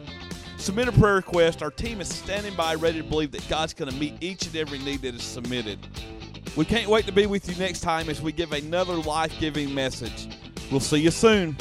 Submit 0.61 0.89
a 0.89 0.91
prayer 0.91 1.15
request. 1.15 1.63
Our 1.63 1.71
team 1.71 2.01
is 2.01 2.07
standing 2.07 2.53
by 2.53 2.75
ready 2.75 3.01
to 3.01 3.03
believe 3.03 3.31
that 3.31 3.49
God's 3.49 3.73
going 3.73 3.91
to 3.91 3.97
meet 3.97 4.13
each 4.21 4.45
and 4.45 4.55
every 4.55 4.77
need 4.77 5.01
that 5.01 5.15
is 5.15 5.23
submitted. 5.23 5.79
We 6.55 6.65
can't 6.65 6.87
wait 6.87 7.07
to 7.07 7.11
be 7.11 7.25
with 7.25 7.49
you 7.49 7.55
next 7.55 7.79
time 7.79 8.09
as 8.09 8.21
we 8.21 8.31
give 8.31 8.51
another 8.51 8.93
life 8.93 9.33
giving 9.39 9.73
message. 9.73 10.27
We'll 10.69 10.79
see 10.79 10.99
you 10.99 11.09
soon. 11.09 11.57